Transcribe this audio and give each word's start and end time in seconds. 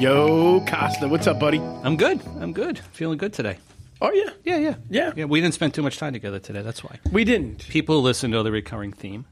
Yo, 0.00 0.60
Costa, 0.66 1.08
what's 1.08 1.26
up, 1.26 1.38
buddy? 1.38 1.58
I'm 1.60 1.96
good. 1.96 2.20
I'm 2.40 2.52
good. 2.52 2.78
Feeling 2.92 3.16
good 3.16 3.32
today. 3.32 3.58
Oh 4.00 4.10
yeah, 4.12 4.30
Yeah, 4.44 4.58
yeah, 4.58 4.74
Yeah. 4.90 5.12
Yeah, 5.16 5.24
we 5.26 5.40
didn't 5.40 5.54
spend 5.54 5.72
too 5.72 5.82
much 5.82 5.96
time 5.98 6.12
together 6.12 6.38
today. 6.40 6.62
That's 6.62 6.82
why. 6.84 6.98
we 7.12 7.24
didn't. 7.24 7.66
People 7.68 8.02
listen 8.02 8.32
to 8.32 8.42
the 8.42 8.50
recurring 8.52 8.92
theme. 8.92 9.24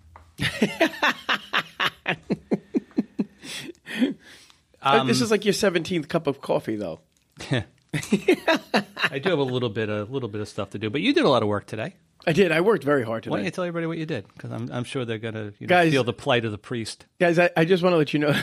Uh, 4.83 5.05
this 5.05 5.21
is 5.21 5.31
like 5.31 5.45
your 5.45 5.53
seventeenth 5.53 6.09
cup 6.09 6.27
of 6.27 6.41
coffee, 6.41 6.77
though. 6.77 7.01
I 7.51 9.19
do 9.19 9.31
have 9.31 9.39
a 9.39 9.43
little 9.43 9.69
bit, 9.69 9.89
a 9.89 10.05
little 10.05 10.29
bit 10.29 10.41
of 10.41 10.49
stuff 10.49 10.71
to 10.71 10.79
do, 10.79 10.89
but 10.91 11.01
you 11.03 11.13
did 11.13 11.25
a 11.25 11.29
lot 11.29 11.43
of 11.43 11.49
work 11.49 11.67
today. 11.67 11.95
I 12.27 12.33
did. 12.33 12.53
I 12.53 12.61
worked 12.61 12.85
very 12.85 13.03
hard 13.05 13.25
today. 13.25 13.33
Why 13.33 13.37
don't 13.39 13.45
today, 13.45 13.47
you 13.49 13.51
tell 13.51 13.65
everybody 13.65 13.87
what 13.87 13.99
you 13.99 14.07
did? 14.07 14.27
Because 14.29 14.53
I'm, 14.53 14.71
I'm 14.73 14.85
sure 14.85 15.05
they're 15.05 15.19
gonna 15.19 15.53
you 15.59 15.67
know, 15.67 15.75
Guys- 15.75 15.93
feel 15.93 16.05
the 16.05 16.13
plight 16.13 16.45
of 16.45 16.53
the 16.53 16.59
priest. 16.59 17.07
guys. 17.19 17.39
I, 17.39 17.51
I 17.57 17.65
just 17.65 17.83
want 17.83 17.93
to 17.95 17.99
let 17.99 18.13
you 18.15 18.21
know. 18.21 18.33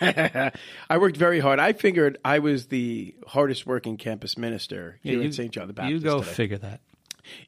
I 0.00 0.98
worked 0.98 1.16
very 1.16 1.40
hard. 1.40 1.58
I 1.58 1.72
figured 1.72 2.18
I 2.24 2.38
was 2.38 2.66
the 2.66 3.14
hardest 3.26 3.66
working 3.66 3.96
campus 3.96 4.36
minister 4.36 4.98
here 5.02 5.20
you, 5.20 5.28
at 5.28 5.34
St. 5.34 5.50
John 5.50 5.66
the 5.66 5.72
Baptist. 5.72 5.92
You 5.92 6.10
go 6.10 6.20
today. 6.20 6.32
figure 6.32 6.58
that. 6.58 6.80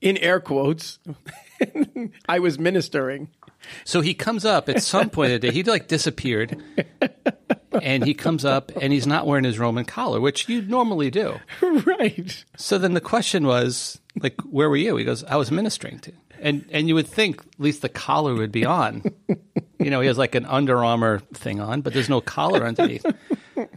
In 0.00 0.16
air 0.18 0.40
quotes, 0.40 0.98
I 2.28 2.38
was 2.38 2.58
ministering. 2.58 3.28
So 3.84 4.00
he 4.00 4.14
comes 4.14 4.44
up 4.44 4.68
at 4.68 4.82
some 4.82 5.10
point 5.10 5.32
of 5.32 5.40
the 5.40 5.48
day. 5.48 5.54
He 5.54 5.62
like 5.64 5.88
disappeared, 5.88 6.62
and 7.82 8.04
he 8.04 8.14
comes 8.14 8.44
up 8.44 8.72
and 8.80 8.92
he's 8.92 9.06
not 9.06 9.26
wearing 9.26 9.44
his 9.44 9.58
Roman 9.58 9.84
collar, 9.84 10.20
which 10.20 10.48
you 10.48 10.62
normally 10.62 11.10
do. 11.10 11.38
right. 11.62 12.44
So 12.56 12.78
then 12.78 12.94
the 12.94 13.00
question 13.00 13.46
was, 13.46 14.00
like, 14.18 14.40
where 14.42 14.70
were 14.70 14.76
you? 14.76 14.96
He 14.96 15.04
goes, 15.04 15.24
I 15.24 15.36
was 15.36 15.50
ministering 15.50 15.98
to. 16.00 16.12
And 16.40 16.66
and 16.70 16.88
you 16.88 16.94
would 16.94 17.08
think 17.08 17.40
at 17.40 17.60
least 17.60 17.82
the 17.82 17.88
collar 17.88 18.34
would 18.34 18.52
be 18.52 18.64
on. 18.64 19.02
You 19.78 19.90
know, 19.90 20.00
he 20.00 20.06
has 20.06 20.18
like 20.18 20.34
an 20.34 20.46
Under 20.46 20.84
Armour 20.84 21.20
thing 21.34 21.60
on, 21.60 21.80
but 21.80 21.92
there's 21.92 22.08
no 22.08 22.20
collar 22.20 22.64
underneath. 22.64 23.04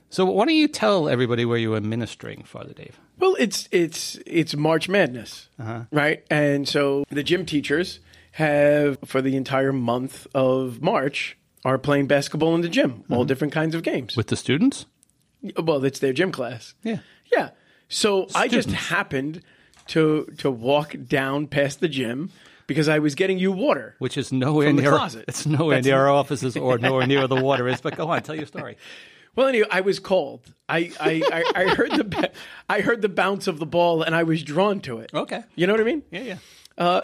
So 0.09 0.25
why 0.25 0.45
don't 0.45 0.55
you 0.55 0.67
tell 0.67 1.07
everybody 1.07 1.45
where 1.45 1.57
you 1.57 1.69
were 1.69 1.81
ministering, 1.81 2.43
Father 2.43 2.73
Dave? 2.73 2.99
Well, 3.19 3.35
it's 3.37 3.69
it's 3.71 4.17
it's 4.25 4.55
March 4.55 4.89
Madness, 4.89 5.49
uh-huh. 5.59 5.85
right? 5.91 6.23
And 6.31 6.67
so 6.67 7.05
the 7.09 7.23
gym 7.23 7.45
teachers 7.45 7.99
have 8.33 8.97
for 9.05 9.21
the 9.21 9.35
entire 9.35 9.71
month 9.71 10.25
of 10.33 10.81
March 10.81 11.37
are 11.63 11.77
playing 11.77 12.07
basketball 12.07 12.55
in 12.55 12.61
the 12.61 12.69
gym, 12.69 13.03
all 13.09 13.19
mm-hmm. 13.19 13.27
different 13.27 13.53
kinds 13.53 13.75
of 13.75 13.83
games. 13.83 14.17
With 14.17 14.27
the 14.27 14.35
students? 14.35 14.85
well, 15.61 15.83
it's 15.85 15.99
their 15.99 16.13
gym 16.13 16.31
class. 16.31 16.73
Yeah. 16.83 16.99
Yeah. 17.31 17.51
So 17.87 18.27
I 18.35 18.47
just 18.47 18.71
happened 18.71 19.41
to 19.87 20.25
to 20.39 20.49
walk 20.49 20.95
down 21.07 21.47
past 21.47 21.79
the 21.79 21.87
gym 21.87 22.31
because 22.69 22.87
I 22.87 22.99
was 22.99 23.15
getting 23.15 23.37
you 23.37 23.51
water. 23.51 23.95
Which 23.99 24.17
is 24.17 24.31
nowhere 24.31 24.67
From 24.69 24.77
the 24.77 24.83
closet. 24.83 25.25
it's 25.27 25.45
nowhere 25.45 25.75
That's- 25.75 25.85
near 25.85 25.97
our 25.99 26.09
offices 26.09 26.55
or 26.55 26.77
nowhere 26.77 27.05
near 27.05 27.27
the 27.27 27.35
water 27.35 27.67
is. 27.67 27.81
But 27.81 27.97
go 27.97 28.09
on, 28.09 28.21
tell 28.21 28.35
your 28.35 28.45
story. 28.45 28.77
Well, 29.35 29.47
anyway, 29.47 29.67
I 29.71 29.81
was 29.81 29.99
cold. 29.99 30.41
I 30.67 30.91
I, 30.99 31.21
I, 31.31 31.43
I 31.63 31.67
heard 31.75 31.91
the 31.91 32.31
I 32.67 32.81
heard 32.81 33.01
the 33.01 33.07
bounce 33.09 33.47
of 33.47 33.59
the 33.59 33.65
ball 33.65 34.01
and 34.01 34.13
I 34.15 34.23
was 34.23 34.41
drawn 34.43 34.81
to 34.81 34.99
it. 34.99 35.11
Okay. 35.13 35.43
You 35.55 35.67
know 35.67 35.73
what 35.73 35.79
I 35.81 35.83
mean? 35.85 36.03
Yeah, 36.11 36.37
yeah. 36.77 37.01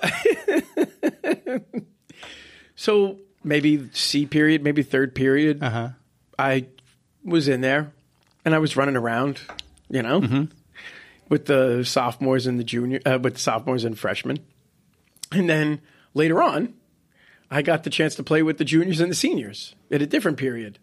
So 2.76 3.20
maybe 3.44 3.90
C 3.94 4.26
period, 4.26 4.64
maybe 4.64 4.84
third 4.84 5.16
period. 5.16 5.64
Uh-huh. 5.64 5.90
I 6.38 6.66
was 7.24 7.48
in 7.48 7.62
there 7.62 7.94
and 8.44 8.54
I 8.54 8.60
was 8.60 8.76
running 8.76 8.98
around, 8.98 9.40
you 9.90 10.02
know, 10.02 10.20
Mm-hmm. 10.22 10.44
with 11.30 11.46
the 11.46 11.84
sophomores 11.86 12.48
and 12.48 12.59
the 12.59 12.64
junior, 12.66 13.00
uh, 13.06 13.20
with 13.22 13.36
the 13.36 13.40
sophomores 13.40 13.86
and 13.86 13.98
freshmen. 13.98 14.40
And 15.35 15.50
then 15.50 15.81
later 16.13 16.41
on, 16.41 16.73
I 17.51 17.62
got 17.62 17.84
the 17.84 17.90
chance 17.90 18.16
to 18.16 18.23
play 18.23 18.41
with 18.44 18.57
the 18.57 18.66
juniors 18.66 19.00
and 19.00 19.12
the 19.12 19.16
seniors 19.16 19.75
at 19.91 20.01
a 20.01 20.07
different 20.07 20.38
period, 20.38 20.79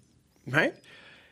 right? 0.46 0.74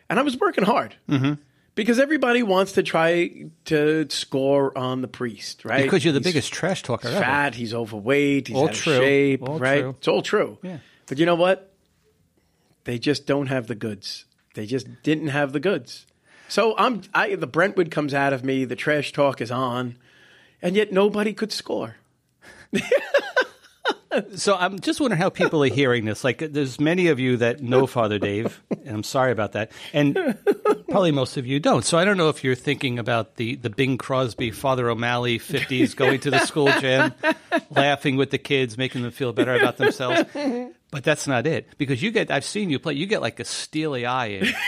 And 0.08 0.18
I 0.18 0.22
was 0.22 0.38
working 0.38 0.64
hard 0.64 0.94
Mm-hmm. 1.08 1.34
because 1.74 1.98
everybody 2.00 2.42
wants 2.42 2.72
to 2.72 2.82
try 2.82 3.46
to 3.66 4.06
score 4.10 4.76
on 4.76 5.02
the 5.02 5.08
priest, 5.08 5.64
right? 5.64 5.82
Because 5.82 6.04
you're 6.04 6.12
the 6.12 6.18
He's 6.20 6.24
biggest 6.28 6.52
trash 6.52 6.82
talker 6.82 7.08
ever. 7.08 7.20
fat, 7.20 7.54
he's 7.54 7.74
overweight, 7.74 8.48
he's 8.48 8.56
All 8.56 8.68
out 8.68 8.74
true. 8.74 8.92
of 8.94 8.98
shape, 9.02 9.48
All 9.48 9.58
right? 9.58 9.80
true. 9.82 9.94
It's 9.98 10.08
all 10.08 10.22
true. 10.22 10.58
Yeah. 10.62 10.78
But 11.06 11.18
you 11.18 11.26
know 11.26 11.36
what? 11.36 11.72
They 12.84 12.98
just 12.98 13.26
don't 13.26 13.46
have 13.48 13.66
the 13.66 13.74
goods. 13.74 14.24
They 14.54 14.66
just 14.66 14.86
didn't 15.02 15.28
have 15.28 15.52
the 15.52 15.60
goods. 15.60 16.06
So 16.48 16.74
I'm 16.76 17.02
I 17.14 17.36
the 17.36 17.46
Brentwood 17.46 17.90
comes 17.92 18.14
out 18.14 18.32
of 18.32 18.42
me, 18.42 18.64
the 18.64 18.74
trash 18.74 19.12
talk 19.12 19.40
is 19.40 19.52
on, 19.52 19.96
and 20.60 20.74
yet 20.74 20.92
nobody 20.92 21.32
could 21.32 21.52
score. 21.52 21.96
So 24.34 24.56
I'm 24.56 24.80
just 24.80 25.00
wondering 25.00 25.22
how 25.22 25.30
people 25.30 25.62
are 25.62 25.68
hearing 25.68 26.04
this. 26.04 26.24
Like, 26.24 26.38
there's 26.38 26.80
many 26.80 27.08
of 27.08 27.20
you 27.20 27.36
that 27.36 27.62
know 27.62 27.86
Father 27.86 28.18
Dave, 28.18 28.60
and 28.70 28.88
I'm 28.88 29.02
sorry 29.04 29.30
about 29.30 29.52
that, 29.52 29.70
and 29.92 30.36
probably 30.88 31.12
most 31.12 31.36
of 31.36 31.46
you 31.46 31.60
don't. 31.60 31.84
So 31.84 31.96
I 31.96 32.04
don't 32.04 32.16
know 32.16 32.28
if 32.28 32.42
you're 32.42 32.56
thinking 32.56 32.98
about 32.98 33.36
the 33.36 33.54
the 33.54 33.70
Bing 33.70 33.98
Crosby, 33.98 34.50
Father 34.50 34.90
O'Malley 34.90 35.38
50s 35.38 35.94
going 35.94 36.18
to 36.20 36.30
the 36.32 36.40
school 36.40 36.72
gym, 36.80 37.14
laughing 37.70 38.16
with 38.16 38.30
the 38.30 38.38
kids, 38.38 38.76
making 38.76 39.02
them 39.02 39.12
feel 39.12 39.32
better 39.32 39.54
about 39.54 39.76
themselves. 39.76 40.28
But 40.90 41.04
that's 41.04 41.28
not 41.28 41.46
it, 41.46 41.68
because 41.78 42.02
you 42.02 42.10
get. 42.10 42.32
I've 42.32 42.44
seen 42.44 42.68
you 42.68 42.80
play. 42.80 42.94
You 42.94 43.06
get 43.06 43.22
like 43.22 43.38
a 43.38 43.44
steely 43.44 44.06
eye. 44.06 44.26
In. 44.26 44.48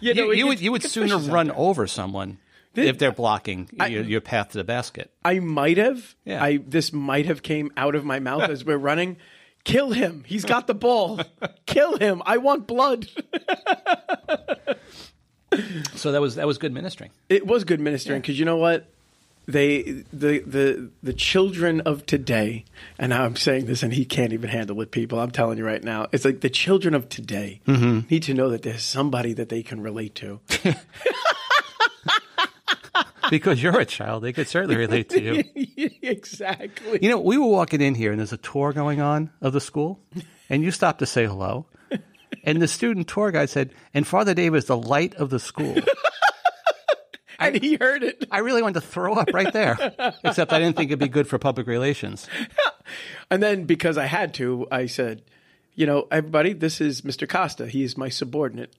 You, 0.00 0.14
know, 0.14 0.30
You, 0.30 0.32
you 0.32 0.46
would 0.46 0.60
you 0.60 0.70
would 0.70 0.82
sooner 0.84 1.18
run 1.18 1.50
over 1.50 1.88
someone 1.88 2.38
if 2.86 2.98
they're 2.98 3.12
blocking 3.12 3.68
your, 3.88 4.02
your 4.02 4.20
path 4.20 4.50
to 4.50 4.58
the 4.58 4.64
basket. 4.64 5.10
I 5.24 5.40
might 5.40 5.78
have. 5.78 6.14
Yeah. 6.24 6.42
I 6.42 6.58
this 6.58 6.92
might 6.92 7.26
have 7.26 7.42
came 7.42 7.72
out 7.76 7.94
of 7.94 8.04
my 8.04 8.20
mouth 8.20 8.48
as 8.50 8.64
we're 8.64 8.78
running. 8.78 9.16
Kill 9.64 9.90
him. 9.90 10.24
He's 10.26 10.44
got 10.44 10.66
the 10.66 10.74
ball. 10.74 11.20
Kill 11.66 11.98
him. 11.98 12.22
I 12.24 12.38
want 12.38 12.66
blood. 12.66 13.08
So 15.94 16.12
that 16.12 16.20
was 16.20 16.36
that 16.36 16.46
was 16.46 16.58
good 16.58 16.72
ministering. 16.72 17.10
It 17.28 17.46
was 17.46 17.64
good 17.64 17.80
ministering 17.80 18.20
because 18.20 18.38
you 18.38 18.44
know 18.44 18.56
what? 18.56 18.86
They 19.46 20.04
the 20.12 20.40
the 20.40 20.90
the 21.02 21.14
children 21.14 21.80
of 21.82 22.04
today, 22.04 22.66
and 22.98 23.14
I'm 23.14 23.34
saying 23.34 23.64
this, 23.64 23.82
and 23.82 23.94
he 23.94 24.04
can't 24.04 24.34
even 24.34 24.50
handle 24.50 24.80
it. 24.82 24.90
People, 24.90 25.18
I'm 25.18 25.30
telling 25.30 25.56
you 25.56 25.64
right 25.64 25.82
now, 25.82 26.06
it's 26.12 26.24
like 26.24 26.42
the 26.42 26.50
children 26.50 26.94
of 26.94 27.08
today 27.08 27.60
mm-hmm. 27.66 28.06
need 28.10 28.24
to 28.24 28.34
know 28.34 28.50
that 28.50 28.62
there's 28.62 28.82
somebody 28.82 29.32
that 29.32 29.48
they 29.48 29.62
can 29.62 29.80
relate 29.80 30.14
to. 30.16 30.40
Because 33.30 33.62
you're 33.62 33.78
a 33.78 33.84
child, 33.84 34.22
they 34.22 34.32
could 34.32 34.48
certainly 34.48 34.76
relate 34.76 35.08
to 35.10 35.20
you. 35.20 35.44
exactly. 36.02 36.98
You 37.02 37.10
know, 37.10 37.18
we 37.18 37.36
were 37.36 37.46
walking 37.46 37.80
in 37.80 37.94
here 37.94 38.10
and 38.10 38.18
there's 38.18 38.32
a 38.32 38.38
tour 38.38 38.72
going 38.72 39.00
on 39.00 39.30
of 39.40 39.52
the 39.52 39.60
school, 39.60 40.00
and 40.48 40.62
you 40.62 40.70
stopped 40.70 41.00
to 41.00 41.06
say 41.06 41.26
hello. 41.26 41.66
And 42.44 42.62
the 42.62 42.68
student 42.68 43.08
tour 43.08 43.30
guide 43.30 43.50
said, 43.50 43.74
and 43.94 44.06
Father 44.06 44.34
Dave 44.34 44.54
is 44.54 44.66
the 44.66 44.76
light 44.76 45.14
of 45.16 45.30
the 45.30 45.38
school. 45.38 45.76
and 47.38 47.56
he 47.56 47.76
heard 47.76 48.02
it. 48.02 48.24
I 48.30 48.38
really 48.38 48.62
wanted 48.62 48.80
to 48.80 48.86
throw 48.86 49.14
up 49.14 49.30
right 49.32 49.52
there, 49.52 49.76
except 50.24 50.52
I 50.52 50.58
didn't 50.58 50.76
think 50.76 50.90
it'd 50.90 50.98
be 50.98 51.08
good 51.08 51.28
for 51.28 51.38
public 51.38 51.66
relations. 51.66 52.26
And 53.30 53.42
then 53.42 53.64
because 53.64 53.98
I 53.98 54.06
had 54.06 54.32
to, 54.34 54.66
I 54.72 54.86
said, 54.86 55.20
you 55.74 55.84
know, 55.84 56.08
everybody, 56.10 56.54
this 56.54 56.80
is 56.80 57.02
Mr. 57.02 57.28
Costa. 57.28 57.68
He 57.68 57.82
is 57.82 57.98
my 57.98 58.08
subordinate. 58.08 58.74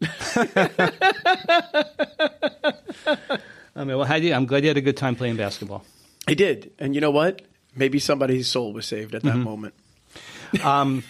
I 3.79 3.85
mean, 3.85 3.95
well, 3.95 4.05
how 4.05 4.19
do 4.19 4.25
you, 4.25 4.33
I'm 4.33 4.45
glad 4.45 4.63
you 4.63 4.69
had 4.69 4.75
a 4.75 4.81
good 4.81 4.97
time 4.97 5.15
playing 5.15 5.37
basketball. 5.37 5.85
I 6.27 6.33
did. 6.33 6.71
And 6.79 6.93
you 6.93 6.99
know 6.99 7.11
what? 7.11 7.43
Maybe 7.75 7.97
somebody's 7.97 8.49
soul 8.49 8.73
was 8.73 8.85
saved 8.85 9.15
at 9.15 9.23
that 9.23 9.37
moment. 9.37 9.73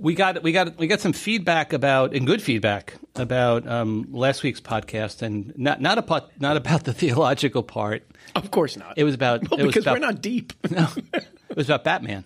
We 0.00 0.14
got 0.14 0.44
we 0.44 0.52
got 0.52 0.78
we 0.78 0.86
got 0.86 1.00
some 1.00 1.12
feedback 1.12 1.72
about 1.72 2.14
and 2.14 2.24
good 2.24 2.40
feedback 2.40 2.94
about 3.16 3.66
um, 3.66 4.06
last 4.12 4.44
week's 4.44 4.60
podcast, 4.60 5.22
and 5.22 5.52
not 5.58 5.80
not 5.80 5.98
about 5.98 6.30
not 6.40 6.56
about 6.56 6.84
the 6.84 6.92
theological 6.94 7.64
part. 7.64 8.08
Of 8.36 8.52
course 8.52 8.76
not. 8.76 8.94
It 8.96 9.02
was 9.02 9.16
about 9.16 9.50
well, 9.50 9.58
it 9.58 9.64
was 9.64 9.72
because 9.72 9.84
about, 9.84 9.94
we're 9.94 10.06
not 10.06 10.22
deep. 10.22 10.52
No, 10.70 10.86
it 11.12 11.56
was 11.56 11.68
about 11.68 11.82
Batman. 11.82 12.22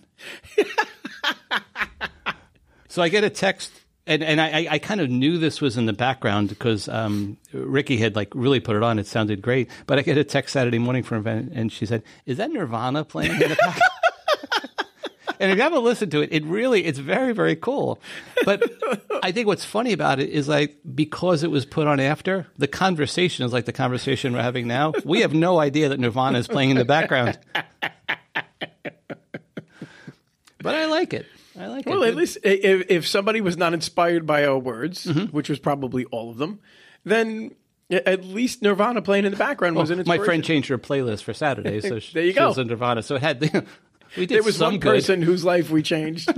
so 2.89 3.01
I 3.01 3.09
get 3.09 3.23
a 3.23 3.29
text, 3.31 3.71
and, 4.05 4.23
and 4.23 4.41
I, 4.41 4.67
I- 4.69 4.79
kind 4.79 4.99
of 5.01 5.09
knew 5.09 5.37
this 5.37 5.61
was 5.61 5.77
in 5.77 5.85
the 5.85 5.93
background 5.93 6.49
because 6.49 6.89
um, 6.89 7.37
Ricky 7.53 7.97
had 7.97 8.15
like 8.15 8.29
really 8.35 8.59
put 8.59 8.75
it 8.75 8.83
on. 8.83 8.99
It 8.99 9.07
sounded 9.07 9.41
great. 9.41 9.69
But 9.87 9.97
I 9.99 10.01
get 10.01 10.17
a 10.17 10.23
text 10.23 10.53
Saturday 10.53 10.79
morning 10.79 11.03
from 11.03 11.23
her, 11.25 11.43
and 11.53 11.71
she 11.71 11.85
said, 11.85 12.03
"Is 12.25 12.37
that 12.37 12.51
Nirvana 12.51 13.05
playing 13.05 13.31
in 13.31 13.49
the 13.49 13.55
back?" 13.55 13.79
and 15.39 15.51
if 15.51 15.57
you 15.57 15.63
haven't 15.63 15.83
listened 15.83 16.11
to 16.11 16.21
it, 16.21 16.29
it 16.33 16.43
really 16.43 16.83
it's 16.85 16.99
very 16.99 17.33
very 17.33 17.55
cool. 17.55 17.99
But 18.45 18.61
I 19.23 19.31
think 19.31 19.47
what's 19.47 19.63
funny 19.65 19.93
about 19.93 20.19
it 20.19 20.29
is 20.29 20.47
like 20.49 20.75
because 20.93 21.43
it 21.43 21.51
was 21.51 21.65
put 21.65 21.87
on 21.87 21.99
after 22.01 22.47
the 22.57 22.67
conversation 22.67 23.45
is 23.45 23.53
like 23.53 23.65
the 23.65 23.71
conversation 23.73 24.33
we're 24.33 24.41
having 24.41 24.67
now. 24.67 24.93
We 25.05 25.21
have 25.21 25.33
no 25.33 25.59
idea 25.59 25.89
that 25.89 25.99
Nirvana 25.99 26.39
is 26.39 26.47
playing 26.47 26.71
in 26.71 26.77
the 26.77 26.85
background. 26.85 27.39
But 30.61 30.75
I 30.75 30.85
like 30.85 31.13
it. 31.13 31.25
I 31.59 31.67
like 31.67 31.85
Well, 31.85 32.03
at 32.03 32.15
least 32.15 32.37
if, 32.43 32.89
if 32.89 33.07
somebody 33.07 33.41
was 33.41 33.57
not 33.57 33.73
inspired 33.73 34.25
by 34.25 34.45
our 34.45 34.57
words, 34.57 35.05
Mm-hmm. 35.05 35.35
which 35.35 35.49
was 35.49 35.59
probably 35.59 36.05
all 36.05 36.29
of 36.31 36.37
them, 36.37 36.59
then 37.05 37.51
at 37.91 38.23
least 38.23 38.61
Nirvana 38.61 39.01
playing 39.01 39.25
in 39.25 39.31
the 39.31 39.37
background 39.37 39.75
was 39.75 39.89
an 39.91 40.03
my 40.07 40.17
friend 40.17 40.43
changed 40.43 40.69
her 40.69 40.77
playlist 40.79 41.23
for 41.23 41.33
Saturday, 41.33 41.79
so 41.81 41.99
she, 41.99 42.13
There 42.13 42.23
you 42.23 42.33
go. 42.33 42.47
was 42.47 42.57
in 42.57 42.67
Nirvana. 42.67 43.03
So 43.03 43.15
it 43.15 43.21
had 43.21 43.39
we 44.17 44.25
did 44.25 44.29
There 44.29 44.43
was 44.43 44.57
some 44.57 44.73
one 44.73 44.79
good. 44.79 44.93
person 44.95 45.21
whose 45.21 45.43
life 45.43 45.69
we 45.69 45.83
changed. 45.83 46.29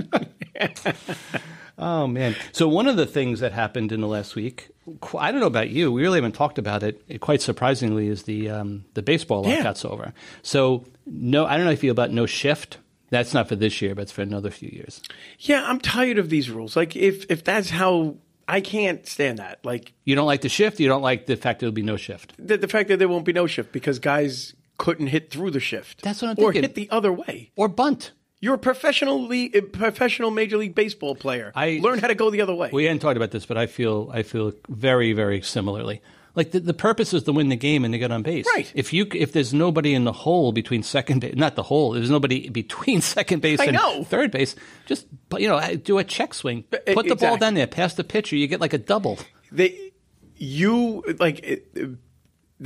Oh 1.78 2.06
man! 2.06 2.34
So 2.52 2.66
one 2.68 2.86
of 2.86 2.96
the 2.96 3.04
things 3.04 3.40
that 3.40 3.52
happened 3.52 3.92
in 3.92 4.00
the 4.00 4.06
last 4.06 4.34
week, 4.34 4.70
I 5.18 5.30
don't 5.30 5.40
know 5.40 5.46
about 5.46 5.68
you. 5.68 5.92
We 5.92 6.00
really 6.00 6.16
haven't 6.16 6.32
talked 6.32 6.56
about 6.56 6.82
it. 6.82 7.02
It 7.06 7.20
quite 7.20 7.42
surprisingly, 7.42 8.08
is 8.08 8.22
the 8.22 8.48
um, 8.48 8.86
the 8.94 9.02
baseball 9.02 9.46
Yeah. 9.46 9.56
lockout's 9.56 9.84
over. 9.84 10.14
So 10.40 10.84
no, 11.04 11.44
I 11.44 11.50
don't 11.50 11.60
know 11.60 11.64
how 11.66 11.70
you 11.72 11.76
feel 11.76 11.92
about 11.92 12.12
no 12.12 12.24
shift. 12.24 12.78
That's 13.10 13.32
not 13.34 13.48
for 13.48 13.56
this 13.56 13.80
year, 13.80 13.94
but 13.94 14.02
it's 14.02 14.12
for 14.12 14.22
another 14.22 14.50
few 14.50 14.68
years. 14.68 15.00
Yeah, 15.38 15.64
I'm 15.66 15.78
tired 15.80 16.18
of 16.18 16.28
these 16.30 16.50
rules. 16.50 16.76
Like 16.76 16.96
if 16.96 17.26
if 17.30 17.44
that's 17.44 17.70
how 17.70 18.16
I 18.48 18.60
can't 18.60 19.06
stand 19.06 19.38
that. 19.38 19.64
Like 19.64 19.92
You 20.04 20.14
don't 20.14 20.26
like 20.26 20.40
the 20.42 20.48
shift. 20.48 20.80
You 20.80 20.88
don't 20.88 21.02
like 21.02 21.26
the 21.26 21.36
fact 21.36 21.60
there'll 21.60 21.72
be 21.72 21.82
no 21.82 21.96
shift. 21.96 22.34
the, 22.38 22.56
the 22.56 22.68
fact 22.68 22.88
that 22.88 22.98
there 22.98 23.08
won't 23.08 23.24
be 23.24 23.32
no 23.32 23.46
shift 23.46 23.72
because 23.72 23.98
guys 23.98 24.54
couldn't 24.78 25.08
hit 25.08 25.30
through 25.30 25.50
the 25.50 25.60
shift. 25.60 26.02
That's 26.02 26.22
what 26.22 26.28
I'm 26.28 26.44
or 26.44 26.52
thinking. 26.52 26.62
hit 26.62 26.74
the 26.74 26.88
other 26.90 27.12
way. 27.12 27.50
Or 27.56 27.68
bunt. 27.68 28.12
You're 28.38 28.54
a 28.54 28.58
professional 28.58 29.26
league, 29.26 29.56
eh, 29.56 29.62
professional 29.72 30.30
major 30.30 30.58
league 30.58 30.74
baseball 30.74 31.14
player. 31.14 31.50
I- 31.54 31.80
learn 31.82 31.98
how 31.98 32.08
to 32.08 32.14
go 32.14 32.30
the 32.30 32.42
other 32.42 32.54
way. 32.54 32.68
We 32.72 32.84
hadn't 32.84 32.98
talked 33.00 33.16
about 33.16 33.30
this, 33.30 33.46
but 33.46 33.56
I 33.56 33.66
feel 33.66 34.10
I 34.12 34.22
feel 34.22 34.52
very 34.68 35.12
very 35.12 35.40
similarly. 35.42 36.02
Like 36.36 36.52
the, 36.52 36.60
the 36.60 36.74
purpose 36.74 37.12
is 37.14 37.24
to 37.24 37.32
win 37.32 37.48
the 37.48 37.56
game 37.56 37.84
and 37.84 37.92
to 37.92 37.98
get 37.98 38.12
on 38.12 38.22
base. 38.22 38.46
Right. 38.54 38.70
If 38.74 38.92
you 38.92 39.06
if 39.12 39.32
there's 39.32 39.52
nobody 39.54 39.94
in 39.94 40.04
the 40.04 40.12
hole 40.12 40.52
between 40.52 40.82
second 40.84 41.20
base, 41.22 41.34
not 41.34 41.56
the 41.56 41.62
hole. 41.64 41.92
There's 41.92 42.10
nobody 42.10 42.48
between 42.50 43.00
second 43.16 43.40
base 43.42 43.58
I 43.58 43.64
and 43.64 43.72
know. 43.76 44.04
third 44.04 44.30
base. 44.30 44.54
Just 44.86 45.06
you 45.38 45.48
know 45.48 45.74
do 45.76 45.98
a 45.98 46.04
check 46.04 46.34
swing. 46.34 46.62
Put 46.64 47.08
the 47.08 47.16
ball 47.16 47.36
down 47.38 47.54
there, 47.54 47.66
pass 47.66 47.94
the 47.94 48.04
pitcher. 48.04 48.36
You 48.36 48.46
get 48.46 48.60
like 48.60 48.74
a 48.74 48.78
double. 48.78 49.18
they 49.50 49.92
you 50.36 51.02
like 51.18 51.40
it, 51.40 51.66
it- 51.74 51.98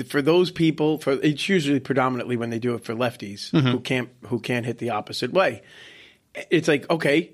for 0.08 0.22
those 0.22 0.52
people 0.52 0.98
for 0.98 1.12
it's 1.14 1.48
usually 1.48 1.80
predominantly 1.80 2.36
when 2.36 2.50
they 2.50 2.60
do 2.60 2.74
it 2.74 2.84
for 2.84 2.94
lefties 2.94 3.50
Mm-hmm. 3.50 3.66
who 3.68 3.80
can't 3.80 4.08
who 4.26 4.38
can't 4.38 4.64
hit 4.64 4.78
the 4.78 4.90
opposite 4.90 5.32
way 5.32 5.62
it's 6.48 6.68
like 6.68 6.88
okay 6.88 7.32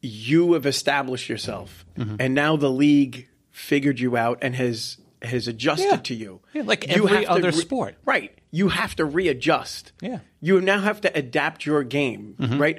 you 0.00 0.54
have 0.54 0.64
established 0.64 1.28
yourself 1.28 1.84
Mm-hmm. 1.98 2.16
and 2.18 2.34
now 2.34 2.56
the 2.56 2.70
league 2.70 3.28
figured 3.50 4.00
you 4.00 4.16
out 4.16 4.38
and 4.40 4.54
has 4.54 4.96
has 5.22 5.48
adjusted 5.48 5.86
Yeah. 5.90 5.96
to 5.96 6.14
you 6.14 6.40
Yeah, 6.52 6.62
like 6.64 6.86
You 6.88 7.08
every 7.08 7.26
other 7.26 7.52
sport. 7.52 7.96
right 8.04 8.32
you 8.50 8.68
have 8.68 8.94
to 8.96 9.04
readjust 9.04 9.92
Yeah. 10.00 10.08
Mm-hmm. 10.08 10.22
you 10.40 10.60
now 10.60 10.80
have 10.80 11.00
to 11.02 11.16
adapt 11.16 11.66
your 11.66 11.82
game 11.84 12.34
right 12.38 12.78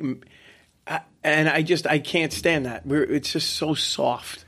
I- 0.88 1.02
and 1.24 1.48
i 1.50 1.62
just 1.62 1.86
i 1.88 2.00
can't 2.00 2.32
stand 2.34 2.66
that 2.66 2.86
We're, 2.86 3.04
it's 3.04 3.32
just 3.34 3.52
so 3.56 3.74
soft 3.74 4.46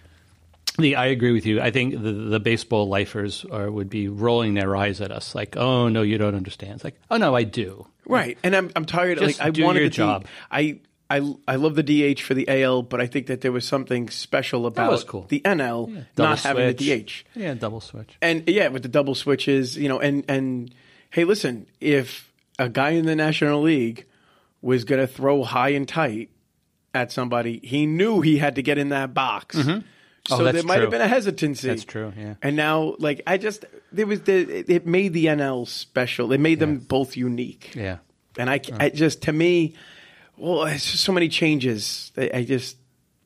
The, 0.77 0.95
I 0.95 1.07
agree 1.07 1.33
with 1.33 1.45
you. 1.45 1.59
I 1.59 1.69
think 1.69 2.01
the, 2.01 2.13
the 2.13 2.39
baseball 2.39 2.87
lifers 2.87 3.43
are, 3.51 3.69
would 3.69 3.89
be 3.89 4.07
rolling 4.07 4.53
their 4.53 4.73
eyes 4.73 5.01
at 5.01 5.11
us, 5.11 5.35
like, 5.35 5.57
"Oh 5.57 5.89
no, 5.89 6.01
you 6.01 6.17
don't 6.17 6.33
understand." 6.33 6.75
It's 6.75 6.83
like, 6.85 6.95
"Oh 7.11 7.17
no, 7.17 7.35
I 7.35 7.43
do." 7.43 7.87
Right, 8.07 8.37
and 8.41 8.55
I'm 8.55 8.71
I'm 8.77 8.85
tired. 8.85 9.19
Just 9.19 9.37
like 9.37 9.45
I 9.45 9.51
do 9.51 9.65
wanted 9.65 9.81
your 9.81 9.89
job. 9.89 10.25
I 10.49 10.79
I 11.19 11.35
I 11.47 11.55
love 11.57 11.75
the 11.75 11.83
DH 11.83 12.19
for 12.21 12.33
the 12.33 12.47
AL, 12.47 12.83
but 12.83 13.01
I 13.01 13.07
think 13.07 13.27
that 13.27 13.41
there 13.41 13.51
was 13.51 13.65
something 13.65 14.09
special 14.09 14.65
about 14.65 15.05
cool. 15.07 15.25
the 15.29 15.41
NL 15.41 16.05
Double 16.15 16.29
not 16.29 16.39
having 16.39 16.67
the. 16.75 17.01
DH. 17.03 17.23
Yeah, 17.35 17.53
double 17.53 17.81
switch. 17.81 18.15
And 18.21 18.47
yeah, 18.47 18.69
with 18.69 18.83
the 18.83 18.89
double 18.89 19.15
switches, 19.15 19.77
you 19.77 19.89
know, 19.89 19.99
and 19.99 20.23
and 20.27 20.73
hey, 21.09 21.23
listen, 21.25 21.67
if 21.79 22.31
a 22.59 22.69
guy 22.69 22.91
in 22.91 23.05
the 23.05 23.15
National 23.15 23.61
League 23.61 24.05
was 24.61 24.83
going 24.85 25.01
to 25.01 25.07
throw 25.07 25.43
high 25.43 25.69
and 25.69 25.87
tight 25.87 26.29
at 26.93 27.11
somebody, 27.11 27.59
he 27.63 27.85
knew 27.85 28.21
he 28.21 28.37
had 28.37 28.55
to 28.55 28.61
get 28.61 28.77
in 28.77 28.89
that 28.89 29.13
box. 29.13 29.55
Mm-hmm. 29.55 29.79
Oh, 30.29 30.35
so 30.35 30.41
Oh, 30.41 30.43
that's 30.43 30.55
there 30.55 30.63
might 30.63 30.75
true. 30.75 30.81
have 30.83 30.91
been 30.91 31.01
a 31.01 31.07
hesitancy. 31.07 31.67
That's 31.67 31.83
true, 31.83 32.13
yeah. 32.15 32.35
And 32.43 32.55
now, 32.55 32.95
like, 32.99 33.21
I 33.25 33.37
just 33.37 33.65
there 33.91 34.05
was 34.05 34.21
the 34.21 34.65
it- 34.71 34.85
made 34.85 35.13
the 35.13 35.25
NL 35.25 35.67
special. 35.67 36.31
It 36.31 36.39
made 36.39 36.59
them 36.59 36.77
both 36.77 37.17
unique. 37.17 37.71
Yeah. 37.75 37.97
And 38.37 38.49
I, 38.49 38.61
I 38.79 38.89
just 38.89 39.23
to 39.23 39.33
me, 39.33 39.73
well, 40.41 40.63
it's 40.65 40.91
just 40.91 41.03
so 41.03 41.11
many 41.11 41.29
changes. 41.29 42.11
I, 42.17 42.31
I 42.33 42.43
just 42.43 42.77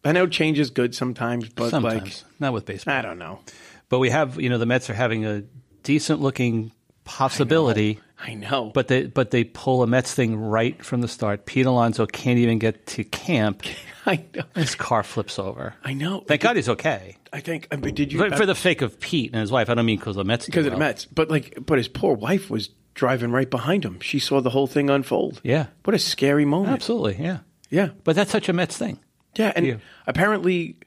I 0.03 0.11
know 0.11 0.27
change 0.27 0.59
is 0.59 0.69
good 0.69 0.93
sometimes, 0.93 1.49
but 1.49 1.69
Sometimes 1.69 2.23
like 2.23 2.41
not 2.41 2.53
with 2.53 2.65
baseball. 2.65 2.93
I 2.93 3.01
don't 3.01 3.17
know. 3.17 3.39
But 3.87 3.99
we 3.99 4.09
have, 4.09 4.39
you 4.39 4.49
know, 4.49 4.57
the 4.57 4.65
Mets 4.65 4.89
are 4.89 4.93
having 4.93 5.25
a 5.25 5.43
decent 5.83 6.21
looking 6.21 6.71
possibility, 7.05 7.99
I 8.19 8.33
know, 8.33 8.71
but 8.73 8.87
they 8.87 9.05
but 9.05 9.31
they 9.31 9.43
pull 9.45 9.81
a 9.81 9.87
Mets 9.87 10.13
thing 10.13 10.35
right 10.35 10.83
from 10.83 11.01
the 11.01 11.07
start. 11.07 11.45
Pete 11.45 11.65
Alonso 11.65 12.05
can't 12.05 12.39
even 12.39 12.59
get 12.59 12.85
to 12.87 13.03
camp. 13.03 13.63
I 14.05 14.23
know. 14.35 14.43
His 14.55 14.75
car 14.75 15.01
flips 15.01 15.39
over. 15.39 15.73
I 15.83 15.93
know. 15.93 16.23
Thank 16.27 16.41
God 16.41 16.57
he's 16.57 16.69
okay. 16.69 17.17
I 17.33 17.39
think. 17.39 17.67
I 17.71 17.77
mean, 17.77 17.95
did 17.95 18.11
you 18.13 18.19
But 18.19 18.37
for 18.37 18.45
the 18.45 18.53
sake 18.53 18.81
of 18.81 18.99
Pete 18.99 19.31
and 19.31 19.41
his 19.41 19.51
wife, 19.51 19.69
I 19.69 19.73
don't 19.73 19.85
mean 19.85 19.97
because 19.97 20.17
of 20.17 20.25
the 20.25 20.27
Mets. 20.27 20.45
because 20.45 20.65
of 20.65 20.73
the. 20.73 20.77
Mets? 20.77 21.05
But 21.05 21.29
like, 21.29 21.57
but 21.65 21.77
his 21.77 21.87
poor 21.87 22.13
wife 22.15 22.49
was 22.49 22.69
driving 22.95 23.31
right 23.31 23.49
behind 23.49 23.85
him. 23.85 23.99
She 23.99 24.17
saw 24.19 24.41
the 24.41 24.49
whole 24.49 24.67
thing 24.67 24.89
unfold. 24.89 25.39
Yeah. 25.43 25.67
What 25.83 25.93
a 25.93 25.99
scary 25.99 26.45
moment. 26.45 26.73
Absolutely, 26.73 27.23
yeah. 27.23 27.39
Yeah. 27.69 27.89
But 28.03 28.15
that's 28.15 28.31
such 28.31 28.49
a 28.49 28.53
Mets 28.53 28.77
thing. 28.77 28.99
Yeah, 29.35 29.51
and 29.55 29.65
Yeah. 29.67 29.75
apparently, 30.07 30.77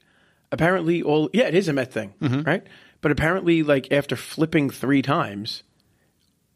apparently, 0.51 1.01
all 1.03 1.29
yeah, 1.33 1.45
it 1.47 1.55
is 1.55 1.67
a 1.67 1.73
Met 1.73 1.93
thing, 1.93 2.13
Mm-hmm. 2.21 2.41
right? 2.41 2.63
But 3.01 3.11
apparently, 3.11 3.63
like 3.63 3.91
after 3.91 4.15
flipping 4.15 4.69
three 4.69 5.01
times, 5.01 5.63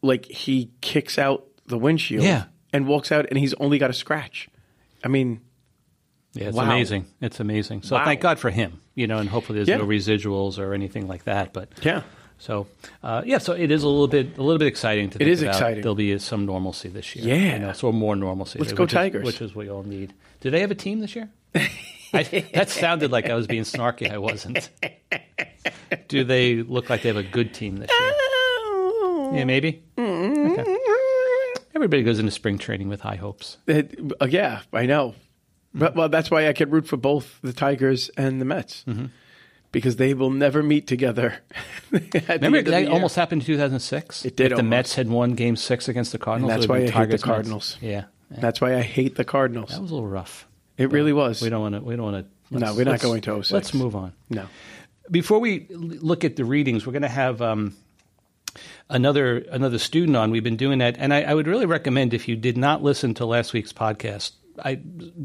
like 0.02 0.26
he 0.26 0.70
kicks 0.82 1.18
out 1.18 1.46
the 1.66 1.78
windshield, 1.78 2.24
Yeah. 2.24 2.44
and 2.72 2.86
walks 2.86 3.10
out, 3.12 3.26
and 3.30 3.38
he's 3.38 3.54
only 3.54 3.78
got 3.78 3.88
a 3.90 3.94
scratch. 3.94 4.48
I 5.02 5.08
mean, 5.08 5.40
Yeah, 6.36 6.48
it's 6.48 6.56
Wow. 6.56 6.64
amazing. 6.64 7.06
It's 7.20 7.38
amazing. 7.38 7.82
So 7.82 7.94
Wow. 7.94 8.04
thank 8.04 8.20
God 8.20 8.40
for 8.40 8.50
him. 8.50 8.80
You 8.96 9.06
know, 9.06 9.18
and 9.18 9.28
hopefully 9.28 9.58
there's 9.58 9.68
Yeah. 9.68 9.76
no 9.76 9.86
residuals 9.86 10.58
or 10.58 10.74
anything 10.74 11.06
like 11.06 11.24
that. 11.24 11.52
But 11.52 11.68
yeah, 11.82 12.02
So 12.38 12.66
uh, 13.02 13.22
yeah, 13.24 13.38
so 13.38 13.52
it 13.54 13.70
is 13.70 13.82
a 13.84 13.88
little 13.88 14.08
bit 14.08 14.36
a 14.38 14.42
little 14.42 14.58
bit 14.58 14.68
exciting 14.68 15.10
to. 15.10 15.16
It 15.16 15.18
think 15.20 15.30
is 15.30 15.42
about. 15.42 15.54
exciting. 15.54 15.82
There'll 15.82 15.94
be 15.94 16.18
some 16.18 16.44
normalcy 16.46 16.88
this 16.88 17.14
year. 17.16 17.34
Yeah. 17.34 17.54
you 17.54 17.58
know, 17.60 17.72
so 17.72 17.90
more 17.92 18.16
normalcy. 18.16 18.58
Let's 18.58 18.72
which 18.72 18.76
go 18.76 18.84
is- 18.84 18.92
Tigers. 18.92 19.24
which 19.24 19.40
is 19.40 19.54
what 19.54 19.66
we 19.66 19.70
all 19.70 19.82
need. 19.82 20.12
Do 20.40 20.50
they 20.50 20.60
have 20.60 20.70
a 20.70 20.74
team 20.74 21.00
this 21.00 21.14
year? 21.16 21.30
I, 22.12 22.44
that 22.54 22.68
sounded 22.70 23.10
like 23.10 23.28
I 23.30 23.34
was 23.34 23.46
being 23.46 23.62
snarky. 23.64 24.10
I 24.10 24.18
wasn't. 24.18 24.68
Do 26.08 26.22
they 26.24 26.56
look 26.62 26.90
like 26.90 27.02
they 27.02 27.08
have 27.08 27.16
a 27.16 27.22
good 27.22 27.54
team 27.54 27.76
this 27.78 27.90
year? 27.90 28.12
Yeah, 29.38 29.44
maybe. 29.44 29.82
Okay. 29.98 30.76
Everybody 31.74 32.02
goes 32.04 32.18
into 32.20 32.30
spring 32.30 32.58
training 32.58 32.88
with 32.88 33.00
high 33.00 33.16
hopes. 33.16 33.56
It- 33.66 33.98
uh, 34.20 34.26
yeah, 34.26 34.62
I 34.72 34.86
know. 34.86 35.14
But 35.74 35.96
well, 35.96 36.08
that's 36.08 36.30
why 36.30 36.46
I 36.46 36.52
could 36.52 36.70
root 36.70 36.86
for 36.86 36.96
both 36.96 37.38
the 37.42 37.52
Tigers 37.52 38.10
and 38.16 38.40
the 38.40 38.44
Mets 38.44 38.84
Mm-hmm. 38.86 39.06
Because 39.74 39.96
they 39.96 40.14
will 40.14 40.30
never 40.30 40.62
meet 40.62 40.86
together. 40.86 41.34
Remember, 41.90 42.16
end 42.30 42.44
of 42.44 42.64
the 42.64 42.70
that 42.70 42.88
almost 42.88 43.16
happened 43.16 43.42
in 43.42 43.46
2006. 43.46 44.24
It 44.24 44.36
did 44.36 44.52
If 44.52 44.56
the. 44.56 44.62
Mets 44.62 44.94
had 44.94 45.10
won 45.10 45.34
Game 45.34 45.56
Six 45.56 45.88
against 45.88 46.12
the 46.12 46.18
Cardinals, 46.18 46.52
And 46.52 46.62
that's 46.62 46.68
why 46.68 46.78
I 46.78 46.90
hate 46.90 47.10
the 47.10 47.18
Cardinals. 47.18 47.76
Yeah, 47.82 48.04
yeah. 48.30 48.40
That's 48.40 48.60
why 48.60 48.76
I 48.76 48.82
hate 48.82 49.16
the 49.16 49.24
Cardinals. 49.24 49.70
that 49.70 49.82
was 49.82 49.90
a 49.90 49.94
little 49.94 50.08
rough. 50.08 50.46
It 50.78 50.90
really 50.90 51.12
was. 51.12 51.42
We 51.42 51.50
don't 51.50 51.60
want 51.60 51.74
to. 51.74 51.80
We 51.82 51.96
don't 51.96 52.12
want 52.12 52.26
to. 52.50 52.58
No, 52.58 52.74
we're 52.74 52.84
not 52.84 53.00
going 53.00 53.20
to 53.22 53.42
06. 53.42 53.52
Let's 53.52 53.74
move 53.74 53.94
on. 53.94 54.12
no. 54.30 54.46
Before 55.10 55.38
we 55.38 55.66
look 55.68 56.24
at 56.24 56.36
the 56.36 56.46
readings, 56.46 56.86
we're 56.86 56.92
going 56.92 57.02
to 57.02 57.08
have 57.08 57.42
um, 57.42 57.76
another 58.88 59.38
another 59.50 59.78
student 59.78 60.16
on. 60.16 60.30
We've 60.30 60.42
been 60.44 60.56
doing 60.56 60.78
that, 60.78 60.96
and 60.98 61.12
I, 61.12 61.22
I 61.22 61.34
would 61.34 61.46
really 61.46 61.66
recommend 61.66 62.14
if 62.14 62.26
you 62.26 62.36
did 62.36 62.56
not 62.56 62.82
listen 62.82 63.12
to 63.14 63.26
last 63.26 63.52
week's 63.52 63.72
podcast. 63.72 64.32
I, 64.62 64.80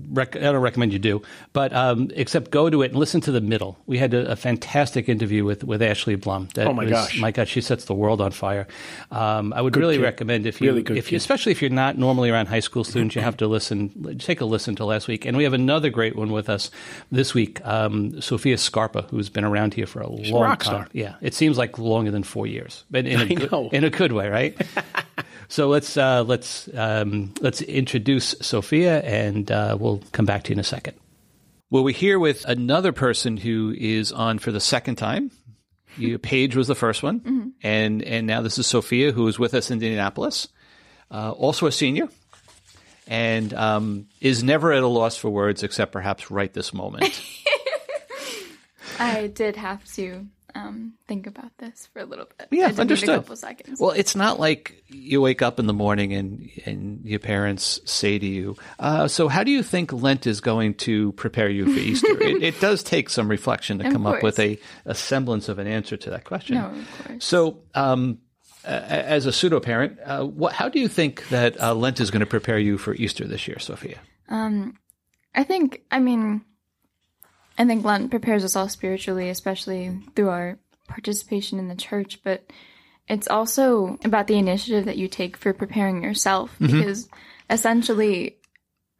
rec- 0.09 0.35
I 0.35 0.39
don't 0.39 0.57
recommend 0.57 0.93
you 0.93 0.99
do, 0.99 1.21
but 1.53 1.73
um, 1.73 2.09
except 2.15 2.51
go 2.51 2.69
to 2.69 2.81
it 2.81 2.91
and 2.91 2.99
listen 2.99 3.21
to 3.21 3.31
the 3.31 3.41
middle. 3.41 3.77
We 3.85 3.97
had 3.97 4.13
a, 4.13 4.31
a 4.31 4.35
fantastic 4.35 5.07
interview 5.09 5.43
with, 5.45 5.63
with 5.63 5.81
Ashley 5.81 6.15
Blum. 6.15 6.47
That 6.55 6.67
Oh, 6.67 6.73
my 6.73 6.83
was- 6.83 6.91
gosh. 6.91 7.19
my 7.19 7.31
God, 7.31 7.47
she 7.47 7.61
sets 7.61 7.85
the 7.85 7.93
world 7.93 8.21
on 8.21 8.31
fire. 8.31 8.67
Um, 9.11 9.53
I 9.53 9.61
would 9.61 9.75
really 9.77 9.97
kid. 9.97 10.03
recommend 10.03 10.45
if 10.45 10.61
you, 10.61 10.69
Really 10.69 10.81
good 10.83 10.97
if 10.97 11.11
you, 11.11 11.17
especially 11.17 11.51
if 11.51 11.61
you're 11.61 11.69
not 11.71 11.97
normally 11.97 12.29
around 12.29 12.47
high 12.47 12.59
school 12.59 12.83
students, 12.83 13.15
you 13.15 13.21
have 13.21 13.37
to 13.37 13.47
listen. 13.47 14.17
Take 14.19 14.41
a 14.41 14.45
listen 14.45 14.75
to 14.77 14.85
last 14.85 15.07
week, 15.07 15.25
and 15.25 15.35
we 15.37 15.43
have 15.43 15.53
another 15.53 15.89
great 15.89 16.15
one 16.15 16.31
with 16.31 16.49
us 16.49 16.71
this 17.11 17.33
week. 17.33 17.65
Um, 17.65 18.19
Sophia 18.21 18.57
Scarpa, 18.57 19.03
who's 19.09 19.29
been 19.29 19.43
around 19.45 19.73
here 19.73 19.85
for 19.87 20.01
a 20.01 20.07
a 20.07 20.09
long 20.31 20.41
rock 20.41 20.63
time. 20.63 20.73
star. 20.73 20.87
Yeah, 20.93 21.15
it 21.21 21.33
seems 21.33 21.57
like 21.57 21.77
longer 21.77 22.09
than 22.11 22.23
four 22.23 22.47
years, 22.47 22.83
but 22.89 23.05
in 23.05 23.21
a 23.31 23.35
good, 23.35 23.73
in 23.73 23.83
a 23.83 23.89
good 23.89 24.11
way, 24.11 24.27
right? 24.27 24.57
so 25.49 25.67
let's 25.67 25.97
uh, 25.97 26.23
let's 26.23 26.69
um, 26.75 27.33
let's 27.41 27.61
introduce 27.61 28.35
Sophia, 28.39 29.01
and 29.01 29.51
uh, 29.51 29.75
we'll 29.79 30.01
come 30.11 30.25
back 30.25 30.43
to 30.43 30.51
you 30.51 30.53
in 30.53 30.59
a 30.59 30.63
second. 30.63 30.95
Well, 31.71 31.83
we're 31.83 31.93
here 31.93 32.19
with 32.19 32.45
another 32.45 32.91
person 32.91 33.35
who 33.35 33.75
is 33.77 34.11
on 34.11 34.37
for 34.37 34.51
the 34.51 34.59
second 34.59 34.95
time. 34.97 35.31
You, 35.97 36.19
Paige 36.19 36.55
was 36.55 36.67
the 36.67 36.75
first 36.75 37.01
one, 37.01 37.53
and 37.63 38.03
and 38.03 38.27
now 38.27 38.41
this 38.41 38.59
is 38.59 38.67
Sophia, 38.67 39.11
who 39.11 39.27
is 39.27 39.39
with 39.39 39.55
us 39.55 39.71
in 39.71 39.75
Indianapolis, 39.75 40.47
uh, 41.09 41.31
also 41.31 41.65
a 41.65 41.71
senior, 41.71 42.09
and 43.07 43.51
um, 43.55 44.07
is 44.21 44.43
never 44.43 44.71
at 44.71 44.83
a 44.83 44.87
loss 44.87 45.17
for 45.17 45.31
words 45.31 45.63
except 45.63 45.91
perhaps 45.91 46.29
right 46.29 46.53
this 46.53 46.75
moment. 46.75 47.21
I 48.99 49.27
did 49.27 49.55
have 49.55 49.83
to 49.93 50.27
um, 50.55 50.93
think 51.07 51.27
about 51.27 51.51
this 51.57 51.87
for 51.93 51.99
a 51.99 52.05
little 52.05 52.25
bit. 52.37 52.47
Yeah, 52.51 52.65
I 52.65 52.69
did 52.69 52.79
understood. 52.79 53.09
Need 53.09 53.13
a 53.15 53.17
couple 53.19 53.35
seconds. 53.35 53.79
Well, 53.79 53.91
it's 53.91 54.15
not 54.15 54.39
like 54.39 54.83
you 54.87 55.21
wake 55.21 55.41
up 55.41 55.59
in 55.59 55.67
the 55.67 55.73
morning 55.73 56.13
and 56.13 56.49
and 56.65 57.05
your 57.05 57.19
parents 57.19 57.79
say 57.85 58.17
to 58.19 58.25
you, 58.25 58.55
uh, 58.79 59.07
"So, 59.07 59.27
how 59.27 59.43
do 59.43 59.51
you 59.51 59.63
think 59.63 59.93
Lent 59.93 60.27
is 60.27 60.41
going 60.41 60.73
to 60.75 61.11
prepare 61.13 61.49
you 61.49 61.65
for 61.73 61.79
Easter?" 61.79 62.07
it, 62.21 62.43
it 62.43 62.59
does 62.59 62.83
take 62.83 63.09
some 63.09 63.27
reflection 63.29 63.79
to 63.79 63.87
Of 63.87 63.93
come 63.93 64.05
up 64.07 64.23
with 64.23 64.39
a, 64.39 64.59
a 64.85 64.95
semblance 64.95 65.49
of 65.49 65.59
an 65.59 65.67
answer 65.67 65.97
to 65.97 66.09
that 66.11 66.23
question. 66.25 66.55
no, 66.55 66.65
of 66.67 67.05
course. 67.07 67.25
So, 67.25 67.59
um, 67.75 68.19
a- 68.65 68.69
a- 68.71 69.05
as 69.09 69.25
a 69.25 69.31
pseudo 69.31 69.59
parent, 69.59 69.97
uh, 70.05 70.23
what, 70.25 70.53
how 70.53 70.69
do 70.69 70.79
you 70.79 70.87
think 70.87 71.27
that 71.29 71.59
uh, 71.61 71.73
Lent 71.73 71.99
is 71.99 72.11
going 72.11 72.19
to 72.21 72.25
prepare 72.25 72.59
you 72.59 72.77
for 72.77 72.93
Easter 72.95 73.25
this 73.27 73.47
year, 73.47 73.59
Sophia? 73.59 73.99
I 75.35 75.43
think, 75.43 75.83
I 75.91 75.99
mean, 75.99 76.41
I 77.59 77.65
think 77.65 77.83
Lent 77.85 78.09
prepares 78.09 78.45
us 78.45 78.55
all 78.55 78.69
spiritually, 78.69 79.29
especially 79.29 79.99
through 80.15 80.29
our 80.29 80.57
participation 80.87 81.59
in 81.59 81.67
the 81.67 81.75
church, 81.75 82.21
but 82.23 82.49
it's 83.09 83.27
also 83.27 83.97
about 84.05 84.27
the 84.27 84.37
initiative 84.37 84.85
that 84.85 84.97
you 84.97 85.07
take 85.07 85.35
for 85.35 85.51
preparing 85.51 86.03
yourself 86.03 86.55
because 86.59 87.09
essentially 87.49 88.37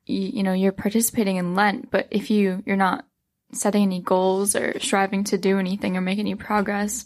you, 0.06 0.22
you 0.22 0.44
know 0.44 0.54
you're 0.54 0.72
participating 0.72 1.38
in 1.38 1.54
lent 1.54 1.92
but 1.92 2.08
if 2.10 2.32
you 2.32 2.64
you're 2.66 2.76
not 2.76 3.06
setting 3.52 3.84
any 3.84 4.02
goals 4.02 4.56
or 4.56 4.80
striving 4.80 5.24
to 5.26 5.38
do 5.38 5.60
anything 5.60 5.96
or 5.96 6.02
make 6.02 6.20
any 6.20 6.36
progress 6.36 7.06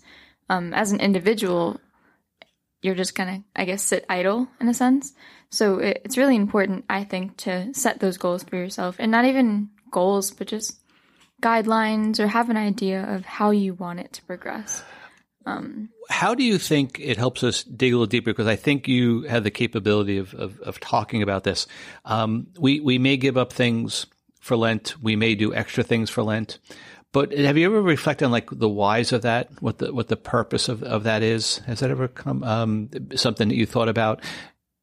um, 0.49 0.73
as 0.73 0.91
an 0.91 1.01
individual 1.01 1.79
you're 2.81 2.95
just 2.95 3.15
gonna 3.15 3.43
i 3.55 3.65
guess 3.65 3.83
sit 3.83 4.05
idle 4.09 4.47
in 4.59 4.67
a 4.67 4.73
sense. 4.73 5.13
So 5.49 5.79
it, 5.79 6.01
it's 6.05 6.17
really 6.17 6.35
important 6.35 6.85
i 6.89 7.03
think 7.03 7.37
to 7.37 7.73
set 7.73 7.99
those 7.99 8.17
goals 8.17 8.43
for 8.43 8.55
yourself 8.55 8.95
and 8.97 9.11
not 9.11 9.25
even 9.25 9.69
goals 9.91 10.31
but 10.31 10.47
just 10.47 10.79
guidelines 11.43 12.19
or 12.19 12.27
have 12.27 12.49
an 12.49 12.57
idea 12.57 13.03
of 13.03 13.25
how 13.25 13.51
you 13.51 13.73
want 13.73 13.99
it 13.99 14.13
to 14.13 14.21
progress 14.23 14.83
How 16.09 16.35
do 16.35 16.43
you 16.43 16.57
think 16.57 16.99
it 16.99 17.17
helps 17.17 17.43
us 17.43 17.63
dig 17.63 17.91
a 17.91 17.95
little 17.95 18.07
deeper? 18.07 18.31
Because 18.31 18.47
I 18.47 18.55
think 18.55 18.87
you 18.87 19.23
have 19.23 19.43
the 19.43 19.51
capability 19.51 20.17
of, 20.17 20.33
of, 20.33 20.59
of 20.61 20.79
talking 20.79 21.21
about 21.21 21.43
this. 21.43 21.67
Um, 22.05 22.47
we, 22.57 22.79
we 22.79 22.97
may 22.97 23.17
give 23.17 23.37
up 23.37 23.51
things 23.51 24.05
for 24.39 24.55
Lent. 24.55 25.01
We 25.01 25.15
may 25.15 25.35
do 25.35 25.53
extra 25.53 25.83
things 25.83 26.09
for 26.09 26.23
Lent. 26.23 26.59
But 27.11 27.37
have 27.37 27.57
you 27.57 27.65
ever 27.65 27.81
reflected 27.81 28.25
on 28.25 28.31
like 28.31 28.49
the 28.51 28.69
whys 28.69 29.11
of 29.11 29.21
that? 29.21 29.61
What 29.61 29.77
the 29.77 29.93
what 29.93 30.07
the 30.07 30.17
purpose 30.17 30.67
of, 30.67 30.81
of 30.81 31.03
that 31.03 31.21
is? 31.21 31.57
Has 31.59 31.81
that 31.81 31.91
ever 31.91 32.07
come 32.07 32.43
um, 32.43 32.89
something 33.15 33.49
that 33.49 33.55
you 33.55 33.67
thought 33.67 33.87
about? 33.87 34.21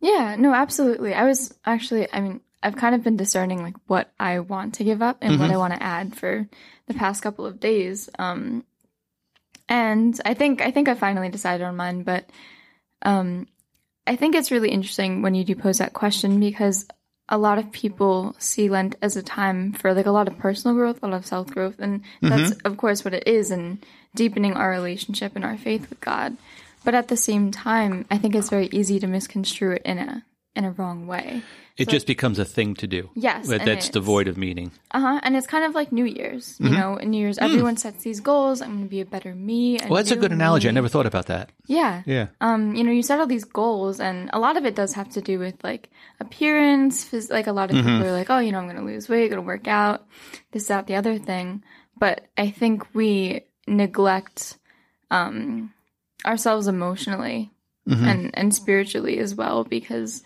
Yeah, 0.01 0.37
no, 0.39 0.55
absolutely. 0.55 1.13
I 1.13 1.25
was 1.25 1.53
actually, 1.67 2.07
I 2.13 2.21
mean, 2.21 2.41
I've 2.63 2.77
kind 2.77 2.95
of 2.95 3.03
been 3.03 3.17
discerning 3.17 3.63
like 3.63 3.77
what 3.87 4.13
I 4.21 4.41
want 4.41 4.75
to 4.75 4.85
give 4.85 5.01
up 5.01 5.19
and 5.23 5.41
what 5.41 5.51
I 5.51 5.57
want 5.57 5.73
to 5.73 5.83
add 5.83 6.15
for 6.15 6.47
the 6.87 6.95
past 6.95 7.23
couple 7.23 7.47
of 7.47 7.59
days. 7.59 8.11
Um, 8.19 8.65
and 9.69 10.21
I 10.25 10.35
think 10.35 10.61
I 10.61 10.71
think 10.71 10.89
I 10.89 10.95
finally 10.95 11.31
decided 11.31 11.65
on 11.65 11.77
mine, 11.77 12.03
but 12.03 12.29
um, 13.03 13.47
I 14.07 14.17
think 14.17 14.35
it's 14.35 14.51
really 14.51 14.71
interesting 14.71 15.23
when 15.23 15.35
you 15.35 15.45
do 15.45 15.55
pose 15.55 15.79
that 15.79 15.93
question 15.93 16.41
because 16.41 16.87
a 17.29 17.39
lot 17.39 17.59
of 17.59 17.71
people 17.71 18.35
see 18.39 18.69
Lent 18.69 18.97
as 19.01 19.17
a 19.17 19.23
time 19.23 19.73
for 19.73 19.95
like 19.95 20.07
a 20.07 20.11
lot 20.11 20.27
of 20.27 20.37
personal 20.37 20.77
growth, 20.77 20.99
a 21.03 21.07
lot 21.07 21.17
of 21.17 21.25
self 21.25 21.49
growth, 21.49 21.79
and 21.79 22.03
that's 22.21 22.53
of 22.65 22.77
course 22.77 23.05
what 23.05 23.15
it 23.15 23.27
is, 23.27 23.51
and 23.51 23.79
deepening 24.15 24.55
our 24.55 24.71
relationship 24.71 25.37
and 25.37 25.45
our 25.45 25.57
faith 25.57 25.89
with 25.89 26.01
God. 26.01 26.37
But 26.85 26.95
at 26.95 27.09
the 27.09 27.17
same 27.17 27.53
time, 27.53 28.07
I 28.11 28.19
think 28.19 28.35
it's 28.35 28.51
very 28.51 28.67
easy 28.73 28.99
to 29.01 29.07
misconstrue 29.07 29.73
it 29.73 29.83
in 29.85 29.99
a 29.99 30.25
in 30.57 30.65
a 30.65 30.71
wrong 30.73 31.07
way. 31.07 31.43
It 31.77 31.89
just 31.89 32.07
becomes 32.07 32.39
a 32.39 32.45
thing 32.45 32.75
to 32.75 32.87
do. 32.87 33.09
Yes, 33.15 33.49
That- 33.49 33.65
that's 33.65 33.89
devoid 33.89 34.29
of 34.29 34.37
meaning. 34.37 34.71
Uh 34.91 35.01
huh. 35.01 35.21
And 35.23 35.35
it's 35.37 35.47
kind 35.47 35.65
of 35.65 35.75
like 35.75 35.93
New 35.93 36.05
Year's. 36.05 36.57
You 36.61 36.69
know, 36.71 36.97
in 36.97 37.11
New 37.11 37.19
Year's, 37.21 37.39
everyone 37.39 37.77
sets 37.79 38.03
these 38.05 38.21
goals. 38.21 38.61
I'm 38.61 38.69
going 38.73 38.83
to 38.85 38.91
be 38.91 39.01
a 39.01 39.07
better 39.07 39.35
me. 39.35 39.79
Well, 39.89 39.95
that's 39.97 40.11
a 40.11 40.17
good 40.17 40.33
analogy. 40.33 40.69
I 40.69 40.73
never 40.73 40.89
thought 40.89 41.07
about 41.07 41.27
that. 41.27 41.51
Yeah. 41.67 42.03
Yeah. 42.05 42.27
Um, 42.43 42.75
you 42.75 42.85
know, 42.85 42.91
you 42.93 43.03
set 43.03 43.19
all 43.21 43.27
these 43.27 43.45
goals, 43.45 43.99
and 44.01 44.29
a 44.35 44.39
lot 44.39 44.57
of 44.59 44.67
it 44.67 44.75
does 44.75 44.93
have 44.95 45.09
to 45.11 45.23
do 45.23 45.39
with 45.39 45.55
like 45.65 45.89
appearance. 46.19 47.05
phys- 47.09 47.31
Like 47.31 47.47
a 47.47 47.53
lot 47.53 47.71
of 47.71 47.77
people 47.77 48.05
are 48.05 48.13
like, 48.13 48.29
oh, 48.29 48.39
you 48.41 48.53
know, 48.53 48.59
I'm 48.59 48.67
going 48.67 48.77
to 48.77 48.85
lose 48.85 49.09
weight, 49.09 49.31
going 49.31 49.41
to 49.43 49.47
work 49.47 49.67
out, 49.69 50.05
this, 50.53 50.67
that, 50.67 50.87
the 50.87 50.97
other 50.97 51.17
thing. 51.19 51.63
But 51.99 52.27
I 52.37 52.51
think 52.51 52.87
we 52.95 53.43
neglect 53.67 54.59
um, 55.11 55.73
ourselves 56.27 56.67
emotionally 56.67 57.51
and 57.87 58.31
and 58.35 58.55
spiritually 58.55 59.19
as 59.19 59.35
well 59.35 59.65
because 59.65 60.23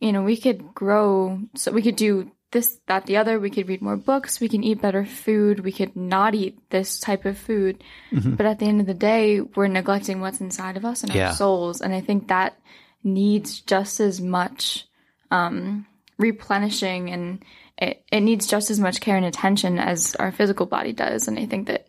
you 0.00 0.12
know 0.12 0.22
we 0.22 0.36
could 0.36 0.74
grow 0.74 1.40
so 1.54 1.72
we 1.72 1.82
could 1.82 1.96
do 1.96 2.30
this 2.50 2.78
that 2.86 3.04
the 3.04 3.18
other. 3.18 3.38
We 3.38 3.50
could 3.50 3.68
read 3.68 3.82
more 3.82 3.96
books. 3.96 4.40
We 4.40 4.48
can 4.48 4.64
eat 4.64 4.80
better 4.80 5.04
food. 5.04 5.60
We 5.60 5.72
could 5.72 5.94
not 5.94 6.34
eat 6.34 6.58
this 6.70 6.98
type 6.98 7.26
of 7.26 7.36
food. 7.36 7.84
But 8.10 8.46
at 8.46 8.58
the 8.58 8.64
end 8.66 8.80
of 8.80 8.86
the 8.86 8.94
day 8.94 9.42
we're 9.42 9.68
neglecting 9.68 10.20
what's 10.20 10.40
inside 10.40 10.76
of 10.78 10.84
us 10.86 11.02
and 11.02 11.12
Yeah. 11.12 11.28
our 11.28 11.34
souls. 11.34 11.82
And 11.82 11.92
i 11.94 12.00
think 12.00 12.28
that 12.28 12.56
needs 13.04 13.60
just 13.60 14.00
as 14.00 14.20
much 14.20 14.86
um, 15.30 15.86
replenishing 16.16 17.10
and 17.10 17.44
it, 17.76 18.02
it 18.10 18.20
needs 18.20 18.46
just 18.46 18.70
as 18.70 18.80
much 18.80 19.00
care 19.00 19.16
and 19.16 19.26
attention 19.26 19.78
as 19.78 20.14
our 20.16 20.32
physical 20.32 20.66
body 20.66 20.92
does. 20.92 21.28
And 21.28 21.38
i 21.38 21.46
think 21.46 21.66
that 21.68 21.86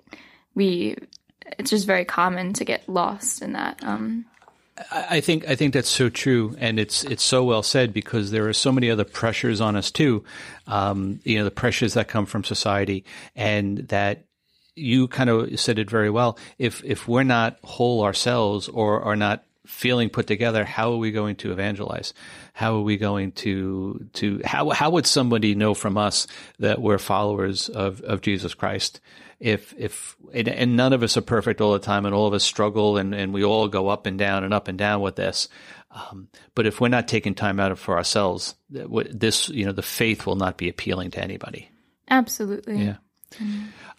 we 0.56 0.96
it's 1.58 1.72
just 1.72 1.88
very 1.88 2.06
common 2.06 2.54
to 2.54 2.66
get 2.66 2.88
lost 2.90 3.42
in 3.42 3.54
that 3.54 3.84
um, 3.84 4.26
I 4.92 5.20
think 5.20 5.48
I 5.48 5.56
think 5.56 5.74
that's 5.74 5.90
so 5.90 6.10
true, 6.10 6.56
and 6.58 6.80
it's 6.80 7.04
it's 7.04 7.24
so 7.24 7.44
well 7.44 7.64
said 7.64 7.94
because 7.94 8.32
there 8.32 8.48
are 8.48 8.54
so 8.54 8.72
many 8.72 8.90
other 8.90 9.04
pressures 9.04 9.60
on 9.60 9.76
us 9.76 9.92
too. 9.92 10.24
Um, 10.68 11.20
you 11.24 11.38
know, 11.38 11.44
the 11.44 11.52
pressures 11.52 11.96
that 11.96 12.08
come 12.08 12.26
from 12.26 12.44
society, 12.44 13.04
and 13.36 13.80
that 13.90 14.26
you 14.76 15.08
kind 15.10 15.30
of 15.30 15.60
said 15.60 15.80
it 15.80 15.90
very 15.90 16.10
well. 16.10 16.38
If 16.58 16.84
if 16.86 17.08
we're 17.08 17.24
not 17.24 17.60
whole 17.64 18.04
ourselves 18.04 18.70
or 18.70 19.02
are 19.02 19.18
not 19.18 19.44
feeling 19.70 20.10
put 20.10 20.28
together, 20.28 20.66
how 20.66 20.92
are 20.92 20.98
we 20.98 21.12
going 21.12 21.36
to 21.38 21.52
evangelize? 21.52 22.14
How 22.54 22.76
are 22.76 22.82
we 22.82 22.98
going 22.98 23.32
to 23.34 24.10
to 24.14 24.42
how 24.44 24.72
how 24.72 24.90
would 24.90 25.06
somebody 25.06 25.56
know 25.56 25.74
from 25.74 25.98
us 25.98 26.28
that 26.58 26.82
we're 26.82 26.98
followers 26.98 27.70
of 27.70 28.02
of 28.02 28.22
Jesus 28.22 28.54
Christ? 28.54 29.00
If 29.40 29.74
if 29.78 30.18
and, 30.34 30.50
and 30.50 30.76
none 30.76 30.92
of 30.92 31.04
us 31.04 31.16
are 31.16 31.22
perfect 31.22 31.62
all 31.62 31.74
the 31.74 31.80
time, 31.80 32.06
and 32.06 32.14
all 32.14 32.28
of 32.28 32.34
us 32.34 32.44
struggle, 32.44 32.98
and 32.98 33.14
and 33.14 33.34
we 33.34 33.44
all 33.44 33.68
go 33.68 33.88
up 33.88 34.06
and 34.06 34.18
down 34.18 34.44
and 34.44 34.54
up 34.54 34.68
and 34.68 34.78
down 34.78 35.02
with 35.02 35.16
this. 35.16 35.48
Um, 35.92 36.28
but 36.56 36.66
if 36.68 36.82
we're 36.82 36.90
not 36.90 37.08
taking 37.08 37.34
time 37.34 37.60
out 37.60 37.72
of 37.72 37.80
for 37.80 37.96
ourselves, 37.98 38.56
this 38.70 39.50
you 39.50 39.66
know 39.66 39.72
the 39.72 39.82
faith 39.82 40.26
will 40.26 40.36
not 40.36 40.58
be 40.58 40.68
appealing 40.68 41.12
to 41.12 41.24
anybody. 41.24 41.70
absolutely 42.10 42.84
Yeah. 42.84 42.96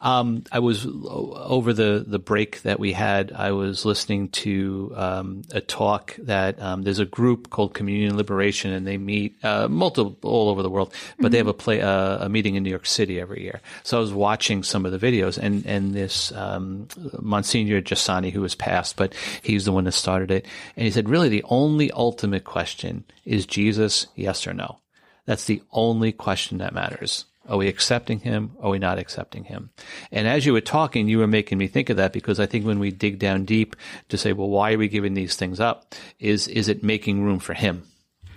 Um, 0.00 0.44
I 0.50 0.60
was 0.60 0.86
over 0.86 1.72
the, 1.72 2.04
the 2.06 2.18
break 2.18 2.62
that 2.62 2.80
we 2.80 2.92
had. 2.92 3.32
I 3.32 3.52
was 3.52 3.84
listening 3.84 4.30
to 4.30 4.92
um, 4.96 5.42
a 5.52 5.60
talk 5.60 6.16
that 6.20 6.60
um, 6.60 6.82
there's 6.82 7.00
a 7.00 7.04
group 7.04 7.50
called 7.50 7.74
Communion 7.74 8.16
Liberation, 8.16 8.72
and 8.72 8.86
they 8.86 8.96
meet 8.96 9.44
uh, 9.44 9.68
multiple 9.68 10.16
all 10.22 10.48
over 10.48 10.62
the 10.62 10.70
world. 10.70 10.94
But 11.18 11.32
they 11.32 11.38
have 11.38 11.46
a 11.46 11.54
play 11.54 11.82
uh, 11.82 12.24
a 12.24 12.28
meeting 12.28 12.54
in 12.54 12.62
New 12.62 12.70
York 12.70 12.86
City 12.86 13.20
every 13.20 13.42
year. 13.42 13.60
So 13.82 13.98
I 13.98 14.00
was 14.00 14.12
watching 14.12 14.62
some 14.62 14.86
of 14.86 14.92
the 14.92 14.98
videos, 14.98 15.36
and 15.36 15.66
and 15.66 15.92
this 15.92 16.32
um, 16.32 16.88
Monsignor 17.20 17.82
Giussani, 17.82 18.32
who 18.32 18.42
has 18.42 18.54
passed, 18.54 18.96
but 18.96 19.14
he's 19.42 19.66
the 19.66 19.72
one 19.72 19.84
that 19.84 19.92
started 19.92 20.30
it, 20.30 20.46
and 20.76 20.84
he 20.84 20.90
said, 20.90 21.08
really, 21.08 21.28
the 21.28 21.44
only 21.48 21.90
ultimate 21.92 22.44
question 22.44 23.04
is 23.24 23.44
Jesus, 23.46 24.06
yes 24.14 24.46
or 24.46 24.54
no. 24.54 24.78
That's 25.26 25.44
the 25.44 25.62
only 25.72 26.12
question 26.12 26.58
that 26.58 26.74
matters. 26.74 27.26
Are 27.50 27.56
we 27.56 27.66
accepting 27.66 28.20
him? 28.20 28.52
Are 28.60 28.70
we 28.70 28.78
not 28.78 28.98
accepting 28.98 29.44
him? 29.44 29.70
And 30.12 30.28
as 30.28 30.46
you 30.46 30.52
were 30.52 30.60
talking, 30.60 31.08
you 31.08 31.18
were 31.18 31.26
making 31.26 31.58
me 31.58 31.66
think 31.66 31.90
of 31.90 31.96
that 31.96 32.12
because 32.12 32.38
I 32.38 32.46
think 32.46 32.64
when 32.64 32.78
we 32.78 32.92
dig 32.92 33.18
down 33.18 33.44
deep 33.44 33.74
to 34.08 34.16
say, 34.16 34.32
well, 34.32 34.48
why 34.48 34.72
are 34.72 34.78
we 34.78 34.86
giving 34.88 35.14
these 35.14 35.34
things 35.34 35.58
up? 35.58 35.94
Is, 36.20 36.46
is 36.46 36.68
it 36.68 36.84
making 36.84 37.24
room 37.24 37.40
for 37.40 37.54
him? 37.54 37.82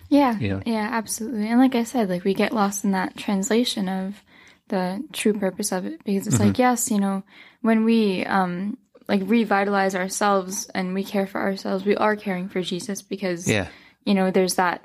Yeah, 0.10 0.38
know? 0.40 0.62
yeah, 0.66 0.90
absolutely. 0.92 1.48
And 1.48 1.60
like 1.60 1.76
I 1.76 1.84
said, 1.84 2.10
like 2.10 2.24
we 2.24 2.34
get 2.34 2.54
lost 2.54 2.84
in 2.84 2.92
that 2.92 3.16
translation 3.16 3.88
of 3.88 4.22
the 4.70 5.04
true 5.14 5.34
purpose 5.34 5.72
of 5.72 5.86
it 5.86 6.04
because 6.04 6.28
it's 6.28 6.38
Mm-hmm. 6.38 6.46
like, 6.48 6.60
yes, 6.60 6.90
you 6.90 7.00
know, 7.00 7.24
when 7.62 7.84
we 7.86 8.26
um 8.26 8.78
like 9.08 9.22
revitalize 9.26 9.96
ourselves 9.96 10.70
and 10.74 10.94
we 10.94 11.04
care 11.04 11.28
for 11.28 11.42
ourselves, 11.42 11.86
we 11.86 11.96
are 11.96 12.16
caring 12.16 12.48
for 12.50 12.62
Jesus 12.62 13.02
because 13.02 13.48
Yeah. 13.48 13.68
you 14.06 14.14
know, 14.14 14.32
there's 14.32 14.56
that 14.56 14.84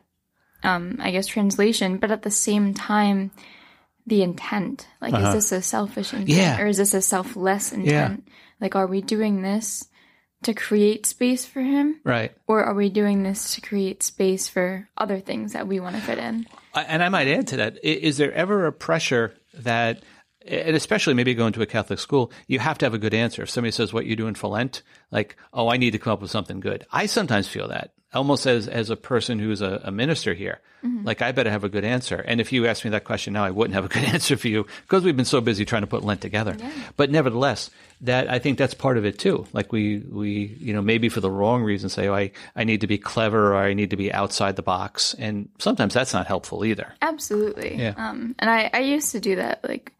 um 0.62 0.96
I 1.00 1.10
guess 1.12 1.26
translation, 1.26 1.98
but 1.98 2.10
at 2.10 2.22
the 2.22 2.30
same 2.30 2.74
time 2.74 3.30
the 4.08 4.22
intent. 4.22 4.86
Like 5.00 5.14
is 5.14 5.34
this 5.34 5.52
a 5.52 5.62
selfish 5.62 6.12
intent 6.12 6.30
Uh-huh. 6.30 6.40
Yeah. 6.40 6.60
or 6.62 6.66
is 6.66 6.78
this 6.78 6.94
a 6.94 7.02
selfless 7.02 7.72
intent? 7.72 8.26
Like 8.60 8.74
are 8.76 8.86
we 8.86 9.00
doing 9.02 9.42
this 9.42 9.86
to 10.44 10.54
create 10.54 11.04
space 11.06 11.44
for 11.44 11.60
him? 11.60 12.00
Right. 12.04 12.32
Or 12.46 12.62
are 12.64 12.74
we 12.74 12.88
doing 12.90 13.22
this 13.22 13.54
to 13.54 13.60
create 13.60 14.02
space 14.02 14.48
for 14.48 14.88
other 14.96 15.20
things 15.20 15.52
that 15.52 15.66
we 15.68 15.80
want 15.80 15.96
to 15.96 16.02
fit 16.02 16.18
in? 16.18 16.46
I- 16.74 16.84
And 16.84 17.02
I 17.02 17.08
might 17.08 17.28
add 17.28 17.46
to 17.48 17.56
that 17.58 17.84
is 17.84 18.16
there 18.18 18.32
ever 18.32 18.66
a 18.66 18.72
pressure 18.72 19.34
that, 19.54 20.02
and 20.48 20.76
especially 20.76 21.14
maybe 21.14 21.34
going 21.34 21.52
to 21.52 21.62
a 21.62 21.66
Catholic 21.66 21.98
school, 21.98 22.32
you 22.46 22.58
have 22.58 22.78
to 22.78 22.86
have 22.86 22.94
a 22.94 22.98
good 22.98 23.14
answer. 23.14 23.42
If 23.42 23.50
somebody 23.50 23.72
says, 23.72 23.92
"What 23.92 24.06
you 24.06 24.16
doing 24.16 24.34
for 24.34 24.48
Lent?" 24.48 24.82
Like, 25.10 25.36
"Oh, 25.52 25.68
I 25.68 25.76
need 25.76 25.92
to 25.92 25.98
come 25.98 26.12
up 26.12 26.20
with 26.20 26.30
something 26.30 26.60
good." 26.60 26.86
I 26.90 27.06
sometimes 27.06 27.48
feel 27.48 27.68
that 27.68 27.92
almost 28.14 28.46
as 28.46 28.68
as 28.68 28.90
a 28.90 28.96
person 28.96 29.38
who's 29.38 29.60
a, 29.60 29.80
a 29.84 29.90
minister 29.90 30.34
here, 30.34 30.60
like 31.02 31.22
I 31.22 31.32
better 31.32 31.50
have 31.50 31.64
a 31.64 31.68
good 31.68 31.84
answer. 31.84 32.16
And 32.16 32.40
if 32.40 32.52
you 32.52 32.66
asked 32.66 32.84
me 32.84 32.90
that 32.92 33.04
question 33.04 33.32
now, 33.32 33.44
I 33.44 33.50
wouldn't 33.50 33.74
have 33.74 33.84
a 33.84 33.88
good 33.88 34.04
answer 34.14 34.36
for 34.36 34.48
you 34.48 34.66
because 34.82 35.04
we've 35.04 35.16
been 35.16 35.24
so 35.24 35.40
busy 35.40 35.64
trying 35.64 35.82
to 35.82 35.88
put 35.88 36.04
Lent 36.04 36.20
together. 36.20 36.56
But 36.96 37.10
nevertheless, 37.10 37.70
that 38.02 38.30
I 38.30 38.38
think 38.38 38.58
that's 38.58 38.74
part 38.74 38.96
of 38.96 39.04
it 39.04 39.18
too. 39.18 39.46
Like 39.52 39.72
we 39.72 39.98
we 39.98 40.56
you 40.60 40.72
know 40.72 40.82
maybe 40.82 41.08
for 41.08 41.20
the 41.20 41.30
wrong 41.30 41.62
reason 41.62 41.88
say, 41.88 42.08
"Oh, 42.08 42.14
I 42.14 42.30
I 42.56 42.64
need 42.64 42.80
to 42.82 42.86
be 42.86 42.98
clever 42.98 43.54
or 43.54 43.56
I 43.56 43.74
need 43.74 43.90
to 43.90 43.96
be 43.96 44.12
outside 44.12 44.56
the 44.56 44.62
box," 44.62 45.14
and 45.18 45.48
sometimes 45.58 45.94
that's 45.94 46.12
not 46.12 46.26
helpful 46.26 46.64
either. 46.64 46.94
Absolutely. 47.02 47.76
Yeah. 47.76 47.94
Um, 47.96 48.34
and 48.38 48.50
I, 48.50 48.70
I 48.72 48.80
used 48.80 49.12
to 49.12 49.20
do 49.20 49.36
that. 49.36 49.64
Like, 49.64 49.92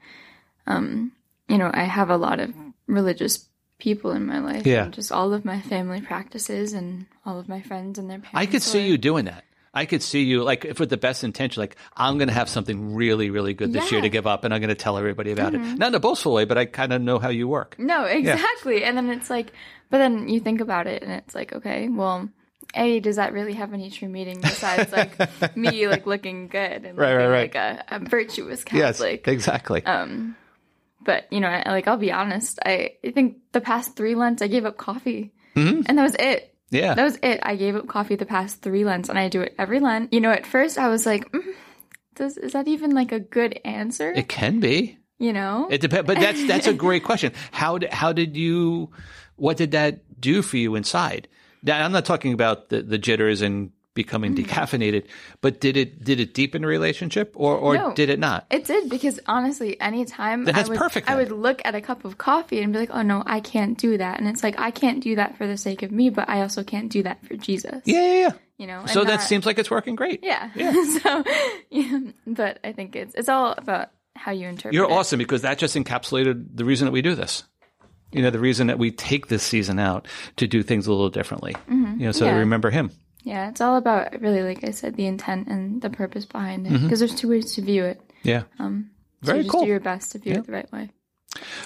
um, 0.69 1.13
you 1.49 1.59
know, 1.59 1.71
I 1.73 1.85
have 1.85 2.11
a 2.11 2.17
lot 2.17 2.39
of 2.41 2.55
religious 2.87 3.49
people 3.79 4.11
in 4.13 4.27
my 4.27 4.39
life. 4.41 4.67
Yeah. 4.67 4.89
Just 4.89 5.11
all 5.13 5.33
of 5.33 5.45
my 5.45 5.61
family 5.61 6.01
practices 6.01 6.73
and 6.73 7.07
all 7.25 7.39
of 7.39 7.49
my 7.49 7.63
friends 7.63 7.99
and 7.99 8.09
their 8.11 8.19
parents. 8.19 8.35
I 8.39 8.47
could 8.47 8.63
see 8.63 8.79
were- 8.81 8.87
you 8.87 8.99
doing 8.99 9.25
that. 9.27 9.45
I 9.75 9.85
could 9.85 10.03
see 10.03 10.23
you 10.25 10.43
like 10.43 10.65
if 10.65 10.81
with 10.81 10.89
the 10.91 10.97
best 10.97 11.23
intention, 11.23 11.61
like 11.61 11.77
I'm 11.97 12.17
going 12.19 12.29
to 12.29 12.35
have 12.35 12.49
something 12.49 12.95
really, 12.95 13.31
really 13.31 13.53
good 13.55 13.73
this 13.73 13.93
year 13.93 14.01
to 14.01 14.09
give 14.09 14.27
up, 14.27 14.43
and 14.45 14.53
I'm 14.53 14.61
going 14.61 14.71
to 14.71 14.75
tell 14.75 14.97
everybody 14.99 15.31
about 15.31 15.55
it. 15.55 15.59
Not 15.59 15.89
in 15.89 15.95
a 15.95 16.01
boastful 16.01 16.33
way, 16.33 16.47
but 16.47 16.57
I 16.59 16.65
kind 16.65 16.93
of 16.93 17.03
know 17.03 17.19
how 17.19 17.29
you 17.29 17.47
work. 17.47 17.77
No, 17.79 18.05
exactly. 18.05 18.83
And 18.83 18.97
then 18.97 19.11
it's 19.11 19.29
like, 19.31 19.53
but 19.91 19.99
then 19.99 20.29
you 20.29 20.41
think 20.41 20.61
about 20.63 20.87
it, 20.87 21.03
and 21.03 21.13
it's 21.13 21.35
like, 21.35 21.53
okay, 21.53 21.89
well, 21.89 22.29
a 22.75 22.99
does 23.01 23.17
that 23.17 23.33
really 23.35 23.53
have 23.53 23.73
any 23.75 23.91
true 23.91 24.09
meaning 24.09 24.41
besides 24.41 24.91
like 24.91 25.17
me 25.57 25.87
like 25.87 26.07
looking 26.07 26.49
good 26.49 26.85
and 26.87 26.97
Right, 26.99 27.15
right, 27.15 27.27
right. 27.29 27.55
like 27.55 27.55
a, 27.55 27.85
a 27.89 27.99
virtuous 28.01 28.65
Catholic? 28.65 29.29
exactly. 29.29 29.83
But 31.05 31.27
you 31.33 31.41
know, 31.41 31.49
I, 31.49 31.69
like 31.71 31.87
I'll 31.89 31.97
be 31.97 32.13
honest, 32.13 32.59
I, 32.65 32.93
I 33.05 33.11
think 33.13 33.37
the 33.53 33.61
past 33.61 33.97
three 33.97 34.15
Lents 34.15 34.43
I 34.43 34.49
gave 34.49 34.65
up 34.65 34.77
coffee, 34.77 35.33
Mm-hmm. 35.55 35.83
and 35.87 35.99
that 35.99 36.03
was 36.03 36.15
it. 36.19 36.55
yeah, 36.71 36.95
That 36.95 37.05
was 37.05 37.19
it. 37.23 37.41
I 37.43 37.57
gave 37.57 37.75
up 37.77 37.87
coffee 37.89 38.17
the 38.17 38.27
past 38.27 38.63
three 38.63 38.85
Lents, 38.85 39.09
and 39.09 39.19
I 39.19 39.29
do 39.29 39.41
it 39.43 39.55
every 39.59 39.81
Lent. 39.81 40.13
You 40.13 40.21
know, 40.21 40.31
at 40.31 40.47
first 40.47 40.79
I 40.79 40.89
was 40.89 41.07
like, 41.07 41.31
mm, 41.33 41.43
does 42.15 42.37
is 42.37 42.53
that 42.53 42.69
even 42.69 42.91
like 42.93 43.13
a 43.13 43.21
good 43.21 43.59
answer? 43.65 44.11
it 44.13 44.29
can 44.29 44.61
be. 44.61 44.99
you 45.19 45.33
know, 45.33 45.69
It 45.71 45.81
depends, 45.81 46.07
but 46.07 46.19
that's 46.21 46.47
that's 46.47 46.67
a 46.67 46.75
great 46.75 47.05
question. 47.05 47.33
How 47.53 47.79
did 47.79 47.93
how 47.93 48.13
did 48.13 48.37
you? 48.37 48.91
What 49.37 49.57
did 49.57 49.71
that 49.71 50.21
do 50.21 50.43
for 50.43 50.57
you 50.57 50.75
inside? 50.75 51.29
Now, 51.63 51.85
I'm 51.85 51.93
not 51.93 52.05
talking 52.05 52.33
about 52.33 52.69
the, 52.71 52.83
the 52.83 52.99
jitters 52.99 53.41
and 53.43 53.71
becoming 53.99 54.35
Mm. 54.35 54.45
decaffeinated, 54.47 55.05
but 55.43 55.61
did 55.61 55.77
it 55.77 56.03
did 56.03 56.21
it 56.21 56.33
deepen 56.33 56.63
the 56.63 56.69
relationship 56.69 57.33
or 57.37 57.57
or 57.57 57.75
No. 57.75 57.93
did 57.95 58.09
it 58.09 58.19
not? 58.19 58.47
It 58.51 58.65
did 58.65 58.89
because 58.89 59.21
honestly, 59.27 59.79
anytime 59.81 60.45
Then 60.45 60.55
that's 60.55 60.69
I 60.69 60.73
would, 60.73 60.79
perfect 60.79 61.11
I 61.11 61.17
would 61.17 61.31
look 61.33 61.61
at 61.65 61.75
a 61.75 61.81
cup 61.83 62.05
of 62.07 62.17
coffee 62.17 62.61
and 62.63 62.73
be 62.73 62.79
like, 62.79 62.91
"Oh 62.93 63.03
no, 63.03 63.23
I 63.27 63.41
can't 63.41 63.77
do 63.77 63.99
that." 63.99 64.19
And 64.21 64.29
it's 64.29 64.43
like 64.43 64.59
I 64.59 64.71
can't 64.71 65.03
do 65.03 65.17
that 65.17 65.37
for 65.37 65.47
the 65.47 65.57
sake 65.59 65.83
of 65.83 65.91
me, 65.93 66.09
but 66.11 66.29
I 66.29 66.41
also 66.43 66.63
can't 66.65 66.91
do 66.91 67.03
that 67.03 67.19
for 67.27 67.37
Jesus. 67.37 67.83
Yeah, 67.85 68.01
yeah, 68.07 68.21
yeah. 68.21 68.33
You 68.59 68.67
know. 68.67 68.87
So 68.87 69.05
that 69.05 69.23
seems 69.23 69.45
like 69.47 69.59
it's 69.59 69.71
working 69.71 69.95
great. 69.97 70.21
yeah. 70.25 70.51
yeah. 70.55 70.73
so 71.03 71.25
yeah, 71.71 71.99
but 72.27 72.59
I 72.65 72.73
think 72.73 72.97
it's 72.97 73.15
it's 73.15 73.29
all 73.29 73.55
about 73.57 73.91
how 74.17 74.33
you 74.33 74.49
interpret. 74.49 74.75
You're 74.75 74.91
it. 74.91 74.93
awesome 74.93 75.19
because 75.19 75.43
that 75.43 75.59
just 75.59 75.77
encapsulated 75.77 76.57
the 76.57 76.65
reason 76.65 76.87
that 76.87 76.93
we 76.93 77.03
do 77.03 77.15
this. 77.15 77.45
You 78.11 78.23
know, 78.23 78.31
the 78.31 78.39
reason 78.41 78.69
that 78.69 78.79
we 78.79 78.91
take 78.91 79.27
this 79.29 79.43
season 79.43 79.79
out 79.79 80.09
to 80.37 80.47
do 80.47 80.63
things 80.63 80.87
a 80.87 80.91
little 80.91 81.11
differently. 81.11 81.55
You 81.69 81.77
know, 81.77 82.13
so 82.13 82.25
Mm-hmm. 82.25 82.25
Yeah. 82.25 82.31
to 82.33 82.39
remember 82.39 82.71
him. 82.71 82.91
Yeah, 83.29 83.51
it's 83.51 83.61
all 83.61 83.77
about 83.77 84.21
really, 84.23 84.43
like 84.43 84.65
I 84.65 84.71
said, 84.71 84.97
the 84.97 85.07
intent 85.07 85.49
and 85.49 85.83
the 85.83 85.91
purpose 85.91 86.25
behind 86.25 86.65
Mm-hmm. 86.65 86.77
it. 86.77 86.83
Because 86.85 86.99
there's 87.01 87.15
two 87.15 87.29
ways 87.29 87.53
to 87.57 87.63
view 87.63 87.85
it. 87.85 88.01
Yeah. 88.23 88.45
So 88.57 88.83
Very 89.23 89.39
you 89.39 89.45
just 89.45 89.53
cool. 89.53 89.63
do 89.65 89.69
your 89.69 89.81
best 89.81 90.13
to 90.13 90.19
view 90.19 90.33
it 90.35 90.47
the 90.47 90.53
right 90.53 90.73
way. 90.73 90.91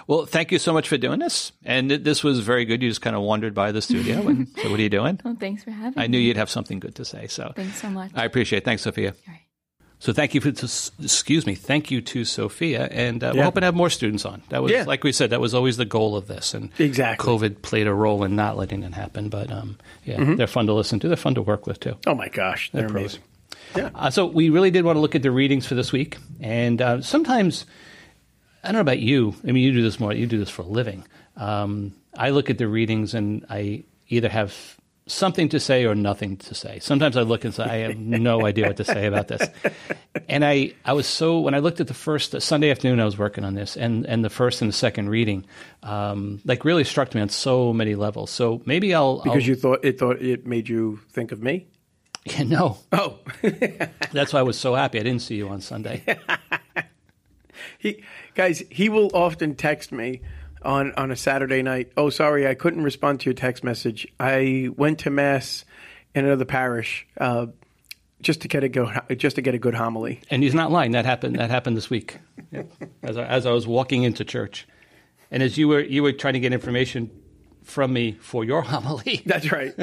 Well, 0.09 0.27
thank 0.27 0.51
you 0.51 0.59
so 0.59 0.73
much 0.73 0.89
for 0.89 0.99
doing 0.99 1.21
this. 1.21 1.53
And 1.65 1.89
th- 1.89 2.03
this 2.03 2.25
was 2.25 2.41
very 2.41 2.65
good. 2.65 2.83
You 2.83 2.89
just 2.89 3.01
kind 3.01 3.15
of 3.15 3.23
wandered 3.23 3.55
by 3.55 3.71
the 3.71 3.81
studio 3.81 4.27
and 4.27 4.49
so 4.57 4.71
What 4.71 4.81
are 4.81 4.83
you 4.83 4.89
doing? 4.91 5.21
Well, 5.25 5.37
thanks 5.39 5.63
for 5.63 5.71
having 5.71 5.99
I 5.99 6.03
me. 6.03 6.09
knew 6.09 6.19
you'd 6.19 6.37
have 6.37 6.51
something 6.51 6.81
good 6.81 6.97
to 6.97 7.05
say. 7.05 7.29
So 7.29 7.53
Thanks 7.55 7.81
so 7.81 7.89
much. 7.91 8.11
I 8.15 8.25
appreciate 8.25 8.59
it. 8.59 8.65
Thanks, 8.65 8.83
Sophia. 8.83 9.15
So 10.03 10.13
thank 10.13 10.35
you 10.35 10.41
for, 10.41 10.49
excuse 10.49 11.47
me, 11.47 11.55
thank 11.55 11.93
you 11.93 12.01
to 12.01 12.25
Sophia. 12.25 12.89
And 12.91 13.23
uh, 13.23 13.31
we're 13.33 13.39
Yeah. 13.39 13.45
hoping 13.45 13.61
to 13.61 13.67
have 13.67 13.77
more 13.77 13.89
students 13.89 14.25
on. 14.25 14.43
That 14.49 14.61
was, 14.61 14.73
Yeah. 14.73 14.83
like 14.83 15.05
we 15.05 15.13
said, 15.13 15.31
that 15.31 15.41
was 15.41 15.55
always 15.55 15.77
the 15.77 15.85
goal 15.85 16.17
of 16.17 16.27
this. 16.27 16.55
And 16.55 16.71
Exactly. 16.81 17.25
COVID 17.25 17.63
played 17.63 17.87
a 17.87 17.95
role 17.95 18.25
in 18.25 18.35
not 18.35 18.57
letting 18.57 18.83
it 18.83 18.95
happen. 18.95 19.29
But 19.29 19.53
um, 19.53 19.79
yeah, 20.05 20.17
Mm-hmm. 20.17 20.35
they're 20.35 20.49
fun 20.49 20.67
to 20.67 20.73
listen 20.73 20.99
to. 21.01 21.07
They're 21.07 21.17
fun 21.17 21.37
to 21.37 21.43
work 21.43 21.69
with, 21.69 21.79
too. 21.79 21.95
Oh 22.05 22.17
my 22.17 22.27
gosh, 22.29 22.69
they're 22.73 22.89
pros. 22.89 23.19
amazing. 23.77 23.93
Uh, 23.95 24.11
so 24.11 24.27
we 24.27 24.51
really 24.51 24.73
did 24.73 24.85
want 24.85 24.97
to 24.97 25.01
look 25.01 25.15
at 25.15 25.23
the 25.23 25.31
readings 25.31 25.67
for 25.67 25.77
this 25.77 25.93
week, 25.93 26.19
and 26.41 26.83
uh, 26.83 27.01
sometimes 27.01 27.65
I 28.65 28.69
don't 28.69 28.75
know 28.75 28.81
about 28.81 28.99
you. 28.99 29.37
I 29.47 29.53
mean, 29.53 29.63
you 29.63 29.73
do 29.73 29.83
this 29.83 30.01
more. 30.01 30.13
You 30.13 30.27
do 30.27 30.39
this 30.39 30.51
for 30.51 30.63
a 30.63 30.67
living. 30.67 31.07
Um, 31.37 31.95
I 32.19 32.31
look 32.31 32.51
at 32.51 32.59
the 32.59 32.67
readings, 32.67 33.15
and 33.15 33.47
I 33.49 33.85
either 34.09 34.29
have 34.29 34.77
something 35.13 35.49
to 35.51 35.61
say 35.61 35.85
or 35.85 35.95
nothing 35.95 36.37
to 36.39 36.55
say. 36.55 36.79
Sometimes 36.81 37.17
I 37.17 37.23
look 37.23 37.45
and 37.45 37.55
say, 37.55 37.65
I 37.65 37.77
have 37.79 37.97
no 37.99 38.47
idea 38.47 38.67
what 38.67 38.77
to 38.79 38.85
say 38.85 39.07
about 39.07 39.29
this. 39.29 39.43
And 40.29 40.45
I, 40.45 40.73
I 40.85 40.93
was 40.93 41.07
so 41.07 41.41
when 41.41 41.55
I 41.55 41.59
looked 41.59 41.81
at 41.81 41.89
the 41.89 41.95
first 41.95 42.41
Sunday 42.43 42.71
afternoon, 42.71 43.01
I 43.01 43.05
was 43.05 43.17
working 43.19 43.45
on 43.45 43.55
this, 43.55 43.77
and 43.79 44.05
and 44.07 44.23
the 44.25 44.31
first 44.31 44.61
and 44.63 44.69
the 44.69 44.75
second 44.77 45.09
reading, 45.09 45.47
um, 45.83 46.41
like 46.45 46.65
really 46.67 46.85
struck 46.85 47.15
me 47.15 47.21
on 47.23 47.29
so 47.31 47.73
many 47.73 47.95
levels. 47.95 48.31
So 48.31 48.61
maybe 48.67 48.95
I'll 48.95 49.23
Because 49.23 49.43
I'll, 49.43 49.49
you 49.49 49.55
thought 49.57 49.85
it 49.85 49.99
thought 49.99 50.21
it 50.23 50.47
made 50.47 50.69
you 50.69 51.01
think 51.11 51.33
of 51.33 51.43
me. 51.43 51.67
yeah, 52.27 52.43
no. 52.57 52.79
Oh, 52.93 53.19
That's 54.13 54.33
why 54.33 54.41
I 54.41 54.43
was 54.43 54.59
so 54.59 54.75
happy 54.75 55.01
I 55.01 55.03
didn't 55.03 55.23
see 55.23 55.37
you 55.37 55.49
on 55.49 55.61
Sunday. 55.63 56.05
he 57.79 58.03
guys, 58.35 58.63
he 58.71 58.89
will 58.89 59.11
often 59.15 59.55
text 59.55 59.93
me 59.93 60.21
on 60.65 60.93
on 60.97 61.11
a 61.11 61.17
Saturday 61.17 61.63
night. 61.63 61.93
Oh, 61.97 62.11
sorry, 62.11 62.47
I 62.47 62.55
couldn't 62.55 62.83
respond 62.83 63.21
to 63.21 63.25
your 63.27 63.35
text 63.35 63.65
message. 63.65 64.07
I 64.19 64.71
went 64.77 65.01
to 65.01 65.11
mass 65.11 65.65
in 66.15 66.25
another 66.25 66.45
parish 66.45 67.07
uh, 67.19 67.47
just 68.21 68.43
to 68.43 68.49
get 68.49 68.65
a 68.65 68.69
go, 68.69 68.93
just 69.17 69.37
to 69.37 69.43
get 69.43 69.55
a 69.55 69.59
good 69.59 69.75
homily. 69.75 70.21
And 70.31 70.43
he's 70.43 70.55
not 70.55 70.71
lying. 70.71 70.93
That 70.93 71.05
happened. 71.05 71.37
That 71.39 71.51
happened 71.51 71.77
this 71.77 71.91
week, 71.91 72.19
as 73.03 73.17
I, 73.17 73.25
as 73.25 73.47
I 73.47 73.53
was 73.53 73.67
walking 73.67 74.03
into 74.05 74.25
church, 74.25 74.67
and 75.31 75.43
as 75.43 75.59
you 75.59 75.69
were 75.69 75.81
you 75.81 76.03
were 76.03 76.13
trying 76.13 76.35
to 76.35 76.41
get 76.41 76.53
information 76.53 77.11
from 77.63 77.93
me 77.93 78.13
for 78.21 78.45
your 78.45 78.63
homily. 78.63 79.23
That's 79.27 79.51
right. 79.53 79.75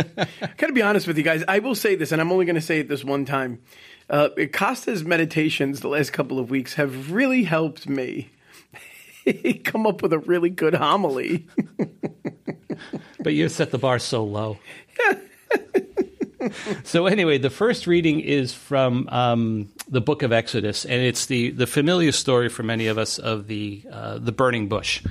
Gotta 0.58 0.74
be 0.74 0.82
honest 0.82 1.08
with 1.08 1.18
you 1.18 1.24
guys. 1.24 1.44
I 1.48 1.60
will 1.60 1.76
say 1.76 1.96
this, 1.96 2.12
and 2.12 2.22
I'm 2.22 2.32
only 2.32 2.46
going 2.46 2.56
to 2.56 2.62
say 2.62 2.80
it 2.80 2.88
this 2.88 3.04
one 3.04 3.26
time. 3.26 3.62
Uh, 4.10 4.30
Costa's 4.52 5.04
meditations 5.04 5.82
the 5.82 5.88
last 5.88 6.12
couple 6.14 6.40
of 6.40 6.50
weeks 6.50 6.74
have 6.76 7.12
really 7.12 7.44
helped 7.44 7.88
me 7.88 8.32
come 9.64 9.86
up 9.86 10.02
with 10.02 10.14
a 10.14 10.20
really 10.20 10.50
good 10.50 10.74
homily. 10.74 11.48
but 13.20 13.34
you 13.34 13.50
set 13.50 13.72
the 13.72 13.78
bar 13.78 14.00
so 14.00 14.24
low. 14.24 14.58
so 16.84 17.06
anyway, 17.08 17.38
the 17.38 17.50
first 17.50 17.88
reading 17.88 18.20
is 18.20 18.54
from 18.54 19.08
um, 19.10 19.70
the 19.88 20.02
book 20.02 20.24
of 20.24 20.32
Exodus, 20.32 20.86
and 20.86 21.02
it's 21.02 21.26
the 21.26 21.52
the 21.52 21.68
familiar 21.68 22.12
story 22.12 22.50
for 22.50 22.64
many 22.64 22.88
of 22.88 22.98
us 22.98 23.20
of 23.20 23.48
the 23.48 23.84
uh, 23.92 24.18
the 24.18 24.32
burning 24.32 24.68
bush. 24.68 25.04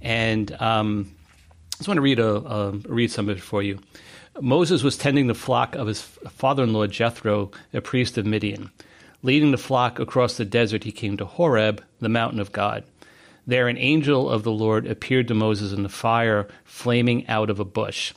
And 0.00 0.52
um, 0.60 1.10
I 1.74 1.76
just 1.78 1.88
want 1.88 1.98
to 1.98 2.02
read 2.02 2.20
a, 2.20 2.36
a 2.36 2.70
read 2.86 3.10
some 3.10 3.28
of 3.28 3.38
it 3.38 3.42
for 3.42 3.62
you. 3.62 3.80
Moses 4.40 4.82
was 4.84 4.96
tending 4.96 5.26
the 5.26 5.34
flock 5.34 5.74
of 5.74 5.88
his 5.88 6.00
father-in-law 6.00 6.86
Jethro, 6.86 7.50
a 7.72 7.80
priest 7.80 8.18
of 8.18 8.26
Midian. 8.26 8.70
Leading 9.22 9.50
the 9.50 9.58
flock 9.58 9.98
across 9.98 10.36
the 10.36 10.44
desert, 10.44 10.84
he 10.84 10.92
came 10.92 11.16
to 11.16 11.24
Horeb, 11.24 11.82
the 11.98 12.08
mountain 12.08 12.38
of 12.38 12.52
God. 12.52 12.84
There, 13.48 13.66
an 13.66 13.78
angel 13.78 14.28
of 14.28 14.42
the 14.42 14.52
Lord 14.52 14.86
appeared 14.86 15.26
to 15.28 15.34
Moses 15.34 15.72
in 15.72 15.82
the 15.82 15.88
fire 15.88 16.48
flaming 16.64 17.26
out 17.28 17.48
of 17.48 17.58
a 17.58 17.64
bush. 17.64 18.12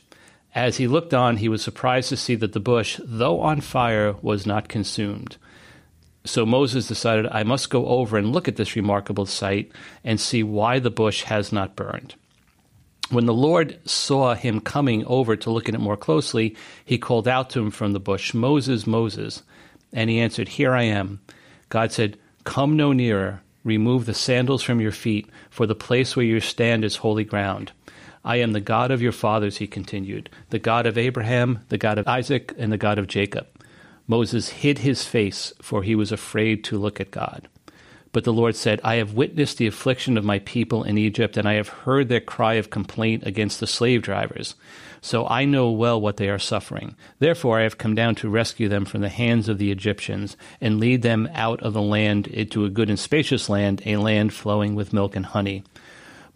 As 0.54 0.76
he 0.76 0.86
looked 0.86 1.14
on, 1.14 1.38
he 1.38 1.48
was 1.48 1.62
surprised 1.62 2.10
to 2.10 2.18
see 2.18 2.34
that 2.34 2.52
the 2.52 2.60
bush, 2.60 3.00
though 3.02 3.40
on 3.40 3.62
fire, 3.62 4.14
was 4.20 4.44
not 4.44 4.68
consumed. 4.68 5.38
So 6.26 6.44
Moses 6.44 6.86
decided, 6.86 7.26
I 7.32 7.44
must 7.44 7.70
go 7.70 7.86
over 7.86 8.18
and 8.18 8.30
look 8.30 8.46
at 8.46 8.56
this 8.56 8.76
remarkable 8.76 9.24
sight 9.24 9.72
and 10.04 10.20
see 10.20 10.42
why 10.42 10.78
the 10.78 10.90
bush 10.90 11.22
has 11.22 11.50
not 11.50 11.76
burned. 11.76 12.14
When 13.08 13.24
the 13.24 13.32
Lord 13.32 13.80
saw 13.88 14.34
him 14.34 14.60
coming 14.60 15.02
over 15.06 15.34
to 15.34 15.50
look 15.50 15.66
at 15.66 15.74
it 15.74 15.80
more 15.80 15.96
closely, 15.96 16.56
he 16.84 16.98
called 16.98 17.26
out 17.26 17.48
to 17.50 17.60
him 17.60 17.70
from 17.70 17.94
the 17.94 18.00
bush, 18.00 18.34
Moses, 18.34 18.86
Moses. 18.86 19.42
And 19.94 20.10
he 20.10 20.20
answered, 20.20 20.48
Here 20.48 20.74
I 20.74 20.82
am. 20.82 21.22
God 21.70 21.90
said, 21.90 22.18
Come 22.44 22.76
no 22.76 22.92
nearer. 22.92 23.40
Remove 23.64 24.06
the 24.06 24.14
sandals 24.14 24.62
from 24.62 24.80
your 24.80 24.92
feet, 24.92 25.28
for 25.50 25.66
the 25.66 25.74
place 25.74 26.16
where 26.16 26.26
you 26.26 26.40
stand 26.40 26.84
is 26.84 26.96
holy 26.96 27.24
ground. 27.24 27.72
I 28.24 28.36
am 28.36 28.52
the 28.52 28.60
God 28.60 28.90
of 28.90 29.02
your 29.02 29.12
fathers, 29.12 29.58
he 29.58 29.66
continued, 29.66 30.30
the 30.50 30.58
God 30.58 30.86
of 30.86 30.96
Abraham, 30.96 31.60
the 31.68 31.78
God 31.78 31.98
of 31.98 32.06
Isaac, 32.06 32.54
and 32.56 32.72
the 32.72 32.76
God 32.76 32.98
of 32.98 33.08
Jacob. 33.08 33.46
Moses 34.06 34.48
hid 34.48 34.78
his 34.78 35.04
face, 35.04 35.52
for 35.60 35.82
he 35.82 35.94
was 35.94 36.12
afraid 36.12 36.64
to 36.64 36.78
look 36.78 37.00
at 37.00 37.10
God. 37.10 37.48
But 38.12 38.24
the 38.24 38.32
Lord 38.32 38.54
said, 38.54 38.80
I 38.84 38.96
have 38.96 39.14
witnessed 39.14 39.58
the 39.58 39.66
affliction 39.66 40.18
of 40.18 40.24
my 40.24 40.38
people 40.40 40.84
in 40.84 40.98
Egypt, 40.98 41.36
and 41.36 41.48
I 41.48 41.54
have 41.54 41.68
heard 41.68 42.08
their 42.08 42.20
cry 42.20 42.54
of 42.54 42.70
complaint 42.70 43.26
against 43.26 43.58
the 43.58 43.66
slave 43.66 44.02
drivers. 44.02 44.54
So 45.04 45.26
I 45.26 45.44
know 45.44 45.68
well 45.68 46.00
what 46.00 46.16
they 46.16 46.28
are 46.28 46.38
suffering. 46.38 46.94
Therefore 47.18 47.58
I 47.58 47.64
have 47.64 47.76
come 47.76 47.96
down 47.96 48.14
to 48.16 48.30
rescue 48.30 48.68
them 48.68 48.84
from 48.84 49.00
the 49.00 49.08
hands 49.08 49.48
of 49.48 49.58
the 49.58 49.72
Egyptians, 49.72 50.36
and 50.60 50.78
lead 50.78 51.02
them 51.02 51.28
out 51.34 51.60
of 51.60 51.72
the 51.72 51.82
land 51.82 52.28
into 52.28 52.64
a 52.64 52.70
good 52.70 52.88
and 52.88 52.98
spacious 52.98 53.48
land, 53.48 53.82
a 53.84 53.96
land 53.96 54.32
flowing 54.32 54.76
with 54.76 54.92
milk 54.92 55.16
and 55.16 55.26
honey. 55.26 55.64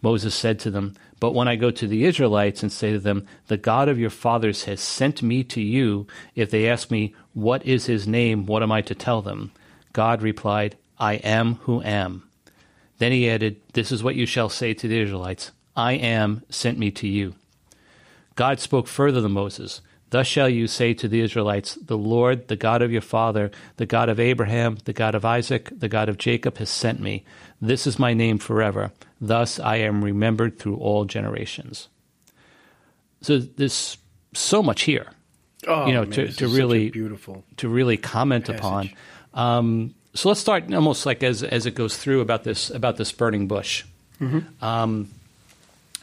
Moses 0.01 0.35
said 0.35 0.59
to 0.59 0.69
them, 0.69 0.95
But 1.21 1.33
when 1.33 1.47
I 1.47 1.55
go 1.55 1.71
to 1.71 1.87
the 1.87 2.03
Israelites 2.03 2.61
and 2.61 2.69
say 2.69 2.91
to 2.91 2.99
them, 2.99 3.25
The 3.47 3.55
God 3.55 3.87
of 3.87 3.97
your 3.97 4.09
fathers 4.09 4.65
has 4.65 4.81
sent 4.81 5.23
me 5.23 5.45
to 5.45 5.61
you, 5.61 6.05
if 6.35 6.51
they 6.51 6.69
ask 6.69 6.91
me, 6.91 7.15
What 7.33 7.65
is 7.65 7.85
his 7.85 8.05
name? 8.05 8.45
What 8.45 8.63
am 8.63 8.71
I 8.71 8.81
to 8.81 8.93
tell 8.93 9.21
them? 9.21 9.53
God 9.93 10.21
replied, 10.21 10.75
I 10.99 11.15
am 11.15 11.55
who 11.61 11.81
am. 11.83 12.29
Then 12.99 13.13
he 13.13 13.29
added, 13.29 13.61
This 13.71 13.93
is 13.93 14.03
what 14.03 14.15
you 14.15 14.25
shall 14.25 14.49
say 14.49 14.73
to 14.73 14.89
the 14.89 14.99
Israelites 14.99 15.51
I 15.73 15.93
am 15.93 16.43
sent 16.49 16.77
me 16.77 16.91
to 16.91 17.07
you. 17.07 17.35
God 18.37 18.61
spoke 18.61 18.87
further 18.87 19.21
to 19.21 19.27
Moses. 19.27 19.81
Thus 20.11 20.25
shall 20.25 20.47
you 20.47 20.67
say 20.67 20.93
to 20.93 21.09
the 21.09 21.19
Israelites, 21.19 21.75
The 21.75 21.97
Lord, 21.97 22.47
the 22.47 22.55
God 22.55 22.81
of 22.81 22.91
your 22.91 23.01
father, 23.01 23.51
the 23.75 23.85
God 23.85 24.07
of 24.07 24.21
Abraham, 24.21 24.77
the 24.85 24.93
God 24.93 25.15
of 25.15 25.25
Isaac, 25.25 25.69
the 25.77 25.89
God 25.89 26.07
of 26.07 26.17
Jacob, 26.17 26.57
has 26.59 26.69
sent 26.69 27.01
me. 27.01 27.25
This 27.61 27.85
is 27.85 27.99
my 27.99 28.13
name 28.13 28.37
forever. 28.37 28.91
Thus 29.19 29.59
I 29.59 29.77
am 29.77 30.05
remembered 30.05 30.59
through 30.59 30.77
all 30.77 31.03
generations. 31.03 31.89
So 33.21 33.39
there's 33.39 33.97
so 34.33 34.63
much 34.63 34.83
here. 34.83 35.07
Oh, 35.67 35.87
you 35.87 35.93
know, 35.93 36.03
man, 36.03 36.11
to, 36.11 36.21
to 36.21 36.27
is 36.27 36.35
such 36.35 36.43
a 36.43 36.47
really 36.47 36.89
beautiful. 36.89 37.43
to 37.57 37.67
really 37.67 37.97
comment 37.97 38.47
upon. 38.47 38.91
Um, 39.33 39.95
so 40.13 40.29
let's 40.29 40.39
start 40.39 40.71
almost 40.73 41.05
like 41.05 41.23
as 41.23 41.43
as 41.43 41.65
it 41.65 41.75
goes 41.75 41.97
through 41.97 42.21
about 42.21 42.43
this 42.43 42.69
about 42.69 42.95
this 42.97 43.11
burning 43.11 43.47
bush. 43.47 43.83
Mm-hmm. 44.21 44.63
Um, 44.63 45.09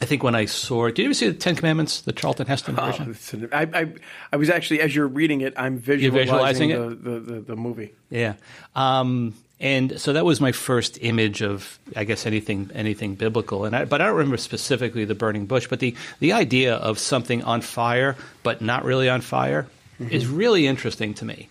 I 0.01 0.05
think 0.05 0.23
when 0.23 0.35
I 0.35 0.45
saw, 0.45 0.87
it, 0.87 0.95
did 0.95 1.03
you 1.03 1.07
ever 1.07 1.13
see 1.13 1.27
the 1.29 1.33
Ten 1.33 1.55
Commandments, 1.55 2.01
the 2.01 2.11
Charlton 2.11 2.47
Heston 2.47 2.75
Oh, 2.77 2.91
version? 2.91 3.17
an- 3.31 3.49
I, 3.53 3.79
I, 3.81 3.93
I 4.33 4.35
was 4.35 4.49
actually, 4.49 4.81
as 4.81 4.93
you're 4.93 5.07
reading 5.07 5.41
it, 5.41 5.53
I'm 5.55 5.77
visualizing, 5.77 6.19
visualizing 6.19 6.69
it? 6.71 6.77
the, 6.77 7.09
the, 7.11 7.19
the, 7.19 7.39
the 7.41 7.55
movie. 7.55 7.93
Yeah. 8.09 8.33
Um, 8.75 9.35
and 9.59 9.97
so 9.99 10.11
that 10.11 10.25
was 10.25 10.41
my 10.41 10.51
first 10.51 10.97
image 11.01 11.41
of, 11.41 11.79
I 11.95 12.03
guess, 12.03 12.25
anything 12.25 12.71
anything 12.75 13.15
biblical. 13.15 13.63
And 13.63 13.73
I, 13.73 13.85
but 13.85 14.01
I 14.01 14.07
don't 14.07 14.17
remember 14.17 14.35
specifically 14.35 15.05
the 15.05 15.15
burning 15.15 15.45
bush. 15.45 15.67
But 15.69 15.79
the 15.79 15.95
the 16.19 16.33
idea 16.33 16.75
of 16.75 16.99
something 16.99 17.41
on 17.43 17.61
fire 17.61 18.17
but 18.43 18.61
not 18.61 18.83
really 18.83 19.07
on 19.07 19.21
fire 19.21 19.65
is 20.09 20.27
really 20.27 20.67
interesting 20.67 21.13
to 21.13 21.23
me, 21.25 21.47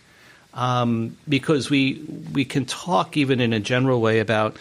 um, 0.53 1.17
because 1.27 1.71
we 1.71 1.99
we 2.31 2.45
can 2.45 2.65
talk 2.65 3.17
even 3.17 3.39
in 3.41 3.53
a 3.53 3.59
general 3.59 3.99
way 4.01 4.19
about 4.19 4.55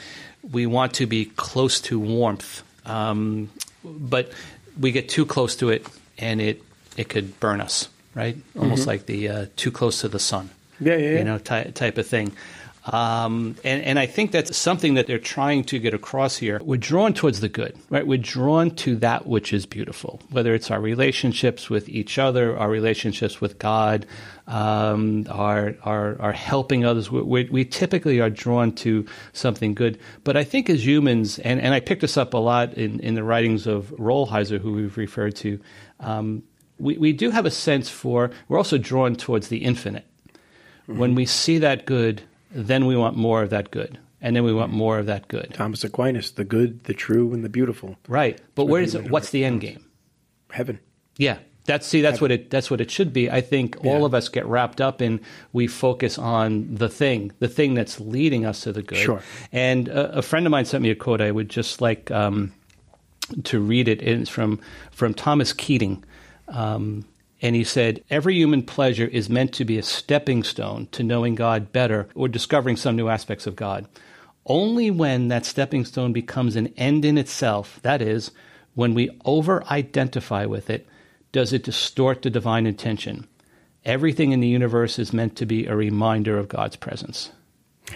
we 0.51 0.65
want 0.65 0.95
to 0.95 1.07
be 1.07 1.27
close 1.27 1.83
to 1.83 2.01
warmth, 2.01 2.63
um, 2.87 3.51
but 3.85 4.33
we 4.79 4.93
get 4.93 5.09
too 5.09 5.27
close 5.27 5.57
to 5.57 5.71
it 5.71 5.87
and 6.19 6.41
it 6.41 6.63
it 6.97 7.09
could 7.09 7.39
burn 7.41 7.61
us, 7.61 7.89
right? 8.15 8.37
Almost 8.59 8.87
like 8.87 9.07
the 9.07 9.29
uh, 9.29 9.47
too 9.57 9.71
close 9.73 10.01
to 10.03 10.09
the 10.09 10.19
sun 10.19 10.51
Yeah, 10.81 10.97
yeah, 10.97 11.11
yeah. 11.11 11.19
you 11.19 11.25
know, 11.25 11.39
ty- 11.39 11.65
type 11.75 11.99
of 11.99 12.07
thing. 12.07 12.33
Um, 12.87 13.57
and, 13.65 13.83
and 13.83 13.99
I 13.99 14.05
think 14.05 14.31
that's 14.31 14.55
something 14.57 14.95
that 14.95 15.07
they're 15.07 15.19
trying 15.19 15.65
to 15.65 15.79
get 15.79 15.95
across 15.95 16.37
here. 16.37 16.61
We're 16.63 16.77
drawn 16.77 17.15
towards 17.15 17.41
the 17.41 17.49
good, 17.49 17.75
right? 17.89 18.07
We're 18.07 18.19
drawn 18.19 18.73
to 18.77 18.97
that 18.97 19.27
which 19.27 19.55
is 19.55 19.65
beautiful, 19.65 20.21
whether 20.31 20.55
it's 20.55 20.71
our 20.71 20.81
relationships 20.81 21.71
with 21.71 21.89
each 21.89 22.19
other, 22.19 22.59
our 22.59 22.69
relationships 22.69 23.41
with 23.41 23.59
God, 23.59 24.05
um, 24.47 25.27
our, 25.31 25.75
our, 25.83 26.21
our 26.21 26.33
helping 26.33 26.85
others. 26.85 27.11
We, 27.11 27.23
we, 27.23 27.45
we 27.45 27.65
typically 27.65 28.21
are 28.21 28.31
drawn 28.31 28.73
to 28.73 29.07
something 29.33 29.75
good. 29.75 29.99
But 30.23 30.37
I 30.37 30.45
think 30.45 30.69
as 30.69 30.87
humans, 30.87 31.39
and, 31.39 31.61
and 31.61 31.73
I 31.73 31.81
picked 31.81 32.03
this 32.03 32.17
up 32.17 32.35
a 32.35 32.39
lot 32.39 32.75
in, 32.75 33.01
in 33.01 33.15
the 33.15 33.25
writings 33.25 33.67
of 33.67 33.91
Rolheiser, 33.99 34.61
who 34.61 34.73
we've 34.73 34.97
referred 34.97 35.37
to, 35.37 35.61
um, 36.01 36.43
we, 36.79 36.99
we 36.99 37.13
do 37.13 37.31
have 37.31 37.47
a 37.47 37.51
sense 37.51 37.89
for, 37.89 38.31
we're 38.49 38.59
also 38.59 38.79
drawn 38.79 39.17
towards 39.17 39.49
the 39.49 39.59
infinite. 39.59 40.07
When 40.87 41.15
we 41.15 41.25
see 41.25 41.59
that 41.59 41.87
good, 41.87 42.23
then 42.51 42.85
we 42.85 42.95
want 42.95 43.17
more 43.17 43.43
of 43.43 43.51
that 43.51 43.71
good. 43.71 43.99
And 44.21 44.37
then 44.37 44.45
we 44.45 44.53
want 44.53 44.73
more 44.73 44.99
of 44.99 45.07
that 45.07 45.29
good. 45.29 45.53
Thomas 45.55 45.85
Aquinas, 45.85 46.33
the 46.33 46.45
good, 46.45 46.85
the 46.85 46.95
true, 46.95 47.33
and 47.33 47.45
the 47.45 47.49
beautiful. 47.49 47.97
Right. 48.09 48.39
But 48.55 48.67
where 48.67 48.81
he 48.81 48.87
is 48.87 48.95
it 48.95 49.11
what's 49.11 49.31
the 49.31 49.45
end 49.45 49.61
game? 49.61 49.85
Heaven. 50.51 50.79
Yeah. 51.17 51.39
That's 51.67 51.87
see 51.87 52.03
that's 52.03 52.21
what 52.21 52.31
it 52.31 52.51
that's 52.51 52.71
what 52.71 52.81
it 52.83 52.91
should 52.91 53.13
be. 53.13 53.31
I 53.31 53.41
think 53.41 53.85
all 53.85 54.05
of 54.05 54.13
us 54.13 54.29
get 54.29 54.45
wrapped 54.45 54.83
up 54.83 55.01
in 55.01 55.21
we 55.53 55.67
focus 55.67 56.19
on 56.19 56.75
the 56.75 56.91
thing, 56.91 57.33
the 57.39 57.49
thing 57.49 57.73
that's 57.73 57.99
leading 58.01 58.45
us 58.45 58.61
to 58.63 58.73
the 58.73 58.83
good. 58.83 58.99
Sure. 58.99 59.23
And 59.51 59.89
a, 59.89 60.19
a 60.19 60.23
friend 60.23 60.47
of 60.47 60.51
mine 60.51 60.67
sent 60.67 60.83
me 60.83 60.91
a 60.91 60.95
quote 60.95 61.23
I 61.23 61.31
would 61.31 61.49
just 61.49 61.81
like 61.81 62.11
um, 62.11 62.53
to 63.45 63.61
read 63.61 63.89
it. 63.89 64.03
It's 64.03 64.29
from 64.29 64.61
from 64.91 65.15
Thomas 65.15 65.55
Keating. 65.55 66.05
Um, 66.49 67.07
and 67.41 67.55
he 67.55 67.65
said, 67.65 68.03
Every 68.11 68.35
human 68.35 68.63
pleasure 68.63 69.07
is 69.07 69.29
meant 69.29 69.53
to 69.55 69.65
be 69.65 69.79
a 69.79 69.83
stepping 69.83 70.43
stone 70.43 70.89
to 70.93 71.03
knowing 71.03 71.35
God 71.35 71.73
better 71.73 72.09
or 72.15 72.29
discovering 72.29 72.77
some 72.77 72.97
new 72.97 73.09
aspects 73.09 73.47
of 73.47 73.57
God. 73.57 73.87
Only 74.47 74.91
when 74.91 75.29
that 75.29 75.47
stepping 75.47 75.85
stone 75.85 76.13
becomes 76.13 76.57
an 76.57 76.69
end 76.77 77.05
in 77.05 77.17
itself, 77.17 77.81
that 77.83 78.03
is, 78.03 78.31
when 78.75 78.95
we 78.95 79.11
over 79.25 79.65
identify 79.65 80.45
with 80.45 80.69
it, 80.69 80.87
does 81.35 81.53
it 81.53 81.65
distort 81.65 82.23
the 82.23 82.31
divine 82.31 82.65
intention. 82.65 83.27
Everything 83.85 84.31
in 84.31 84.41
the 84.41 84.49
universe 84.49 84.99
is 84.99 85.13
meant 85.13 85.37
to 85.37 85.45
be 85.45 85.67
a 85.67 85.75
reminder 85.77 86.39
of 86.39 86.49
God's 86.49 86.77
presence. 86.77 87.31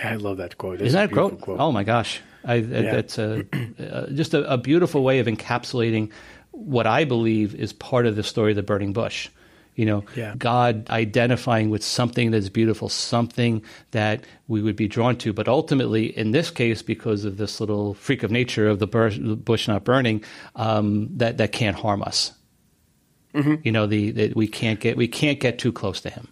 I 0.05 0.16
love 0.16 0.37
that 0.38 0.59
quote. 0.59 0.83
Isn't 0.83 0.98
that 0.98 1.11
a 1.11 1.14
quote? 1.14 1.31
beautiful 1.31 1.57
Oh 1.59 1.72
my 1.72 1.85
gosh, 1.85 2.20
I, 2.44 2.61
that's 2.61 3.16
a, 3.16 3.46
uh, 3.79 4.11
just 4.11 4.35
a, 4.35 4.53
a 4.53 4.59
beautiful 4.59 5.05
way 5.05 5.20
of 5.20 5.29
encapsulating 5.29 6.11
what 6.51 6.87
I 6.87 7.05
believe 7.05 7.55
is 7.55 7.72
part 7.72 8.07
of 8.07 8.16
the 8.16 8.22
story 8.22 8.51
of 8.53 8.57
the 8.57 8.62
burning 8.62 8.92
bush. 8.92 9.31
You 9.77 9.87
know, 9.87 10.05
Yeah. 10.16 10.35
God 10.37 10.90
identifying 10.90 11.70
with 11.70 11.85
something 11.85 12.33
that's 12.33 12.48
beautiful, 12.48 12.88
something 12.88 13.62
that 13.92 14.24
we 14.48 14.61
would 14.61 14.74
be 14.74 14.88
drawn 14.88 15.16
to. 15.18 15.33
But 15.33 15.46
ultimately, 15.46 16.07
in 16.07 16.33
this 16.33 16.51
case, 16.51 16.83
because 16.83 17.24
of 17.24 17.37
this 17.37 17.61
little 17.61 17.94
freak 17.94 18.24
of 18.24 18.33
nature 18.33 18.68
of 18.68 18.81
the 18.81 18.88
the 18.88 19.37
bush 19.37 19.68
not 19.68 19.85
burning, 19.85 20.24
um, 20.57 21.09
that 21.18 21.37
that 21.38 21.53
can't 21.53 21.77
harm 21.77 22.03
us. 22.03 22.33
Mm-hmm. 23.34 23.54
You 23.62 23.72
know, 23.72 23.86
the, 23.86 24.10
the 24.10 24.32
we 24.34 24.46
can't 24.48 24.80
get 24.80 24.96
we 24.96 25.08
can't 25.08 25.38
get 25.40 25.58
too 25.58 25.72
close 25.72 26.00
to 26.02 26.10
Him. 26.10 26.28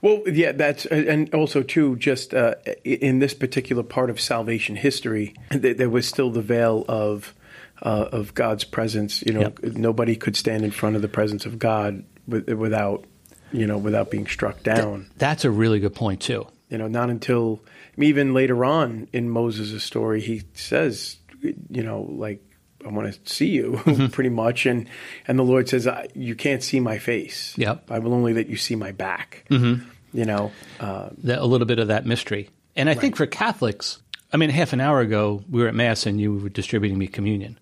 Well, 0.00 0.22
yeah, 0.26 0.52
that's 0.52 0.86
and 0.86 1.32
also 1.34 1.62
too. 1.62 1.96
Just 1.96 2.34
uh, 2.34 2.54
in 2.84 3.18
this 3.18 3.34
particular 3.34 3.82
part 3.82 4.10
of 4.10 4.20
salvation 4.20 4.76
history, 4.76 5.34
there 5.50 5.90
was 5.90 6.06
still 6.06 6.30
the 6.30 6.42
veil 6.42 6.84
of 6.88 7.34
uh, 7.82 8.08
of 8.12 8.34
God's 8.34 8.64
presence. 8.64 9.22
You 9.22 9.34
know, 9.34 9.40
Yep. 9.40 9.62
nobody 9.76 10.16
could 10.16 10.36
stand 10.36 10.64
in 10.64 10.70
front 10.70 10.96
of 10.96 11.02
the 11.02 11.08
presence 11.08 11.46
of 11.46 11.58
God 11.58 12.04
without, 12.26 13.04
you 13.52 13.66
know, 13.66 13.78
without 13.78 14.10
being 14.10 14.26
struck 14.26 14.62
down. 14.62 15.10
That's 15.18 15.44
a 15.44 15.50
really 15.50 15.80
good 15.80 15.94
point 15.94 16.20
too. 16.20 16.46
You 16.70 16.78
know, 16.78 16.88
not 16.88 17.10
until 17.10 17.60
even 17.98 18.34
later 18.34 18.64
on 18.64 19.08
in 19.12 19.28
Moses' 19.30 19.84
story, 19.84 20.20
he 20.20 20.42
says, 20.54 21.18
you 21.42 21.82
know, 21.82 22.02
like 22.10 22.42
I 22.84 22.88
want 22.90 23.12
to 23.12 23.32
see 23.32 23.48
you, 23.48 23.80
pretty 24.12 24.30
much, 24.30 24.66
and 24.66 24.88
and 25.26 25.38
the 25.38 25.42
Lord 25.42 25.68
says, 25.68 25.86
I, 25.86 26.08
you 26.14 26.34
can't 26.34 26.62
see 26.62 26.80
my 26.80 26.98
face. 26.98 27.54
Yep. 27.56 27.90
I 27.90 27.98
will 27.98 28.14
only 28.14 28.34
let 28.34 28.48
you 28.48 28.56
see 28.56 28.76
my 28.76 28.92
back. 28.92 29.44
Mm-hmm. 29.50 29.88
You 30.12 30.24
know, 30.24 30.52
uh, 30.80 31.10
that, 31.24 31.40
a 31.40 31.44
little 31.44 31.66
bit 31.66 31.78
of 31.78 31.88
that 31.88 32.06
mystery. 32.06 32.50
And 32.76 32.88
I 32.88 32.94
think 32.94 33.16
for 33.16 33.26
Catholics, 33.26 34.00
I 34.32 34.36
mean, 34.36 34.50
half 34.50 34.72
an 34.72 34.80
hour 34.80 35.00
ago 35.00 35.42
we 35.48 35.62
were 35.62 35.68
at 35.68 35.74
mass 35.74 36.06
and 36.06 36.20
you 36.20 36.34
were 36.34 36.48
distributing 36.48 36.98
me 36.98 37.06
communion. 37.06 37.58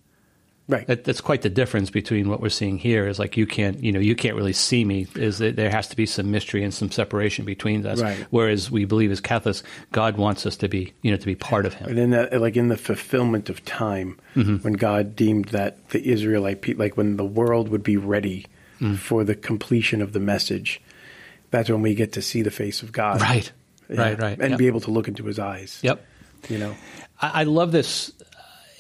Right? 0.69 0.87
That, 0.87 1.05
that's 1.05 1.21
quite 1.21 1.43
the 1.43 1.51
difference 1.51 1.91
between 1.91 2.29
what 2.29 2.41
we're 2.41 2.49
seeing 2.49 2.79
here. 2.79 3.07
Is 3.07 3.19
like 3.19 3.37
you 3.37 3.47
can't, 3.47 3.83
you 3.83 3.93
know, 3.93 4.01
you 4.01 4.15
can't 4.15 4.37
really 4.37 4.53
see 4.53 4.85
me. 4.85 5.07
Is 5.15 5.39
that 5.39 5.57
there 5.57 5.71
has 5.71 5.89
to 5.89 5.97
be 5.97 6.07
some 6.07 6.31
mystery 6.31 6.63
and 6.63 6.73
some 6.73 6.91
separation 6.91 7.45
between 7.45 7.85
us. 7.87 8.01
Right. 8.01 8.27
Whereas 8.31 8.71
we 8.71 8.85
believe 8.85 9.11
as 9.11 9.21
Catholics, 9.21 9.63
God 9.93 10.17
wants 10.17 10.47
us 10.47 10.57
to 10.59 10.69
be, 10.69 10.93
you 11.03 11.11
know, 11.11 11.17
to 11.17 11.27
be 11.27 11.35
part 11.35 11.67
of 11.67 11.75
Him. 11.75 11.91
And 11.91 11.99
in 11.99 12.11
that, 12.11 12.41
like 12.41 12.57
in 12.57 12.69
the 12.69 12.77
fulfillment 12.77 13.51
of 13.51 13.65
time, 13.65 14.19
mm-hmm. 14.35 14.57
when 14.57 14.75
God 14.75 15.17
deemed 15.17 15.47
that 15.47 15.89
the 15.91 16.07
Israelite, 16.07 16.79
like 16.79 16.97
when 16.97 17.17
the 17.17 17.25
world 17.25 17.69
would 17.69 17.83
be 17.83 17.97
ready 17.97 18.47
mm. 18.81 18.97
for 18.97 19.25
the 19.25 19.35
completion 19.35 20.03
of 20.03 20.13
the 20.13 20.21
message, 20.21 20.81
that's 21.51 21.69
when 21.69 21.83
we 21.83 21.95
get 21.95 22.13
to 22.13 22.23
see 22.23 22.43
the 22.43 22.51
face 22.51 22.83
of 22.83 22.93
God. 22.93 23.21
Right. 23.21 23.51
Yeah. 23.89 24.01
Right. 24.01 24.21
Right. 24.21 24.39
And 24.41 24.51
Yep. 24.51 24.59
be 24.59 24.67
able 24.69 24.81
to 24.81 24.91
look 24.91 25.09
into 25.09 25.25
His 25.25 25.39
eyes. 25.39 25.81
Yep. 25.83 26.05
You 26.49 26.59
know. 26.59 26.75
I, 27.21 27.41
I 27.41 27.45
love 27.45 27.73
this 27.73 28.13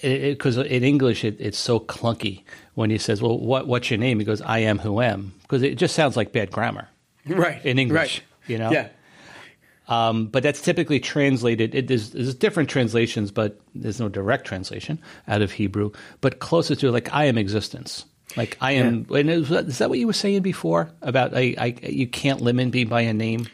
because 0.02 0.56
in 0.58 0.82
English 0.84 1.24
it, 1.24 1.36
it's 1.38 1.58
so 1.58 1.78
clunky 1.80 2.42
when 2.74 2.90
he 2.90 2.98
says, 2.98 3.22
"Well, 3.22 3.38
what, 3.38 3.66
what's 3.66 3.90
your 3.90 3.98
name?" 3.98 4.18
He 4.18 4.24
goes, 4.24 4.42
"I 4.42 4.58
am 4.60 4.78
who 4.78 5.00
am," 5.00 5.32
because 5.42 5.62
it 5.62 5.76
just 5.76 5.94
sounds 5.94 6.16
like 6.16 6.32
bad 6.32 6.50
grammar. 6.50 6.88
Right. 7.26 7.64
In 7.64 7.78
English, 7.78 8.18
Right. 8.18 8.50
you 8.50 8.58
know? 8.58 8.70
Yeah. 8.72 8.88
Um, 9.88 10.26
but 10.26 10.42
that's 10.42 10.60
typically 10.62 11.00
translated. 11.00 11.74
It, 11.74 11.86
there's, 11.88 12.10
there's 12.10 12.34
different 12.34 12.68
translations, 12.70 13.30
but 13.30 13.60
there's 13.74 14.00
no 14.00 14.08
direct 14.08 14.46
translation 14.46 14.98
out 15.28 15.42
of 15.42 15.52
Hebrew. 15.52 15.90
But 16.20 16.38
closer 16.38 16.74
to 16.76 16.90
like 16.90 17.12
I 17.12 17.24
am 17.26 17.36
existence. 17.36 18.04
Like 18.36 18.56
I 18.60 18.72
am. 18.72 19.06
And 19.10 19.28
is, 19.28 19.48
that- 19.50 19.66
is 19.66 19.78
that 19.78 19.90
what 19.90 19.98
you 19.98 20.06
were 20.06 20.12
saying 20.14 20.42
before 20.42 20.90
about 21.02 21.36
I, 21.36 21.54
I 21.58 21.76
you 21.86 22.06
can't 22.06 22.40
limit 22.40 22.72
me 22.72 22.84
by 22.84 23.02
a 23.02 23.12
name? 23.12 23.46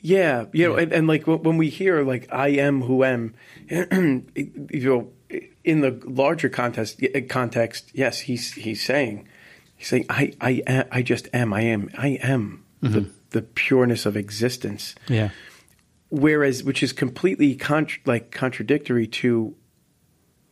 Yeah, 0.00 0.46
you 0.52 0.68
know, 0.68 0.74
and, 0.76 0.92
and 0.92 1.06
like 1.06 1.26
when 1.26 1.56
we 1.56 1.70
hear 1.70 2.02
like 2.02 2.28
"I 2.32 2.48
am 2.48 2.82
who 2.82 3.04
am," 3.04 3.34
you 3.70 4.24
know, 4.72 5.08
in 5.64 5.80
the 5.80 6.00
larger 6.04 6.48
context, 6.48 7.02
context, 7.28 7.90
yes, 7.94 8.20
he's 8.20 8.52
he's 8.52 8.84
saying, 8.84 9.26
he's 9.76 9.88
saying, 9.88 10.06
"I 10.08 10.32
I 10.40 10.62
am, 10.66 10.84
I 10.92 11.02
just 11.02 11.28
am, 11.32 11.52
I 11.52 11.62
am, 11.62 11.90
I 11.96 12.18
am 12.22 12.64
the 12.80 13.10
the 13.30 13.42
pureness 13.42 14.06
of 14.06 14.16
existence." 14.16 14.94
Yeah. 15.08 15.30
Whereas, 16.10 16.62
which 16.62 16.82
is 16.82 16.92
completely 16.92 17.56
contra- 17.56 18.00
like 18.04 18.30
contradictory 18.30 19.06
to 19.08 19.56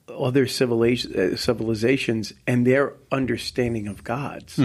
other 0.08 0.44
uh, 0.44 1.36
civilizations 1.36 2.32
and 2.46 2.66
their 2.66 2.94
understanding 3.10 3.86
of 3.88 4.02
gods. 4.02 4.58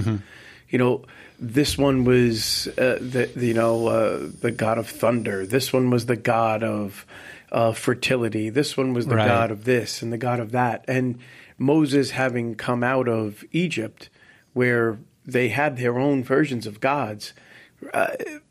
You 0.70 0.78
know, 0.78 1.06
this 1.40 1.78
one 1.78 2.04
was 2.04 2.68
uh, 2.78 2.98
the 3.00 3.30
you 3.38 3.54
know 3.54 3.88
uh, 3.88 4.30
the 4.42 4.52
god 4.52 4.78
of 4.78 4.90
thunder. 4.90 5.46
This 5.46 5.72
one 5.72 5.90
was 5.90 6.08
the 6.08 6.16
god 6.16 6.64
of 6.64 7.06
uh, 7.52 7.72
fertility. 7.72 8.50
This 8.50 8.76
one 8.78 8.94
was 8.94 9.08
the 9.08 9.16
Right. 9.16 9.28
god 9.28 9.52
of 9.52 9.64
this 9.64 10.02
and 10.02 10.12
the 10.12 10.18
god 10.18 10.40
of 10.40 10.52
that. 10.52 10.84
And 10.88 11.20
Moses, 11.58 12.12
having 12.12 12.56
come 12.56 12.84
out 12.84 13.08
of 13.08 13.44
Egypt, 13.52 14.10
where 14.54 15.00
they 15.26 15.50
had 15.50 15.78
their 15.78 15.98
own 15.98 16.24
versions 16.24 16.68
of 16.68 16.80
gods, 16.80 17.34
uh, 17.94 18.08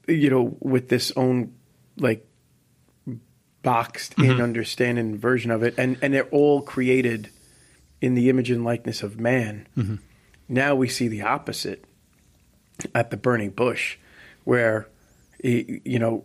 you 0.08 0.30
know, 0.30 0.56
with 0.60 0.88
this 0.88 1.12
own 1.16 1.52
like 1.98 2.26
boxed 3.62 4.14
in 4.18 4.40
understanding 4.40 5.16
version 5.18 5.50
of 5.50 5.62
it, 5.62 5.74
and 5.78 5.96
and 6.02 6.14
they're 6.14 6.28
all 6.30 6.62
created 6.62 7.30
in 8.00 8.14
the 8.14 8.28
image 8.30 8.50
and 8.50 8.64
likeness 8.64 9.02
of 9.02 9.18
man. 9.18 9.66
Now 10.48 10.74
we 10.74 10.88
see 10.88 11.08
the 11.08 11.22
opposite. 11.22 11.84
at 12.94 13.10
the 13.10 13.16
burning 13.16 13.50
bush, 13.50 13.96
where 14.44 14.86
he, 15.42 15.80
you 15.84 15.98
know 15.98 16.24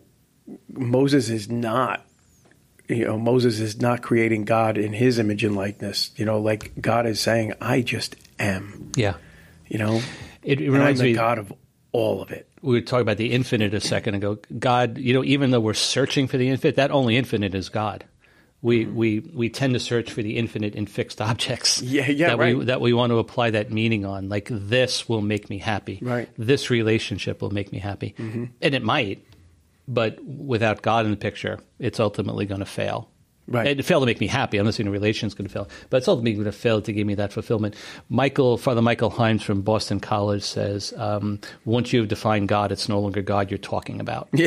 Moses 0.70 1.30
is 1.30 1.50
not 1.50 2.06
you 2.92 3.06
know 3.06 3.18
Moses 3.18 3.60
is 3.60 3.80
not 3.82 4.02
creating 4.02 4.46
God 4.46 4.78
in 4.78 4.94
his 4.94 5.20
image 5.20 5.44
and 5.44 5.56
likeness. 5.56 6.12
You 6.16 6.26
know, 6.26 6.40
like 6.40 6.74
God 6.80 7.06
is 7.06 7.20
saying, 7.20 7.54
"I 7.62 7.82
just 7.82 8.16
am." 8.40 8.92
Yeah. 8.96 9.16
You 9.68 9.80
know, 9.80 10.02
It, 10.44 10.60
it 10.62 10.66
and 10.66 10.68
I'm 10.68 10.80
reminds 10.80 11.00
the 11.00 11.08
me. 11.08 11.14
God 11.14 11.38
of 11.40 11.54
all 11.94 12.22
of 12.22 12.32
it. 12.32 12.48
we 12.62 12.74
were 12.76 12.82
talking 12.82 13.02
about 13.02 13.18
the 13.18 13.32
infinite 13.32 13.74
a 13.74 13.80
second 13.82 14.16
ago. 14.16 14.38
God, 14.60 14.98
you 14.98 15.14
know, 15.14 15.24
even 15.24 15.52
though 15.52 15.60
we're 15.60 15.74
searching 15.74 16.28
for 16.28 16.38
the 16.38 16.50
infinite, 16.50 16.76
that 16.76 16.92
only 16.92 17.18
infinite 17.18 17.54
is 17.56 17.70
God. 17.70 18.04
We 18.64 18.86
we 18.86 19.20
we 19.34 19.50
tend 19.50 19.74
to 19.74 19.80
search 19.80 20.12
for 20.12 20.22
the 20.22 20.38
infinite 20.38 20.76
in 20.76 20.86
fixed 20.86 21.20
objects. 21.20 21.82
Yeah, 21.86 22.08
yeah, 22.10 22.28
that 22.28 22.38
we 22.38 22.54
right. 22.54 22.66
that 22.68 22.80
we 22.82 22.94
want 22.94 23.10
to 23.12 23.18
apply 23.18 23.50
that 23.52 23.72
meaning 23.72 24.06
on. 24.06 24.30
Like 24.30 24.50
this 24.52 25.10
will 25.10 25.22
make 25.22 25.50
me 25.50 25.58
happy. 25.58 25.98
Right. 26.02 26.32
Mm-hmm. 26.34 26.44
This 26.46 26.70
relationship 26.70 27.42
will 27.42 27.50
make 27.50 27.72
me 27.72 27.80
happy, 27.80 28.14
and 28.20 28.52
it 28.62 28.84
might, 28.84 29.26
but 29.94 30.24
without 30.24 30.82
God 30.82 31.06
in 31.06 31.12
the 31.12 31.18
picture, 31.18 31.60
it's 31.80 32.00
ultimately 32.00 32.46
going 32.46 32.60
to 32.60 32.66
fail. 32.66 33.10
Right. 33.48 33.68
It 33.68 33.84
failed 33.84 34.04
to 34.04 34.06
make 34.06 34.22
me 34.22 34.28
happy. 34.28 34.58
I'm 34.58 34.66
not 34.66 34.76
saying 34.76 34.88
a 34.88 34.92
relation's 34.92 35.34
going 35.34 35.48
to 35.48 35.54
fail, 35.54 35.68
but 35.90 35.98
it's 35.98 36.08
ultimately 36.08 36.34
going 36.34 36.46
to 36.46 36.52
fail 36.52 36.82
to 36.82 36.94
give 36.94 37.06
me 37.06 37.16
that 37.16 37.34
fulfillment. 37.34 37.76
Michael, 38.08 38.58
Father 38.58 38.82
Michael 38.82 39.12
Himes 39.12 39.42
from 39.42 39.62
Boston 39.62 40.00
College 40.00 40.44
says, 40.44 40.94
um, 40.96 41.40
once 41.66 41.92
you've 41.92 42.08
defined 42.08 42.48
God, 42.48 42.72
it's 42.72 42.88
no 42.88 43.00
longer 43.00 43.22
God 43.22 43.52
you're 43.52 43.58
talking 43.58 44.00
about. 44.00 44.30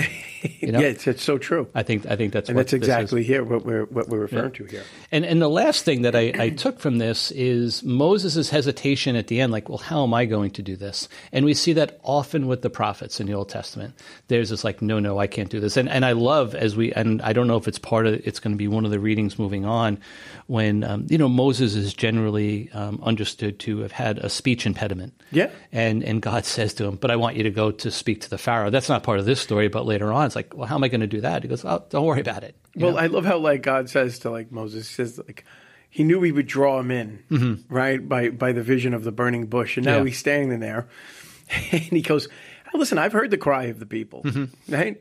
Yeah, 0.60 0.70
know? 0.72 0.80
yeah, 0.80 0.88
it's, 0.88 1.06
it's 1.06 1.22
so 1.22 1.38
true. 1.38 1.68
I 1.74 1.82
think 1.82 2.04
I 2.06 2.16
think 2.16 2.32
that's 2.34 2.50
And 2.50 2.56
what 2.56 2.62
that's 2.66 2.72
this 2.72 2.82
is. 2.82 2.88
exactly 2.88 3.22
here 3.22 3.42
what 3.42 3.64
we're 3.64 3.84
what 3.86 4.08
we're 4.08 4.18
referring 4.18 4.52
to 4.52 4.64
here. 4.64 4.82
And 5.10 5.24
and 5.24 5.40
the 5.40 5.48
last 5.48 5.84
thing 5.86 6.02
that 6.02 6.14
I, 6.14 6.32
I 6.38 6.48
took 6.50 6.78
from 6.80 6.98
this 6.98 7.30
is 7.30 7.82
Moses' 7.82 8.50
hesitation 8.50 9.16
at 9.16 9.28
the 9.28 9.40
end, 9.40 9.52
like, 9.52 9.68
well, 9.70 9.78
how 9.78 10.02
am 10.04 10.12
I 10.12 10.26
going 10.26 10.50
to 10.52 10.62
do 10.62 10.76
this? 10.76 11.08
And 11.32 11.46
we 11.46 11.54
see 11.54 11.72
that 11.74 11.98
often 12.02 12.46
with 12.46 12.60
the 12.60 12.68
prophets 12.70 13.20
in 13.20 13.26
the 13.26 13.32
Old 13.34 13.48
Testament. 13.48 13.94
There's 14.28 14.50
this 14.50 14.64
like, 14.64 14.82
no, 14.82 14.98
no, 14.98 15.18
I 15.18 15.26
can't 15.26 15.48
do 15.48 15.60
this. 15.60 15.78
And 15.78 15.88
and 15.88 16.04
I 16.04 16.12
love 16.12 16.54
as 16.54 16.76
we 16.76 16.92
and 16.92 17.22
I 17.22 17.32
don't 17.32 17.46
know 17.46 17.56
if 17.56 17.66
it's 17.66 17.78
part 17.78 18.06
of 18.06 18.14
it's 18.26 18.40
going 18.40 18.52
to 18.52 18.58
be 18.58 18.68
one 18.68 18.84
of 18.84 18.90
the 18.94 19.00
readings 19.00 19.38
moving 19.38 19.64
on, 19.64 19.98
when 20.46 20.84
um, 20.84 21.06
you 21.10 21.18
know 21.18 21.28
Moses 21.28 21.74
is 21.74 21.92
generally 21.92 22.70
um, 22.72 23.00
understood 23.02 23.58
to 23.60 23.80
have 23.80 23.92
had 23.92 24.18
a 24.18 24.28
speech 24.30 24.64
impediment. 24.66 25.12
Yeah. 25.30 25.50
And 25.72 26.02
and 26.02 26.22
God 26.22 26.44
says 26.44 26.72
to 26.74 26.84
him, 26.84 26.96
but 26.96 27.10
I 27.10 27.16
want 27.16 27.36
you 27.36 27.42
to 27.42 27.50
go 27.50 27.70
to 27.72 27.90
speak 27.90 28.20
to 28.22 28.30
the 28.30 28.38
Pharaoh. 28.38 28.70
That's 28.70 28.88
not 28.88 29.02
part 29.02 29.18
of 29.18 29.24
this 29.26 29.40
story, 29.40 29.68
but 29.68 29.84
later 29.84 30.12
on, 30.12 30.26
it's 30.26 30.36
like, 30.36 30.54
well, 30.56 30.66
how 30.66 30.76
am 30.76 30.84
I 30.84 30.88
going 30.88 31.00
to 31.00 31.06
do 31.06 31.20
that? 31.22 31.42
He 31.42 31.48
goes, 31.48 31.64
oh, 31.64 31.84
don't 31.90 32.06
worry 32.06 32.20
about 32.20 32.44
it. 32.44 32.54
You 32.74 32.84
Well, 32.86 32.94
know? 32.94 32.98
I 33.00 33.06
love 33.06 33.24
how 33.24 33.38
like 33.38 33.62
God 33.62 33.90
says 33.90 34.20
to 34.20 34.30
like 34.30 34.50
Moses 34.52 34.88
he 34.88 34.94
says 34.94 35.18
like 35.18 35.44
he 35.90 36.02
knew 36.04 36.22
he 36.22 36.32
would 36.32 36.46
draw 36.46 36.80
him 36.80 36.90
in, 36.90 37.64
right? 37.68 38.06
By 38.08 38.30
by 38.30 38.52
the 38.52 38.62
vision 38.62 38.94
of 38.94 39.04
the 39.04 39.12
burning 39.12 39.46
bush. 39.46 39.76
And 39.76 39.86
now 39.86 39.98
Yeah. 39.98 40.04
he's 40.06 40.18
standing 40.18 40.60
there 40.60 40.88
and 41.72 41.82
he 41.82 42.02
goes, 42.02 42.28
"Oh, 42.72 42.78
Listen, 42.78 42.98
I've 42.98 43.12
heard 43.12 43.30
the 43.30 43.38
cry 43.38 43.64
of 43.64 43.78
the 43.78 43.86
people, 43.86 44.24
right? 44.68 44.96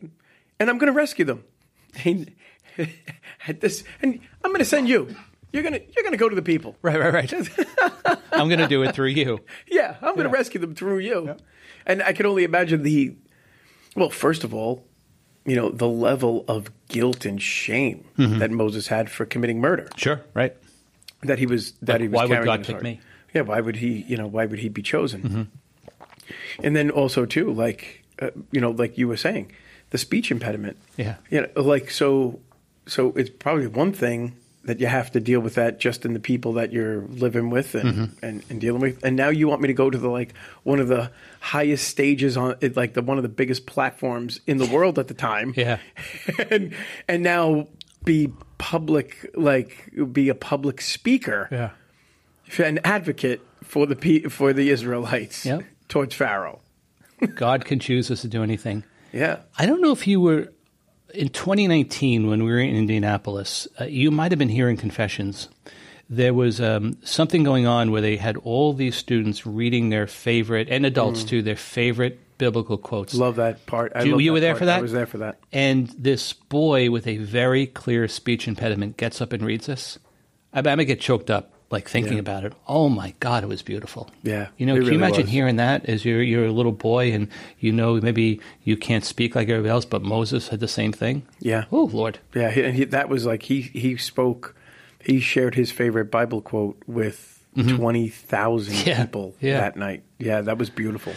And 0.59 0.69
I'm 0.69 0.77
going 0.77 0.91
to 0.91 0.97
rescue 0.97 1.25
them. 1.25 1.43
And, 2.05 2.31
at 3.47 3.61
this, 3.61 3.83
and 4.01 4.19
I'm 4.43 4.51
going 4.51 4.59
to 4.59 4.65
send 4.65 4.87
you. 4.89 5.15
You're 5.51 5.63
going 5.63 5.73
to 5.73 5.81
you're 5.93 6.03
going 6.03 6.11
to 6.13 6.17
go 6.17 6.29
to 6.29 6.35
the 6.35 6.41
people. 6.41 6.75
Right, 6.81 6.99
right, 6.99 7.13
right. 7.13 7.33
I'm 8.31 8.47
going 8.49 8.59
to 8.59 8.67
do 8.67 8.81
it 8.83 8.95
through 8.95 9.09
you. 9.09 9.39
Yeah, 9.67 9.95
I'm 10.01 10.15
going 10.15 10.25
to 10.25 10.29
rescue 10.29 10.59
them 10.59 10.73
through 10.75 10.99
you. 10.99 11.35
And 11.85 12.01
I 12.01 12.13
can 12.13 12.25
only 12.25 12.43
imagine 12.43 12.81
the, 12.83 13.15
well, 13.95 14.09
first 14.09 14.43
of 14.43 14.53
all, 14.53 14.85
you 15.45 15.55
know, 15.55 15.69
the 15.69 15.87
level 15.87 16.43
of 16.47 16.71
guilt 16.87 17.25
and 17.25 17.41
shame 17.41 18.05
that 18.17 18.49
Moses 18.49 18.87
had 18.87 19.09
for 19.11 19.25
committing 19.25 19.59
murder. 19.61 19.87
Sure, 19.97 20.21
right. 20.33 20.55
That 21.21 21.37
he 21.39 21.45
was 21.45 21.73
that 21.83 21.93
Like, 21.93 22.01
he 22.01 22.07
was. 22.07 22.15
why 22.17 22.25
would 22.39 22.45
God 22.45 22.59
pick 22.63 22.71
heart. 22.75 22.83
me? 22.83 22.99
Yeah, 23.33 23.41
why 23.41 23.59
would 23.61 23.75
he? 23.75 24.03
You 24.07 24.17
know, 24.17 24.27
why 24.27 24.45
would 24.45 24.59
he 24.59 24.69
be 24.69 24.81
chosen? 24.81 25.51
And 26.63 26.75
then 26.75 26.89
also 26.89 27.25
too, 27.25 27.51
like 27.53 28.03
uh, 28.21 28.29
you 28.51 28.59
know, 28.61 28.71
like 28.71 28.97
you 28.97 29.07
were 29.07 29.17
saying, 29.17 29.51
the 29.91 29.97
speech 29.97 30.31
impediment. 30.31 30.77
Yeah. 30.97 31.15
You 31.29 31.41
know, 31.55 31.61
like 31.61 31.91
so, 31.91 32.39
so 32.85 33.09
it's 33.15 33.29
probably 33.29 33.67
one 33.67 33.93
thing 33.93 34.35
that 34.65 34.79
you 34.79 34.87
have 34.87 35.11
to 35.11 35.19
deal 35.19 35.41
with 35.41 35.55
that 35.55 35.77
just 35.79 36.05
in 36.05 36.13
the 36.13 36.19
people 36.21 36.53
that 36.53 36.71
you're 36.71 37.01
living 37.09 37.49
with 37.49 37.75
and, 37.75 37.93
Mm-hmm. 37.93 38.25
and, 38.25 38.43
and 38.49 38.61
dealing 38.61 38.79
with. 38.81 39.03
And 39.03 39.17
now 39.17 39.27
you 39.27 39.47
want 39.49 39.61
me 39.61 39.67
to 39.67 39.73
go 39.73 39.89
to 39.89 39.97
the 39.97 40.07
like 40.09 40.33
one 40.63 40.79
of 40.79 40.87
the 40.87 41.11
highest 41.41 41.85
stages 41.89 42.37
on 42.37 42.55
it, 42.61 42.77
like 42.77 42.93
the 42.93 43.01
one 43.01 43.17
of 43.17 43.23
the 43.23 43.29
biggest 43.29 43.65
platforms 43.65 44.39
in 44.47 44.57
the 44.59 44.65
world 44.65 44.97
at 44.99 45.07
the 45.09 45.13
time. 45.13 45.53
Yeah. 45.57 45.79
and 46.49 46.73
and 47.09 47.23
now 47.23 47.67
be 48.05 48.31
public, 48.57 49.29
like 49.35 49.89
be 50.13 50.29
a 50.29 50.35
public 50.35 50.79
speaker 50.79 51.47
Yeah. 51.51 52.65
an 52.65 52.79
advocate 52.85 53.41
for 53.63 53.85
the 53.85 53.95
pe- 53.97 54.23
for 54.29 54.53
the 54.53 54.69
Israelites 54.69 55.45
Yep. 55.45 55.63
towards 55.89 56.15
Pharaoh. 56.15 56.61
God 57.35 57.65
can 57.65 57.79
choose 57.79 58.09
us 58.11 58.21
to 58.21 58.27
do 58.27 58.43
anything. 58.43 58.83
Yeah, 59.13 59.41
I 59.59 59.67
don't 59.67 59.79
know 59.79 59.91
if 59.91 60.07
you 60.07 60.19
were 60.19 60.51
in 61.13 61.29
2019 61.29 62.27
when 62.27 62.43
we 62.43 62.51
were 62.51 62.59
in 62.59 62.75
Indianapolis. 62.75 63.67
Uh, 63.79 63.85
you 63.85 64.11
might 64.11 64.31
have 64.31 64.39
been 64.39 64.49
hearing 64.49 64.77
confessions. 64.77 65.49
There 66.09 66.33
was 66.33 66.59
um, 66.59 66.97
something 67.03 67.43
going 67.43 67.65
on 67.65 67.91
where 67.91 68.01
they 68.01 68.17
had 68.17 68.37
all 68.37 68.73
these 68.73 68.95
students 68.95 69.45
reading 69.45 69.89
their 69.89 70.05
favorite, 70.07 70.67
and 70.69 70.85
adults 70.85 71.23
too, 71.23 71.41
their 71.41 71.55
favorite 71.55 72.19
biblical 72.37 72.77
quotes. 72.77 73.13
love 73.13 73.37
that 73.37 73.65
part. 73.65 73.91
I 73.95 74.03
You- 74.03 74.19
you 74.19 74.31
that 74.31 74.33
were 74.33 74.39
there 74.41 74.51
part. 74.53 74.59
for 74.59 74.65
that? 74.65 74.79
I 74.79 74.81
was 74.81 74.91
there 74.91 75.05
for 75.05 75.19
that. 75.19 75.39
And 75.53 75.87
this 75.97 76.33
boy 76.33 76.89
with 76.91 77.07
a 77.07 77.17
very 77.17 77.67
clear 77.67 78.07
speech 78.07 78.47
impediment 78.47 78.97
gets 78.97 79.21
up 79.21 79.31
and 79.33 79.45
reads 79.45 79.67
this. 79.67 79.97
I'm, 80.51 80.67
I 80.67 80.75
may 80.75 80.85
get 80.85 80.99
choked 80.99 81.29
up 81.29 81.52
like 81.73 81.89
thinking 81.89 82.13
Yeah. 82.13 82.19
about 82.19 82.45
it. 82.45 82.53
Oh 82.67 82.87
my 82.87 83.13
God, 83.19 83.43
it 83.43 83.47
was 83.47 83.61
beautiful. 83.61 84.09
Yeah, 84.23 84.47
You 84.57 84.65
know, 84.65 84.75
can 84.75 84.85
you 84.85 84.91
imagine 84.93 85.23
was. 85.23 85.29
hearing 85.31 85.57
that 85.57 85.85
as 85.89 86.05
you're, 86.05 86.21
you're 86.21 86.45
a 86.45 86.51
little 86.51 86.71
boy 86.71 87.11
and 87.11 87.27
you 87.59 87.73
know 87.73 87.99
maybe 87.99 88.39
you 88.63 88.77
can't 88.77 89.03
speak 89.03 89.35
like 89.35 89.49
everybody 89.49 89.69
else, 89.71 89.83
but 89.85 90.01
Moses 90.03 90.47
had 90.47 90.59
the 90.61 90.67
same 90.69 90.93
thing? 90.93 91.23
Yeah. 91.41 91.65
Oh, 91.71 91.89
Lord. 91.91 92.19
Yeah, 92.33 92.47
and 92.49 92.75
he, 92.75 92.85
that 92.85 93.09
was 93.09 93.25
like 93.25 93.43
he 93.43 93.59
he 93.61 93.97
spoke. 93.97 94.55
He 95.03 95.19
shared 95.19 95.55
his 95.55 95.69
favorite 95.71 96.09
Bible 96.11 96.39
quote 96.41 96.77
with 96.87 97.43
twenty 97.75 98.07
thousand 98.07 98.73
Mm-hmm. 98.75 98.89
Yeah, 98.89 99.05
people 99.05 99.35
yeah. 99.41 99.59
that 99.59 99.75
night. 99.75 100.03
Yeah, 100.19 100.41
that 100.41 100.57
was 100.57 100.69
beautiful. 100.69 101.13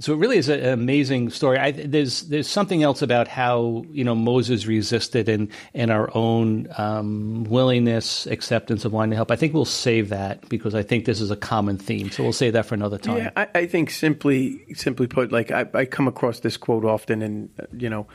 So 0.00 0.14
it 0.14 0.16
really 0.16 0.38
is 0.38 0.48
a- 0.48 0.58
an 0.58 0.72
amazing 0.72 1.30
story. 1.30 1.58
I, 1.58 1.70
there's 1.72 2.22
there's 2.22 2.48
something 2.48 2.82
else 2.82 3.02
about 3.02 3.28
how 3.28 3.84
you 3.92 4.02
know 4.02 4.14
Moses 4.14 4.66
resisted 4.66 5.28
and 5.28 5.48
and 5.74 5.90
our 5.90 6.10
own 6.16 6.68
um, 6.78 7.44
willingness, 7.44 8.26
acceptance 8.26 8.84
of 8.84 8.92
wanting 8.92 9.10
to 9.10 9.16
help. 9.16 9.30
I 9.30 9.36
think 9.36 9.52
we'll 9.54 9.64
save 9.66 10.08
that 10.08 10.48
because 10.48 10.74
I 10.74 10.82
think 10.82 11.04
this 11.04 11.20
is 11.20 11.30
a 11.30 11.36
common 11.36 11.76
theme. 11.78 12.10
So 12.10 12.22
we'll 12.22 12.32
save 12.32 12.54
that 12.54 12.66
for 12.66 12.74
another 12.74 12.98
time. 12.98 13.18
Yeah, 13.18 13.30
I, 13.36 13.48
I 13.54 13.66
think 13.66 13.90
simply 13.90 14.64
simply 14.74 15.06
put, 15.06 15.32
like 15.32 15.50
I, 15.50 15.66
I 15.74 15.84
come 15.84 16.08
across 16.08 16.40
this 16.40 16.56
quote 16.56 16.84
often, 16.84 17.20
and 17.22 17.50
you 17.76 17.90
know, 17.90 18.06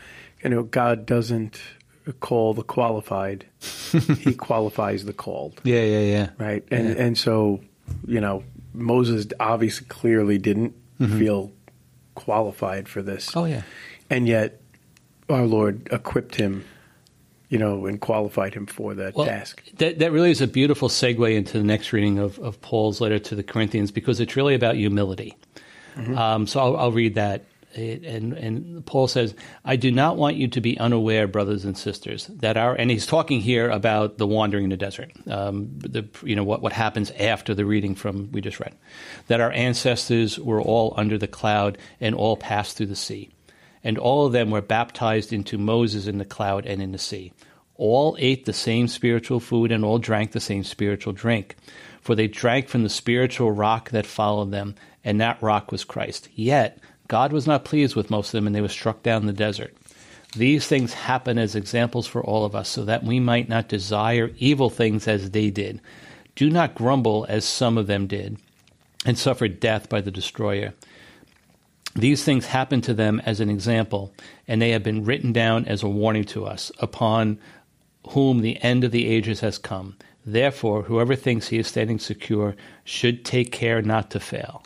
you 0.43 0.50
know, 0.50 0.63
God 0.63 1.06
doesn't 1.06 1.60
call 2.19 2.54
the 2.56 2.63
qualified; 2.63 3.45
He 4.19 4.34
qualifies 4.34 5.06
the 5.06 5.13
called. 5.13 5.62
Yeah, 5.63 5.84
yeah, 5.84 6.00
yeah. 6.00 6.30
right? 6.39 6.63
And 6.71 6.89
Yeah. 6.89 6.95
and 7.04 7.17
so, 7.17 7.62
you 8.08 8.19
know, 8.21 8.43
Moses 8.74 9.28
obviously 9.39 9.86
clearly 9.88 10.38
didn't 10.39 10.74
feel 10.98 11.52
qualified 12.15 12.88
for 12.89 13.01
this. 13.01 13.28
Mm-hmm. 13.30 13.39
Oh 13.39 13.45
yeah. 13.45 13.62
and 14.10 14.28
yet 14.28 14.60
our 15.30 15.45
Lord 15.45 15.88
equipped 15.91 16.36
him, 16.36 16.65
you 17.49 17.58
know, 17.58 17.86
and 17.86 17.99
qualified 17.99 18.54
him 18.54 18.65
for 18.65 18.93
that 18.95 19.15
Well, 19.15 19.25
task. 19.25 19.63
That, 19.78 19.99
that 19.99 20.12
really 20.12 20.32
is 20.32 20.41
a 20.41 20.47
beautiful 20.47 20.88
segue 20.89 21.36
into 21.36 21.58
the 21.58 21.63
next 21.63 21.93
reading 21.93 22.19
of, 22.19 22.38
of 22.39 22.62
Paul's 22.62 23.01
letter 23.01 23.19
to 23.19 23.36
the 23.36 23.43
Corinthians 23.43 23.91
because 23.91 24.19
it's 24.19 24.36
really 24.36 24.56
about 24.56 24.75
humility. 24.75 25.36
Um, 26.15 26.45
so 26.45 26.60
I'll, 26.60 26.78
I'll 26.78 26.91
read 26.91 27.15
that. 27.15 27.45
And, 27.75 28.33
and 28.33 28.85
Paul 28.85 29.07
says, 29.07 29.35
I 29.63 29.75
do 29.75 29.91
not 29.91 30.17
want 30.17 30.38
you 30.38 30.47
to 30.47 30.61
be 30.61 30.77
unaware, 30.79 31.27
brothers 31.27 31.65
and 31.65 31.77
sisters, 31.77 32.27
that 32.27 32.57
our, 32.57 32.73
and 32.73 32.89
he's 32.89 33.05
talking 33.05 33.41
here 33.41 33.69
about 33.69 34.17
the 34.17 34.27
wandering 34.27 34.63
in 34.63 34.69
the 34.69 34.77
desert, 34.77 35.11
um, 35.27 35.69
the, 35.79 36.07
you 36.23 36.35
know, 36.35 36.43
what, 36.43 36.61
what 36.61 36.73
happens 36.73 37.11
after 37.11 37.53
the 37.53 37.65
reading 37.65 37.95
from 37.95 38.31
we 38.31 38.41
just 38.41 38.59
read, 38.59 38.73
that 39.27 39.41
our 39.41 39.51
ancestors 39.51 40.39
were 40.39 40.61
all 40.61 40.93
under 40.95 41.17
the 41.17 41.27
cloud 41.27 41.77
and 41.99 42.15
all 42.15 42.38
passed 42.38 42.77
through 42.77 42.88
the 42.88 42.95
sea 42.95 43.29
and 43.85 43.99
all 43.99 44.25
of 44.25 44.33
them 44.33 44.49
were 44.49 44.63
baptized 44.63 45.31
into 45.31 45.59
Moses 45.59 46.07
in 46.07 46.17
the 46.17 46.25
cloud 46.25 46.65
and 46.65 46.81
in 46.81 46.91
the 46.91 46.97
sea. 46.97 47.31
All 47.75 48.17
ate 48.19 48.45
the 48.45 48.51
same 48.53 48.88
spiritual 48.88 49.39
food 49.39 49.71
and 49.71 49.85
all 49.85 49.99
drank 49.99 50.31
the 50.31 50.39
same 50.39 50.63
spiritual 50.63 51.13
drink. 51.13 51.55
For 52.01 52.15
they 52.15 52.27
drank 52.27 52.67
from 52.67 52.81
the 52.81 52.89
spiritual 52.89 53.51
rock 53.51 53.91
that 53.91 54.07
followed 54.07 54.49
them, 54.49 54.73
and 55.03 55.21
that 55.21 55.41
rock 55.41 55.71
was 55.71 55.83
Christ. 55.83 56.29
Yet 56.33 56.79
God 57.07 57.31
was 57.31 57.45
not 57.47 57.65
pleased 57.65 57.95
with 57.95 58.09
most 58.09 58.27
of 58.27 58.31
them, 58.33 58.47
and 58.47 58.55
they 58.55 58.61
were 58.61 58.67
struck 58.67 59.03
down 59.03 59.21
in 59.21 59.27
the 59.27 59.33
desert. 59.33 59.75
These 60.35 60.67
things 60.67 60.93
happen 60.93 61.37
as 61.37 61.55
examples 61.55 62.07
for 62.07 62.23
all 62.23 62.45
of 62.45 62.55
us, 62.55 62.67
so 62.67 62.83
that 62.85 63.03
we 63.03 63.19
might 63.19 63.47
not 63.47 63.69
desire 63.69 64.31
evil 64.37 64.69
things 64.69 65.07
as 65.07 65.31
they 65.31 65.49
did. 65.49 65.79
Do 66.35 66.49
not 66.49 66.75
grumble 66.75 67.25
as 67.29 67.45
some 67.45 67.77
of 67.77 67.87
them 67.87 68.07
did, 68.07 68.37
and 69.05 69.17
suffered 69.17 69.59
death 69.59 69.87
by 69.87 70.01
the 70.01 70.11
destroyer. 70.11 70.73
These 71.95 72.25
things 72.25 72.47
happened 72.47 72.83
to 72.85 72.93
them 72.93 73.21
as 73.25 73.39
an 73.39 73.49
example, 73.49 74.13
and 74.47 74.61
they 74.61 74.71
have 74.71 74.83
been 74.83 75.05
written 75.05 75.31
down 75.31 75.65
as 75.65 75.81
a 75.81 75.87
warning 75.87 76.25
to 76.25 76.45
us, 76.45 76.69
upon 76.79 77.39
whom 78.09 78.41
the 78.41 78.61
end 78.61 78.83
of 78.83 78.91
the 78.91 79.07
ages 79.07 79.39
has 79.39 79.57
come. 79.57 79.95
Therefore, 80.25 80.83
whoever 80.83 81.15
thinks 81.15 81.47
he 81.47 81.59
is 81.59 81.67
standing 81.67 81.99
secure 81.99 82.57
should 82.83 83.23
take 83.23 83.53
care 83.53 83.81
not 83.81 84.11
to 84.11 84.19
fail. 84.19 84.64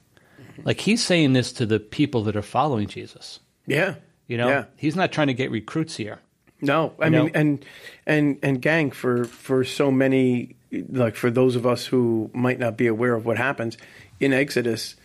Like 0.65 0.79
he's 0.81 1.03
saying 1.03 1.33
this 1.33 1.51
to 1.53 1.65
the 1.65 1.79
people 1.79 2.23
that 2.23 2.35
are 2.35 2.41
following 2.41 2.87
Jesus. 2.87 3.39
Yeah. 3.65 3.95
You 4.27 4.37
know, 4.37 4.47
Yeah. 4.49 4.63
he's 4.77 4.95
not 4.95 5.11
trying 5.11 5.27
to 5.27 5.33
get 5.33 5.51
recruits 5.51 5.95
here. 5.97 6.19
No, 6.61 6.93
I 6.99 7.05
You 7.05 7.11
mean, 7.11 7.25
know? 7.25 7.31
and 7.35 7.65
and 8.05 8.37
and 8.43 8.61
gang 8.61 8.91
for 8.91 9.23
for 9.25 9.63
so 9.63 9.91
many, 9.91 10.55
like 10.89 11.15
for 11.15 11.31
those 11.31 11.55
of 11.55 11.65
us 11.65 11.85
who 11.85 12.29
might 12.33 12.59
not 12.59 12.77
be 12.77 12.87
aware 12.87 13.15
of 13.15 13.25
what 13.25 13.37
happens 13.37 13.77
in 14.19 14.33
Exodus, 14.33 14.95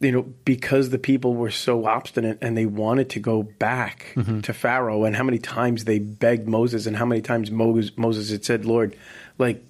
you 0.00 0.10
know, 0.10 0.22
because 0.44 0.88
the 0.90 0.98
people 0.98 1.34
were 1.34 1.50
so 1.50 1.84
obstinate 1.86 2.38
and 2.40 2.56
they 2.56 2.64
wanted 2.66 3.10
to 3.10 3.20
go 3.20 3.42
back 3.42 4.12
Mm-hmm. 4.16 4.40
to 4.40 4.52
Pharaoh, 4.54 5.04
and 5.04 5.14
how 5.16 5.24
many 5.24 5.38
times 5.38 5.84
they 5.84 5.98
begged 5.98 6.48
Moses, 6.48 6.86
and 6.86 6.96
how 6.96 7.04
many 7.04 7.20
times 7.20 7.50
Moses 7.50 7.92
Moses 7.96 8.30
had 8.30 8.44
said, 8.44 8.64
"Lord, 8.64 8.96
like." 9.38 9.62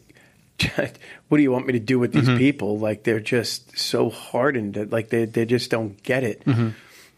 What 1.29 1.37
do 1.39 1.43
you 1.43 1.51
want 1.53 1.67
me 1.67 1.73
to 1.75 1.81
do 1.81 1.99
with 1.99 2.13
these 2.13 2.29
Mm-hmm. 2.29 2.39
people? 2.39 2.79
Like 2.79 3.03
they're 3.05 3.21
just 3.21 3.77
so 3.79 4.11
hardened 4.11 4.75
that 4.75 4.91
like 4.91 5.09
they 5.11 5.25
they 5.25 5.45
just 5.45 5.71
don't 5.71 6.01
get 6.03 6.23
it, 6.25 6.45
Mm-hmm. 6.45 6.69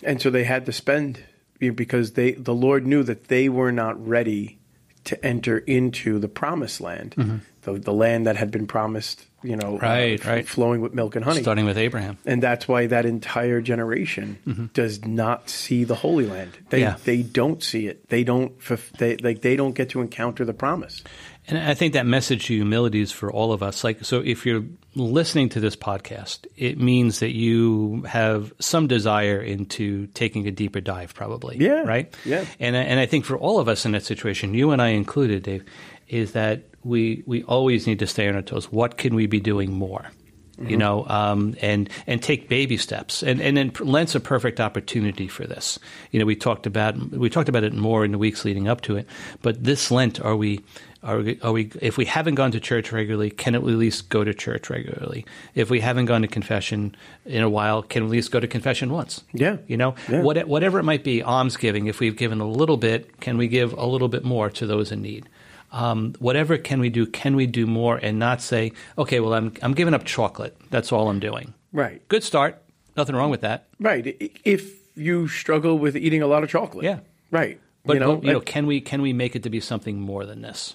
and 0.03 0.21
so 0.23 0.31
they 0.31 0.45
had 0.45 0.67
to 0.67 0.73
spend 0.73 1.23
because 1.59 2.13
they 2.13 2.33
the 2.33 2.55
Lord 2.55 2.87
knew 2.87 3.03
that 3.03 3.29
they 3.29 3.49
were 3.49 3.73
not 3.73 3.95
ready 4.07 4.59
to 5.05 5.25
enter 5.25 5.59
into 5.59 6.19
the 6.19 6.29
promised 6.29 6.81
land, 6.81 7.41
the, 7.63 7.73
the 7.79 7.93
land 7.93 8.27
that 8.27 8.37
had 8.37 8.51
been 8.51 8.67
promised, 8.67 9.25
you 9.43 9.57
know, 9.57 9.77
uh, 9.77 9.81
Right, 9.81 10.21
f- 10.21 10.27
right. 10.27 10.47
flowing 10.47 10.83
with 10.83 10.93
milk 10.93 11.17
and 11.17 11.25
honey. 11.25 11.41
Starting 11.41 11.65
with 11.65 11.79
Abraham. 11.79 12.19
And 12.27 12.43
that's 12.43 12.69
why 12.69 12.87
that 12.89 13.07
entire 13.07 13.63
generation 13.63 14.71
does 14.75 15.05
not 15.07 15.49
see 15.49 15.85
the 15.85 15.95
Holy 15.95 16.27
Land. 16.27 16.59
They 16.71 16.81
Yeah. 16.81 16.97
they 17.05 17.23
don't 17.23 17.63
see 17.63 17.87
it. 17.87 18.09
They 18.11 18.23
don't 18.25 18.53
they 18.99 19.17
like 19.19 19.41
they 19.43 19.57
don't 19.57 19.75
get 19.75 19.91
to 19.91 20.01
encounter 20.03 20.45
the 20.45 20.55
promise. 20.55 21.03
And 21.49 21.59
I 21.59 21.73
think 21.75 21.95
that 21.95 22.05
message 22.07 22.43
of 22.45 22.49
humility 22.49 23.01
is 23.01 23.11
for 23.11 23.33
all 23.33 23.53
of 23.53 23.63
us. 23.63 23.83
Like, 23.83 24.05
so 24.05 24.21
if 24.21 24.45
you're 24.45 24.65
listening 24.95 25.49
to 25.51 25.61
this 25.61 25.75
podcast, 25.77 26.47
it 26.57 26.79
means 26.79 27.21
that 27.21 27.35
you 27.35 28.03
have 28.07 28.53
some 28.61 28.87
desire 28.87 29.41
into 29.41 30.07
taking 30.09 30.47
a 30.47 30.51
deeper 30.51 30.81
dive, 30.81 31.15
probably. 31.15 31.57
Yeah, 31.59 31.85
Right? 31.85 32.15
yeah. 32.27 32.45
And, 32.61 32.77
I- 32.77 32.83
and 32.83 33.01
I 33.01 33.07
think 33.07 33.25
for 33.25 33.37
all 33.39 33.59
of 33.61 33.69
us 33.69 33.87
in 33.87 33.93
that 33.93 34.05
situation, 34.05 34.53
you 34.53 34.73
and 34.73 34.83
I 34.83 34.89
included, 34.89 35.43
Dave, 35.45 35.65
is 36.09 36.33
that 36.33 36.65
we, 36.85 37.23
we 37.27 37.43
always 37.45 37.87
need 37.87 37.99
to 38.01 38.07
stay 38.07 38.29
on 38.29 38.35
our 38.37 38.43
toes. 38.43 38.71
What 38.71 38.97
can 38.99 39.15
we 39.15 39.27
be 39.27 39.41
doing 39.41 39.73
more? 39.73 40.11
You 40.61 40.77
know, 40.77 41.07
um, 41.07 41.55
and 41.63 41.89
and 42.07 42.21
take 42.23 42.49
baby 42.49 42.77
steps, 42.77 43.23
and 43.23 43.41
and 43.41 43.57
then 43.57 43.73
Lent's 43.81 44.15
a 44.15 44.21
perfect 44.21 44.59
opportunity 44.61 45.29
for 45.29 45.47
this. 45.47 45.79
You 46.11 46.19
know, 46.19 46.27
we 46.27 46.35
talked 46.35 46.67
about 46.67 46.97
we 47.11 47.31
talked 47.31 47.49
about 47.49 47.63
it 47.65 47.73
more 47.75 48.05
in 48.05 48.11
the 48.13 48.19
weeks 48.19 48.45
leading 48.45 48.67
up 48.67 48.81
to 48.83 48.97
it, 48.97 49.07
but 49.43 49.63
this 49.63 49.91
Lent, 49.91 50.21
are 50.21 50.35
we 50.37 50.61
are 51.05 51.19
we, 51.19 51.39
are 51.43 51.53
we 51.53 51.71
if 51.81 51.97
we 51.97 52.05
haven't 52.07 52.35
gone 52.35 52.51
to 52.51 52.59
church 52.61 52.91
regularly, 52.91 53.31
can 53.31 53.53
we 53.63 53.73
at 53.73 53.79
least 53.79 54.09
go 54.09 54.25
to 54.25 54.35
church 54.35 54.69
regularly? 54.69 55.25
If 55.55 55.71
we 55.71 55.79
haven't 55.79 56.07
gone 56.07 56.23
to 56.23 56.29
confession 56.29 56.97
in 57.25 57.43
a 57.45 57.49
while, 57.49 57.83
can 57.85 58.03
we 58.05 58.09
at 58.09 58.13
least 58.13 58.33
go 58.33 58.41
to 58.41 58.49
confession 58.49 58.91
once? 58.91 59.23
Yeah. 59.33 59.59
you 59.69 59.77
know, 59.77 59.95
Yeah. 60.09 60.23
what, 60.23 60.49
whatever 60.49 60.81
it 60.81 60.83
might 60.85 61.05
be, 61.05 61.23
almsgiving. 61.23 61.87
If 61.87 62.01
we've 62.01 62.17
given 62.17 62.41
a 62.41 62.49
little 62.49 62.77
bit, 62.77 63.21
can 63.21 63.39
we 63.39 63.47
give 63.47 63.75
a 63.75 63.87
little 63.87 64.09
bit 64.09 64.25
more 64.25 64.51
to 64.51 64.67
those 64.67 64.91
in 64.91 65.03
need? 65.03 65.29
Um, 65.71 66.15
whatever 66.19 66.57
can 66.57 66.81
we 66.81 66.89
do? 66.89 67.07
Can 67.07 67.37
we 67.37 67.47
do 67.47 67.67
more 67.67 67.97
and 67.97 68.19
not 68.19 68.41
say, 68.41 68.73
okay, 68.97 69.21
well, 69.21 69.35
I'm 69.35 69.53
I'm 69.63 69.75
giving 69.75 69.95
up 69.95 70.05
chocolate. 70.05 70.57
That's 70.71 70.93
all 70.93 71.09
I'm 71.09 71.21
doing. 71.21 71.55
Right. 71.73 72.07
Good 72.09 72.25
start. 72.25 72.63
Nothing 72.97 73.17
wrong 73.17 73.31
with 73.31 73.43
that. 73.43 73.69
Right. 73.79 74.17
If 74.45 74.97
you 74.97 75.29
struggle 75.29 75.79
with 75.79 75.97
eating 75.97 76.23
a 76.23 76.27
lot 76.27 76.43
of 76.43 76.49
chocolate. 76.51 76.85
Yeah. 76.85 77.01
Right. 77.31 77.61
But 77.85 77.95
you 77.95 78.01
know, 78.01 78.17
but, 78.17 78.25
you 78.25 78.33
know, 78.33 78.39
like- 78.39 78.47
can 78.47 78.67
we 78.67 78.81
can 78.81 79.03
we 79.03 79.13
make 79.13 79.37
it 79.37 79.43
to 79.45 79.51
be 79.51 79.61
something 79.61 80.01
more 80.01 80.25
than 80.27 80.43
this? 80.43 80.75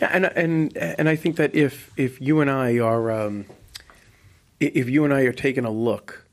Yeah, 0.00 0.10
and 0.12 0.26
and 0.26 0.76
and 0.76 1.08
I 1.08 1.16
think 1.16 1.36
that 1.36 1.54
if 1.54 1.90
if 1.96 2.20
you 2.20 2.40
and 2.40 2.50
I 2.50 2.78
are 2.78 3.10
um, 3.10 3.46
if 4.60 4.88
you 4.88 5.04
and 5.04 5.12
I 5.14 5.22
are 5.22 5.32
taking 5.32 5.64
a 5.64 5.70
look 5.70 6.26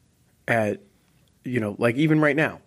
at 0.48 0.82
you 1.44 1.60
know 1.60 1.76
like 1.80 1.96
even 1.96 2.20
right 2.20 2.36
now, 2.36 2.60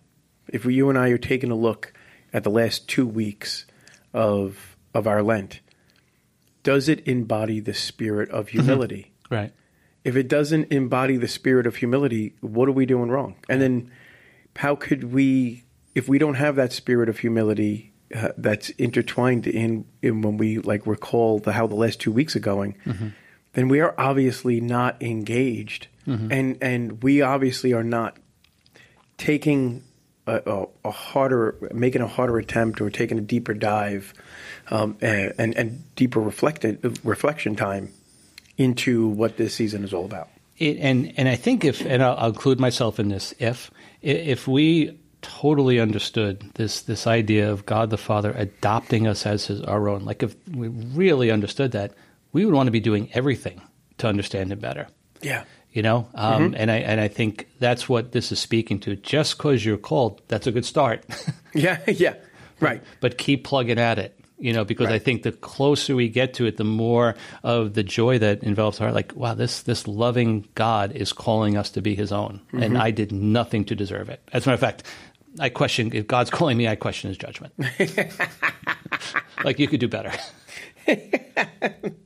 if 0.47 0.65
you 0.65 0.89
and 0.89 0.97
I 0.97 1.09
are 1.09 1.17
taking 1.17 1.51
a 1.51 1.55
look 1.55 1.93
at 2.33 2.43
the 2.43 2.49
last 2.49 2.89
two 2.89 3.07
weeks 3.07 3.65
of 4.13 4.68
of 4.93 5.07
our 5.07 5.21
Lent, 5.23 5.59
does 6.63 6.89
it 6.89 7.07
embody 7.07 7.59
the 7.59 7.73
spirit 7.73 8.29
of 8.29 8.47
mm-hmm. 8.47 8.59
humility? 8.59 9.11
Right. 9.29 9.53
if 10.03 10.15
it 10.15 10.27
doesn't 10.27 10.71
embody 10.71 11.17
the 11.17 11.27
spirit 11.27 11.67
of 11.67 11.75
humility, 11.75 12.33
what 12.41 12.67
are 12.67 12.73
we 12.73 12.85
doing 12.85 13.11
wrong? 13.11 13.35
And 13.47 13.61
then 13.61 13.91
how 14.55 14.75
could 14.75 15.13
we, 15.13 15.63
if 15.95 16.09
we 16.09 16.17
don't 16.17 16.35
have 16.35 16.55
that 16.55 16.73
spirit 16.73 17.09
of 17.09 17.19
humility 17.19 17.93
uh, 18.15 18.29
that's 18.37 18.71
intertwined 18.71 19.45
in, 19.45 19.85
in 20.01 20.21
when 20.21 20.37
we 20.37 20.57
like 20.59 20.87
recall 20.87 21.39
the, 21.39 21.53
how 21.53 21.67
the 21.67 21.75
last 21.75 22.01
two 22.01 22.11
weeks 22.11 22.35
are 22.35 22.39
going, 22.41 22.75
mm-hmm. 22.85 23.09
then 23.53 23.67
we 23.67 23.79
are 23.81 23.93
obviously 23.97 24.59
not 24.59 25.01
engaged, 25.01 25.87
mm-hmm. 26.07 26.31
and 26.31 26.57
and 26.61 27.03
we 27.03 27.21
obviously 27.21 27.71
are 27.71 27.83
not 27.83 28.17
taking 29.17 29.83
a, 30.29 30.67
a, 30.85 30.91
harder, 30.91 31.55
making 31.73 32.01
a 32.01 32.07
harder 32.07 32.37
attempt 32.37 32.81
or 32.81 32.89
taking 32.89 33.17
a 33.17 33.21
deeper 33.21 33.53
dive, 33.53 34.13
um, 34.69 34.97
and, 35.01 35.33
and 35.37 35.55
and 35.55 35.95
deeper 35.95 36.19
reflected 36.19 36.99
reflection 37.03 37.55
time 37.55 37.91
into 38.57 39.07
what 39.07 39.37
this 39.37 39.55
season 39.55 39.83
is 39.83 39.93
all 39.93 40.05
about. 40.05 40.29
It, 40.57 40.77
and 40.77 41.13
and 41.17 41.27
I 41.27 41.35
think 41.35 41.65
if 41.65 41.85
and 41.85 42.03
I'll, 42.03 42.17
I'll 42.17 42.29
include 42.29 42.59
myself 42.59 42.99
in 42.99 43.09
this 43.09 43.33
if 43.39 43.71
if 44.01 44.47
we 44.47 44.99
totally 45.21 45.79
understood 45.79 46.41
this 46.55 46.81
this 46.81 47.07
idea 47.07 47.51
of 47.51 47.65
God 47.65 47.89
the 47.89 47.97
Father 47.97 48.31
adopting 48.31 49.07
us 49.07 49.25
as 49.25 49.47
his, 49.47 49.61
our 49.61 49.89
own, 49.89 50.05
like 50.05 50.23
if 50.23 50.35
we 50.47 50.67
really 50.67 51.31
understood 51.31 51.71
that, 51.73 51.93
we 52.31 52.45
would 52.45 52.53
want 52.53 52.67
to 52.67 52.71
be 52.71 52.79
doing 52.79 53.09
everything 53.13 53.61
to 53.97 54.07
understand 54.07 54.51
Him 54.51 54.59
better. 54.59 54.87
Yeah. 55.21 55.43
You 55.79 55.83
know, 55.83 56.07
um, 56.13 56.55
and 56.57 56.69
I 56.69 56.79
and 56.79 56.99
I 56.99 57.07
think 57.07 57.47
that's 57.59 57.87
what 57.87 58.11
this 58.11 58.33
is 58.33 58.39
speaking 58.41 58.81
to. 58.81 58.97
Just 58.97 59.37
because 59.37 59.63
you're 59.63 59.77
called, 59.77 60.21
that's 60.27 60.45
a 60.45 60.51
good 60.51 60.65
start. 60.65 61.05
Yeah. 61.53 61.79
Yeah. 61.87 62.15
Right. 62.59 62.83
but 62.99 63.17
keep 63.17 63.45
plugging 63.45 63.79
at 63.79 63.97
it 63.97 64.19
you 64.37 64.51
know 64.53 64.65
because 64.65 64.87
i 64.89 64.99
think 64.99 65.23
the 65.23 65.31
closer 65.31 65.95
we 65.95 66.09
get 66.09 66.33
to 66.35 66.45
it 66.45 66.57
the 66.57 66.63
more 66.65 67.15
of 67.43 67.73
the 67.73 67.83
joy 67.83 68.19
that 68.19 68.43
envelops 68.43 68.79
our 68.81 68.87
heart 68.87 68.95
like 68.95 69.15
wow 69.15 69.33
this 69.33 69.63
this 69.63 69.87
loving 69.87 70.45
god 70.55 70.91
is 70.91 71.11
calling 71.13 71.55
us 71.57 71.69
to 71.71 71.81
be 71.81 71.95
his 71.95 72.11
own 72.11 72.39
Mm-hmm. 72.47 72.63
and 72.63 72.77
i 72.77 72.91
did 72.91 73.11
nothing 73.11 73.63
to 73.65 73.75
deserve 73.75 74.09
it 74.09 74.21
as 74.33 74.45
a 74.45 74.49
matter 74.49 74.53
of 74.55 74.59
fact 74.59 74.83
i 75.39 75.47
question 75.49 75.91
if 75.93 76.05
god's 76.07 76.29
calling 76.29 76.57
me 76.57 76.67
i 76.67 76.75
question 76.75 77.07
his 77.09 77.17
judgment 77.17 77.53
like 79.43 79.57
you 79.59 79.67
could 79.67 79.79
do 79.79 79.87
better 79.87 80.11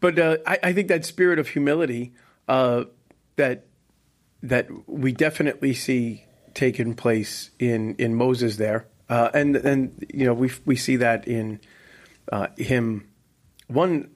But 0.00 0.18
uh, 0.18 0.36
I, 0.46 0.58
I 0.64 0.72
think 0.72 0.88
that 0.88 1.04
spirit 1.04 1.38
of 1.38 1.48
humility 1.48 2.12
uh, 2.48 2.84
that 3.36 3.66
that 4.42 4.68
we 4.88 5.12
definitely 5.12 5.74
see 5.74 6.24
taking 6.54 6.94
place 6.94 7.50
in 7.58 7.94
in 7.96 8.14
Moses 8.14 8.56
there, 8.56 8.86
uh, 9.08 9.30
and 9.34 9.56
and 9.56 10.06
you 10.12 10.26
know 10.26 10.34
we 10.34 10.50
we 10.64 10.76
see 10.76 10.96
that 10.96 11.26
in 11.26 11.60
uh, 12.30 12.48
him 12.56 13.08
one 13.68 14.10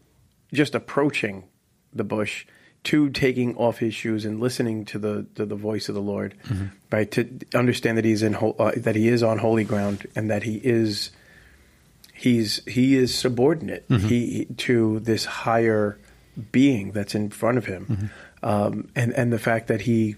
just 0.52 0.74
approaching 0.74 1.44
the 1.92 2.04
bush, 2.04 2.46
two 2.84 3.10
taking 3.10 3.56
off 3.56 3.78
his 3.78 3.94
shoes 3.94 4.24
and 4.24 4.40
listening 4.40 4.84
to 4.86 4.98
the 4.98 5.26
to 5.34 5.46
the 5.46 5.56
voice 5.56 5.88
of 5.88 5.94
the 5.94 6.02
Lord, 6.02 6.34
right? 6.92 7.10
To 7.12 7.28
understand 7.54 7.98
that 7.98 8.04
he's 8.04 8.22
in 8.22 8.34
ho- 8.34 8.56
uh, 8.58 8.72
that 8.76 8.96
he 8.96 9.08
is 9.08 9.22
on 9.22 9.38
holy 9.38 9.64
ground 9.64 10.06
and 10.14 10.30
that 10.30 10.42
he 10.42 10.56
is 10.56 11.10
he's 12.18 12.62
he 12.66 12.96
is 12.96 13.14
subordinate 13.14 13.84
he 14.08 14.46
to 14.58 15.00
this 15.00 15.24
higher 15.24 15.98
being 16.52 16.92
that's 16.92 17.14
in 17.14 17.30
front 17.30 17.58
of 17.58 17.66
him, 17.66 18.10
um, 18.42 18.88
and 18.94 19.12
and 19.12 19.32
the 19.32 19.38
fact 19.38 19.68
that 19.68 19.82
he 19.82 20.16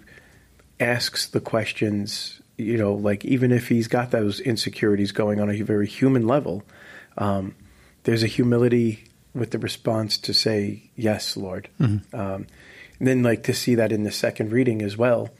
asks 0.78 1.26
the 1.26 1.40
questions, 1.40 2.40
you 2.56 2.78
know, 2.78 2.94
like 2.94 3.24
even 3.24 3.52
if 3.52 3.68
he's 3.68 3.86
got 3.88 4.10
those 4.10 4.40
insecurities 4.40 5.12
going 5.12 5.40
on 5.40 5.50
a 5.50 5.60
very 5.62 5.86
human 5.86 6.26
level, 6.26 6.62
um, 7.18 7.54
there's 8.04 8.22
a 8.22 8.26
humility 8.28 9.04
with 9.34 9.50
the 9.50 9.58
response 9.58 10.18
to 10.18 10.32
say 10.32 10.90
yes, 10.96 11.36
Lord. 11.36 11.68
Um, 12.14 12.46
and 12.98 13.08
then 13.08 13.22
like 13.22 13.42
to 13.44 13.54
see 13.54 13.76
that 13.76 13.92
in 13.92 14.04
the 14.04 14.12
second 14.12 14.52
reading 14.52 14.82
as 14.82 14.96
well 14.96 15.30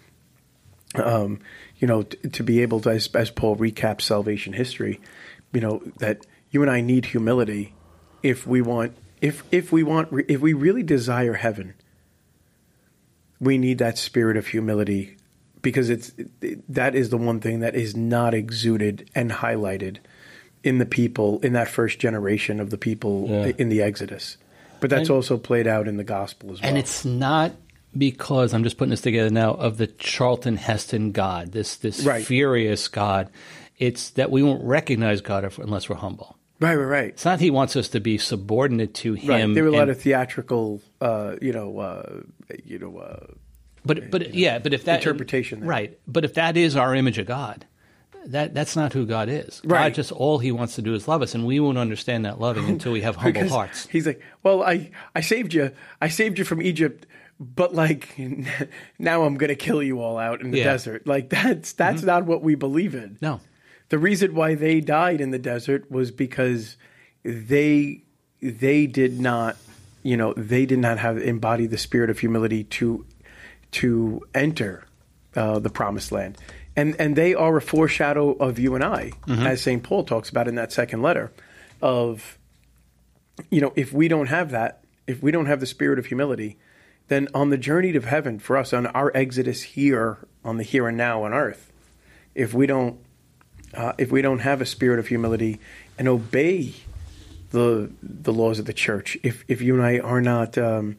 um, 0.95 1.41
you 1.79 1.87
know, 1.87 2.03
t- 2.03 2.29
to 2.29 2.43
be 2.43 2.63
able 2.63 2.81
to, 2.81 2.91
as, 2.91 3.09
as 3.15 3.31
Paul 3.31 3.57
recaps 3.57 4.03
salvation 4.03 4.53
history, 4.53 5.01
you 5.53 5.61
know, 5.61 5.83
that 5.99 6.27
you 6.51 6.63
and 6.63 6.71
I 6.71 6.81
need 6.81 7.07
humility 7.07 7.75
if 8.23 8.47
we 8.47 8.61
want, 8.61 8.97
if 9.21 9.43
if 9.51 9.71
we 9.73 9.83
want, 9.83 10.09
if 10.29 10.41
we 10.41 10.53
really 10.53 10.83
desire 10.83 11.35
heaven, 11.35 11.75
we 13.41 13.59
need 13.59 13.79
that 13.79 13.99
spirit 13.99 14.37
of 14.37 14.49
humility 14.49 15.17
because 15.63 15.91
it's 15.91 16.13
it, 16.41 16.63
that 16.73 16.95
is 16.95 17.11
the 17.11 17.17
one 17.17 17.41
thing 17.41 17.61
that 17.61 17.75
is 17.75 17.97
not 17.97 18.35
exuded 18.35 19.09
and 19.15 19.31
highlighted 19.31 19.99
in 20.63 20.79
the 20.79 20.87
people 20.87 21.39
in 21.41 21.53
that 21.55 21.69
first 21.69 21.99
generation 21.99 22.61
of 22.61 22.71
the 22.71 22.79
people 22.79 23.27
Yeah. 23.29 23.53
in 23.57 23.69
the 23.71 23.81
Exodus. 23.83 24.37
But 24.81 24.91
that's 24.91 25.09
And- 25.09 25.17
also 25.17 25.39
played 25.39 25.67
out 25.67 25.89
in 25.89 25.97
the 25.97 26.05
gospel 26.05 26.53
as 26.53 26.61
well. 26.61 26.69
And 26.69 26.79
it's 26.79 27.05
not 27.05 27.53
because 27.97 28.53
I'm 28.55 28.63
just 28.65 28.77
putting 28.79 28.91
this 28.91 29.01
together 29.01 29.31
now 29.31 29.53
of 29.55 29.79
the 29.79 29.87
Charlton 29.87 30.57
Heston 30.57 31.13
God, 31.13 31.53
this 31.53 31.77
this 31.77 32.05
Right. 32.05 32.25
furious 32.25 32.89
God. 32.89 33.31
It's 33.79 34.11
that 34.11 34.31
we 34.31 34.43
won't 34.43 34.63
recognize 34.63 35.23
God 35.23 35.45
if, 35.45 35.59
unless 35.59 35.89
we're 35.89 35.97
humble. 35.97 36.37
Right, 36.61 36.75
right, 36.77 36.85
right. 36.85 37.09
It's 37.09 37.25
not 37.25 37.41
He 37.41 37.51
wants 37.51 37.77
us 37.77 37.89
to 37.89 38.01
be 38.01 38.19
subordinate 38.19 38.95
to 38.95 39.15
him. 39.15 39.29
Right. 39.29 39.55
There 39.55 39.65
were 39.65 39.71
a 39.71 39.73
lot 39.73 39.89
of 39.89 40.01
theatrical, 40.01 40.81
uh, 41.01 41.37
you 41.43 41.53
know, 41.53 41.79
uh, 41.79 42.21
you 42.65 42.79
know, 42.79 42.99
uh, 42.99 43.27
But 43.85 44.11
but 44.11 44.35
yeah, 44.35 44.59
but 44.59 44.73
if 44.75 44.85
that 44.85 44.97
Interpretation 45.01 45.61
there. 45.61 45.69
right? 45.69 45.99
But 46.07 46.25
if 46.25 46.35
that 46.35 46.57
is 46.57 46.77
our 46.77 46.95
image 46.95 47.19
of 47.19 47.27
God, 47.27 47.67
that 48.27 48.53
that's 48.53 48.77
not 48.77 48.93
who 48.93 49.07
God 49.07 49.29
is. 49.31 49.63
Right. 49.65 49.85
God 49.89 49.95
just 49.95 50.13
all 50.13 50.39
He 50.39 50.53
wants 50.53 50.75
to 50.75 50.83
do 50.83 50.95
is 50.95 51.09
love 51.09 51.23
us, 51.23 51.35
and 51.35 51.47
we 51.47 51.59
won't 51.61 51.79
understand 51.79 52.25
that 52.27 52.39
loving 52.41 52.65
until 52.69 52.93
we 52.93 53.01
have 53.01 53.17
humble 53.17 53.49
hearts. 53.49 53.87
He's 53.89 54.07
like, 54.07 54.21
well, 54.43 54.63
I 54.63 54.91
I 55.15 55.23
saved 55.23 55.55
you. 55.55 55.71
I 56.03 56.09
saved 56.09 56.39
you 56.39 56.45
from 56.45 56.61
Egypt, 56.61 57.07
but 57.41 57.75
like 57.75 58.15
now 58.99 59.23
I'm 59.25 59.37
gonna 59.37 59.55
kill 59.55 59.83
you 59.83 60.01
all 60.03 60.19
out 60.19 60.43
in 60.43 60.51
the 60.51 60.59
Yeah. 60.59 60.65
Mm-hmm. 60.65 60.73
desert. 60.73 61.07
Like 61.07 61.31
that's 61.31 61.73
that's 61.73 62.03
not 62.03 62.27
what 62.27 62.43
we 62.43 62.55
believe 62.57 62.95
in. 62.95 63.17
No, 63.23 63.41
The 63.91 63.99
reason 63.99 64.35
why 64.35 64.55
they 64.55 64.81
died 64.81 65.21
in 65.21 65.31
the 65.31 65.39
desert 65.39 65.91
was 65.91 66.11
because 66.11 66.77
they 67.23 68.03
they 68.41 68.87
did 68.87 69.21
not, 69.21 69.57
you 70.03 70.17
know, 70.17 70.33
they 70.35 70.65
did 70.65 70.79
not 70.79 70.99
have 70.99 71.19
embody 71.19 71.67
the 71.67 71.77
spirit 71.77 72.09
of 72.09 72.19
humility 72.19 72.65
to 72.65 73.05
to 73.73 74.27
enter 74.35 74.87
uh, 75.37 75.59
the 75.59 75.71
promised 75.71 76.13
land. 76.13 76.39
And 76.77 76.97
and 77.01 77.17
they 77.17 77.35
are 77.35 77.57
a 77.57 77.61
foreshadow 77.61 78.31
of 78.31 78.59
you 78.59 78.75
and 78.77 78.85
I, 78.85 79.13
as 79.29 79.61
St. 79.61 79.83
Paul 79.83 80.05
talks 80.05 80.31
about 80.31 80.47
in 80.49 80.55
that 80.55 80.73
second 80.73 81.03
letter, 81.03 81.33
of 81.83 82.39
you 83.51 83.61
know, 83.61 83.73
if 83.75 83.93
we 83.93 84.07
don't 84.07 84.29
have 84.29 84.51
that, 84.53 84.85
if 85.09 85.21
we 85.21 85.33
don't 85.33 85.47
have 85.47 85.59
the 85.61 85.67
spirit 85.67 85.99
of 85.99 86.07
humility, 86.07 86.59
then 87.09 87.27
on 87.35 87.51
the 87.51 87.59
journey 87.59 87.91
to 87.91 88.01
heaven 88.01 88.39
for 88.39 88.57
us, 88.57 88.73
on 88.73 88.87
our 88.87 89.11
exodus 89.17 89.63
here, 89.63 90.19
on 90.45 90.59
the 90.59 90.63
here 90.63 90.87
and 90.87 90.97
now 90.97 91.25
on 91.25 91.35
earth, 91.35 91.73
if 92.37 92.55
we 92.55 92.67
don't 92.67 93.01
uh, 93.75 93.93
if 93.99 94.11
we 94.11 94.23
don't 94.23 94.41
have 94.41 94.61
a 94.61 94.67
spirit 94.67 94.99
of 94.99 95.09
humility 95.09 95.61
and 95.99 96.09
obey 96.09 96.75
the 97.51 97.91
the 98.03 98.33
laws 98.33 98.59
of 98.59 98.67
the 98.67 98.73
church, 98.73 99.19
if 99.23 99.45
if 99.49 99.61
you 99.61 99.75
and 99.75 99.85
I 99.85 99.99
are 99.99 100.21
not 100.21 100.57
um, 100.59 100.97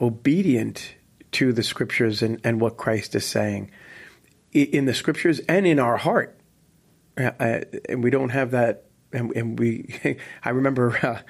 obedient 0.00 0.94
to 1.32 1.52
the 1.52 1.62
scriptures 1.62 2.22
and, 2.22 2.40
and 2.42 2.60
what 2.60 2.76
Christ 2.76 3.14
is 3.14 3.26
saying 3.26 3.70
in 4.52 4.86
the 4.86 4.94
scriptures 4.94 5.40
and 5.40 5.66
in 5.66 5.78
our 5.78 5.96
heart, 5.96 6.38
uh, 7.18 7.30
uh, 7.38 7.60
and 7.88 8.02
we 8.02 8.10
don't 8.10 8.30
have 8.30 8.52
that, 8.52 8.84
and, 9.12 9.34
and 9.36 9.58
we, 9.58 9.94
I 10.44 10.50
remember, 10.50 10.98
uh, 11.02 11.20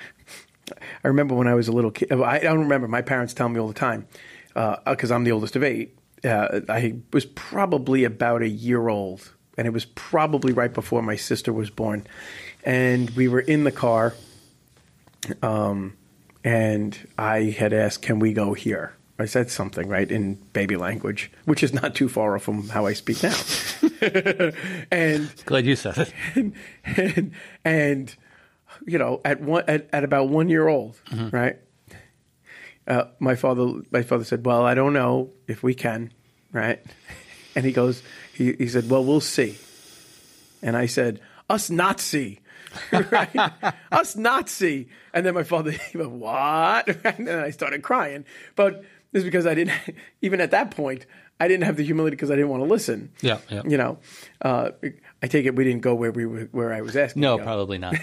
I 1.04 1.08
remember 1.08 1.34
when 1.34 1.48
I 1.48 1.54
was 1.54 1.68
a 1.68 1.72
little 1.72 1.90
kid. 1.90 2.12
I 2.12 2.38
don't 2.40 2.60
remember. 2.60 2.88
My 2.88 3.02
parents 3.02 3.34
tell 3.34 3.48
me 3.48 3.58
all 3.58 3.68
the 3.68 3.74
time 3.74 4.06
because 4.86 5.10
I'm 5.10 5.24
the 5.24 5.32
oldest 5.32 5.56
of 5.56 5.62
eight. 5.62 5.96
Uh, 6.24 6.60
I 6.68 6.96
was 7.12 7.24
probably 7.24 8.04
about 8.04 8.42
a 8.42 8.48
year 8.48 8.88
old, 8.88 9.32
and 9.58 9.66
it 9.66 9.72
was 9.72 9.84
probably 9.84 10.52
right 10.52 10.72
before 10.72 11.02
my 11.02 11.16
sister 11.16 11.52
was 11.52 11.68
born, 11.68 12.06
and 12.64 13.10
we 13.10 13.26
were 13.26 13.40
in 13.40 13.64
the 13.64 13.72
car, 13.72 14.14
um, 15.42 15.96
and 16.44 16.96
I 17.18 17.50
had 17.50 17.72
asked, 17.72 18.00
"Can 18.00 18.20
we 18.20 18.32
go 18.32 18.54
here?" 18.54 18.94
I 19.18 19.26
said 19.26 19.50
something 19.50 19.88
right 19.88 20.08
in 20.10 20.36
baby 20.52 20.76
language, 20.76 21.32
which 21.44 21.64
is 21.64 21.74
not 21.74 21.96
too 21.96 22.08
far 22.08 22.36
off 22.36 22.44
from 22.44 22.68
how 22.68 22.86
I 22.86 22.92
speak 22.92 23.20
now, 23.20 23.36
and 24.92 25.30
glad 25.44 25.66
you 25.66 25.74
said 25.74 25.98
it. 25.98 26.12
and, 26.36 26.52
and, 26.84 27.32
and 27.64 28.16
you 28.86 28.96
know, 28.96 29.20
at 29.24 29.40
one 29.40 29.64
at, 29.66 29.88
at 29.92 30.04
about 30.04 30.28
one 30.28 30.48
year 30.48 30.68
old, 30.68 30.96
right? 31.32 31.58
Uh, 32.86 33.04
my 33.18 33.34
father, 33.34 33.82
my 33.90 34.02
father 34.02 34.22
said, 34.24 34.46
"Well, 34.46 34.62
I 34.62 34.74
don't 34.74 34.92
know 34.92 35.30
if 35.48 35.64
we 35.64 35.74
can, 35.74 36.12
right?" 36.52 36.80
And 37.56 37.66
he 37.66 37.72
goes, 37.72 38.04
he, 38.38 38.52
he 38.52 38.68
said, 38.68 38.88
"Well, 38.88 39.04
we'll 39.04 39.20
see." 39.20 39.58
And 40.62 40.76
I 40.76 40.86
said, 40.86 41.20
"Us 41.50 41.68
not 41.68 42.00
see." 42.00 42.40
right? 42.92 43.52
Us 43.90 44.16
not 44.16 44.48
see. 44.48 44.88
And 45.12 45.24
then 45.24 45.34
my 45.34 45.42
father, 45.42 45.70
he 45.92 45.98
went, 45.98 46.10
what? 46.10 46.88
And 47.04 47.26
then 47.26 47.38
I 47.38 47.50
started 47.50 47.82
crying. 47.82 48.24
But 48.56 48.84
it's 49.12 49.24
because 49.24 49.46
I 49.46 49.54
didn't, 49.54 49.72
even 50.22 50.40
at 50.40 50.50
that 50.50 50.70
point, 50.70 51.06
I 51.40 51.48
didn't 51.48 51.64
have 51.64 51.76
the 51.76 51.84
humility 51.84 52.16
because 52.16 52.30
I 52.30 52.34
didn't 52.34 52.50
want 52.50 52.62
to 52.62 52.68
listen. 52.68 53.10
Yeah, 53.20 53.38
yeah. 53.48 53.62
You 53.64 53.78
know, 53.78 53.98
uh, 54.42 54.70
I 55.22 55.26
take 55.28 55.46
it 55.46 55.54
we 55.56 55.64
didn't 55.64 55.82
go 55.82 55.94
where 55.94 56.12
we 56.12 56.26
were, 56.26 56.48
where 56.52 56.72
I 56.72 56.82
was 56.82 56.96
asking. 56.96 57.22
No, 57.22 57.38
probably 57.38 57.78
not. 57.78 57.94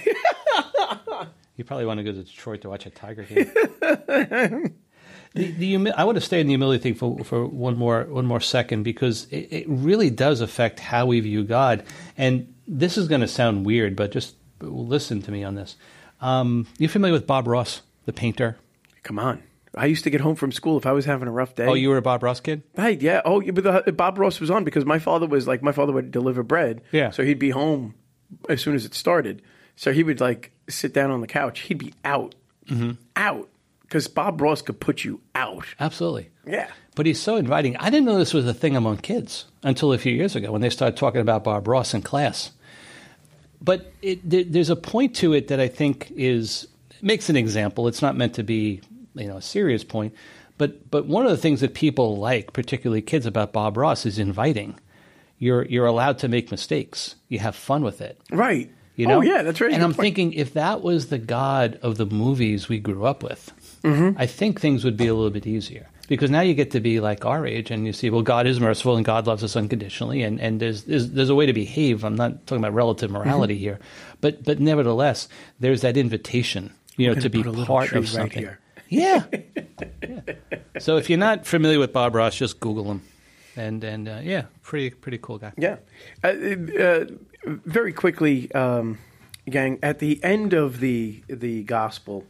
you 1.56 1.64
probably 1.64 1.86
want 1.86 2.00
to 2.00 2.04
go 2.04 2.12
to 2.12 2.24
Detroit 2.24 2.62
to 2.62 2.70
watch 2.70 2.86
a 2.86 2.90
Tiger 2.90 3.24
game. 3.24 4.76
The, 5.36 5.76
the 5.76 5.92
I 5.92 6.04
want 6.04 6.16
to 6.16 6.22
stay 6.22 6.40
in 6.42 6.48
the 6.48 6.54
humility 6.54 6.82
thing 6.82 6.96
for, 6.96 7.24
for 7.24 7.46
one 7.46 7.78
more 7.78 8.04
one 8.06 8.26
more 8.26 8.40
second 8.42 8.84
because 8.84 9.26
it, 9.32 9.48
it 9.52 9.66
really 9.68 10.10
does 10.10 10.42
affect 10.42 10.80
how 10.80 11.06
we 11.06 11.20
view 11.20 11.44
God. 11.44 11.84
And 12.18 12.54
this 12.68 12.98
is 12.98 13.08
going 13.08 13.22
to 13.22 13.28
sound 13.28 13.66
weird, 13.66 13.96
but 13.96 14.12
just 14.12 14.36
listen 14.62 15.22
to 15.24 15.32
me 15.32 15.44
on 15.44 15.56
this. 15.56 15.76
Um, 16.22 16.66
you 16.80 16.88
familiar 16.88 17.14
with 17.14 17.28
Bob 17.28 17.48
Ross, 17.48 17.82
the 18.06 18.14
painter? 18.14 18.58
Come 19.04 19.20
on. 19.20 19.44
I 19.78 19.88
used 19.88 20.06
to 20.06 20.10
get 20.10 20.22
home 20.22 20.36
from 20.36 20.54
school 20.54 20.78
if 20.78 20.86
I 20.86 20.94
was 20.94 21.04
having 21.04 21.28
a 21.28 21.32
rough 21.32 21.54
day. 21.54 21.66
Oh, 21.66 21.74
you 21.74 21.90
were 21.90 21.98
a 21.98 22.02
Bob 22.02 22.24
Ross 22.24 22.40
kid? 22.40 22.64
Right, 22.78 23.00
yeah. 23.02 23.22
Oh, 23.26 23.42
yeah, 23.42 23.52
but 23.52 23.86
the, 23.86 23.92
Bob 23.92 24.18
Ross 24.18 24.40
was 24.40 24.50
on 24.50 24.64
because 24.64 24.86
my 24.86 25.00
father 25.00 25.28
was 25.28 25.48
like, 25.48 25.62
my 25.62 25.74
father 25.74 25.92
would 25.92 26.12
deliver 26.12 26.44
bread. 26.44 26.82
Yeah. 26.94 27.10
So 27.12 27.24
he'd 27.26 27.40
be 27.40 27.50
home 27.50 27.94
as 28.48 28.62
soon 28.62 28.74
as 28.76 28.86
it 28.86 28.94
started. 28.94 29.42
So 29.76 29.92
he 29.92 30.02
would 30.04 30.22
like 30.22 30.52
sit 30.70 30.94
down 30.94 31.12
on 31.12 31.20
the 31.20 31.28
couch. 31.28 31.60
He'd 31.60 31.78
be 31.78 31.94
out, 32.06 32.36
Mm-hmm. 32.68 32.92
out, 33.18 33.50
because 33.86 34.08
Bob 34.08 34.42
Ross 34.42 34.62
could 34.62 34.80
put 34.80 35.04
you 35.04 35.22
out. 35.34 35.66
Absolutely. 35.80 36.30
Yeah. 36.46 36.70
But 36.96 37.06
he's 37.06 37.22
so 37.22 37.36
inviting. 37.36 37.78
I 37.78 37.90
didn't 37.90 38.06
know 38.06 38.18
this 38.18 38.34
was 38.34 38.48
a 38.48 38.54
thing 38.54 38.76
among 38.76 38.98
kids 38.98 39.46
until 39.64 39.94
a 39.94 39.98
few 39.98 40.14
years 40.14 40.36
ago 40.36 40.52
when 40.52 40.62
they 40.62 40.70
started 40.70 40.98
talking 40.98 41.22
about 41.22 41.44
Bob 41.44 41.68
Ross 41.68 41.94
in 41.94 42.02
class. 42.02 42.52
But 43.62 43.92
it, 44.02 44.28
there, 44.28 44.44
there's 44.44 44.70
a 44.70 44.76
point 44.76 45.16
to 45.18 45.34
it 45.34 45.48
that 45.50 45.60
I 45.60 45.68
think 45.68 46.12
is 46.16 46.68
makes 47.02 47.30
an 47.30 47.36
example. 47.36 47.88
It's 47.88 48.02
not 48.02 48.16
meant 48.16 48.36
to 48.36 48.44
be, 48.44 48.82
you 49.14 49.28
know, 49.28 49.38
a 49.38 49.42
serious 49.42 49.84
point. 49.84 50.14
But 50.58 50.90
but 50.90 51.06
one 51.06 51.26
of 51.26 51.32
the 51.32 51.38
things 51.38 51.62
that 51.62 51.74
people 51.74 52.18
like, 52.18 52.54
particularly 52.54 53.02
kids, 53.02 53.26
about 53.26 53.54
Bob 53.54 53.78
Ross 53.78 54.06
is 54.06 54.20
inviting. 54.20 54.80
You're 55.38 55.66
you're 55.66 55.86
allowed 55.86 56.20
to 56.20 56.28
make 56.28 56.52
mistakes. 56.52 57.16
You 57.28 57.40
have 57.40 57.56
fun 57.56 57.84
with 57.84 58.02
it. 58.02 58.20
Right. 58.32 58.72
You 58.96 59.08
know? 59.08 59.18
Oh, 59.18 59.22
yeah, 59.22 59.44
that's 59.44 59.60
right. 59.60 59.74
And 59.74 59.84
I'm 59.84 59.94
point. 59.94 60.02
thinking 60.02 60.34
if 60.34 60.54
that 60.54 60.82
was 60.82 61.08
the 61.08 61.18
God 61.18 61.80
of 61.82 61.98
the 61.98 62.06
movies 62.06 62.70
we 62.70 62.80
grew 62.80 63.06
up 63.06 63.24
with, 63.24 63.52
Mm-hmm. 63.86 64.18
I 64.20 64.26
think 64.26 64.60
things 64.60 64.84
would 64.84 64.98
be 64.98 65.08
a 65.08 65.14
little 65.14 65.30
bit 65.30 65.46
easier. 65.48 65.88
Because 66.08 66.30
now 66.30 66.42
you 66.42 66.54
get 66.54 66.70
to 66.72 66.80
be 66.80 67.00
like 67.00 67.26
our 67.26 67.48
age 67.48 67.72
and 67.72 67.86
you 67.88 67.92
see, 67.94 68.10
well, 68.12 68.22
God 68.22 68.46
is 68.46 68.60
merciful 68.60 68.96
and 68.96 69.04
God 69.04 69.26
loves 69.26 69.44
us 69.44 69.56
unconditionally 69.56 70.22
and, 70.22 70.40
and 70.40 70.60
there's, 70.60 70.84
there's 70.84 71.10
there's 71.12 71.30
a 71.30 71.36
way 71.36 71.48
to 71.48 71.54
behave. 71.54 72.04
I'm 72.04 72.16
not 72.16 72.46
talking 72.46 72.64
about 72.64 72.74
relative 72.76 73.10
Mm-hmm. 73.10 73.28
morality 73.30 73.58
here. 73.58 73.80
But 74.22 74.44
but 74.44 74.60
nevertheless, 74.60 75.28
there's 75.60 75.82
that 75.82 75.98
invitation, 75.98 76.74
you 76.98 77.08
know, 77.08 77.20
to 77.20 77.30
be 77.30 77.40
put 77.40 77.48
a 77.48 77.52
little 77.52 77.66
part 77.66 77.92
of 77.94 78.04
right 78.04 78.08
something. 78.08 78.38
here. 78.40 78.60
Yeah. 78.88 79.24
yeah. 80.04 80.22
So 80.80 80.98
if 80.98 81.10
you're 81.10 81.18
not 81.18 81.46
familiar 81.48 81.80
with 81.80 81.92
Bob 81.92 82.14
Ross, 82.14 82.36
just 82.36 82.60
Google 82.60 82.86
him. 82.92 83.02
And 83.58 83.84
and 83.84 84.08
uh, 84.08 84.20
yeah, 84.24 84.44
pretty 84.62 84.92
pretty 84.92 85.18
cool 85.18 85.40
guy. 85.40 85.54
Yeah. 85.58 85.78
Uh, 86.24 86.28
uh, 86.28 87.06
very 87.46 87.94
quickly, 87.94 88.52
um, 88.54 89.00
gang, 89.50 89.80
at 89.82 89.98
the 90.00 90.24
end 90.24 90.54
of 90.54 90.80
the 90.82 91.24
the 91.28 91.64
gospel, 91.64 92.26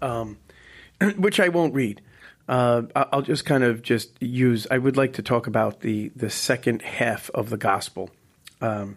um, 0.00 0.38
which 1.16 1.40
I 1.40 1.48
won't 1.48 1.74
read, 1.74 2.00
uh, 2.48 2.82
I'll 2.94 3.22
just 3.22 3.44
kind 3.44 3.64
of 3.64 3.82
just 3.82 4.20
use. 4.20 4.66
I 4.70 4.78
would 4.78 4.96
like 4.96 5.14
to 5.14 5.22
talk 5.22 5.46
about 5.46 5.80
the 5.80 6.10
the 6.16 6.30
second 6.30 6.82
half 6.82 7.30
of 7.30 7.50
the 7.50 7.56
gospel, 7.56 8.10
um, 8.60 8.96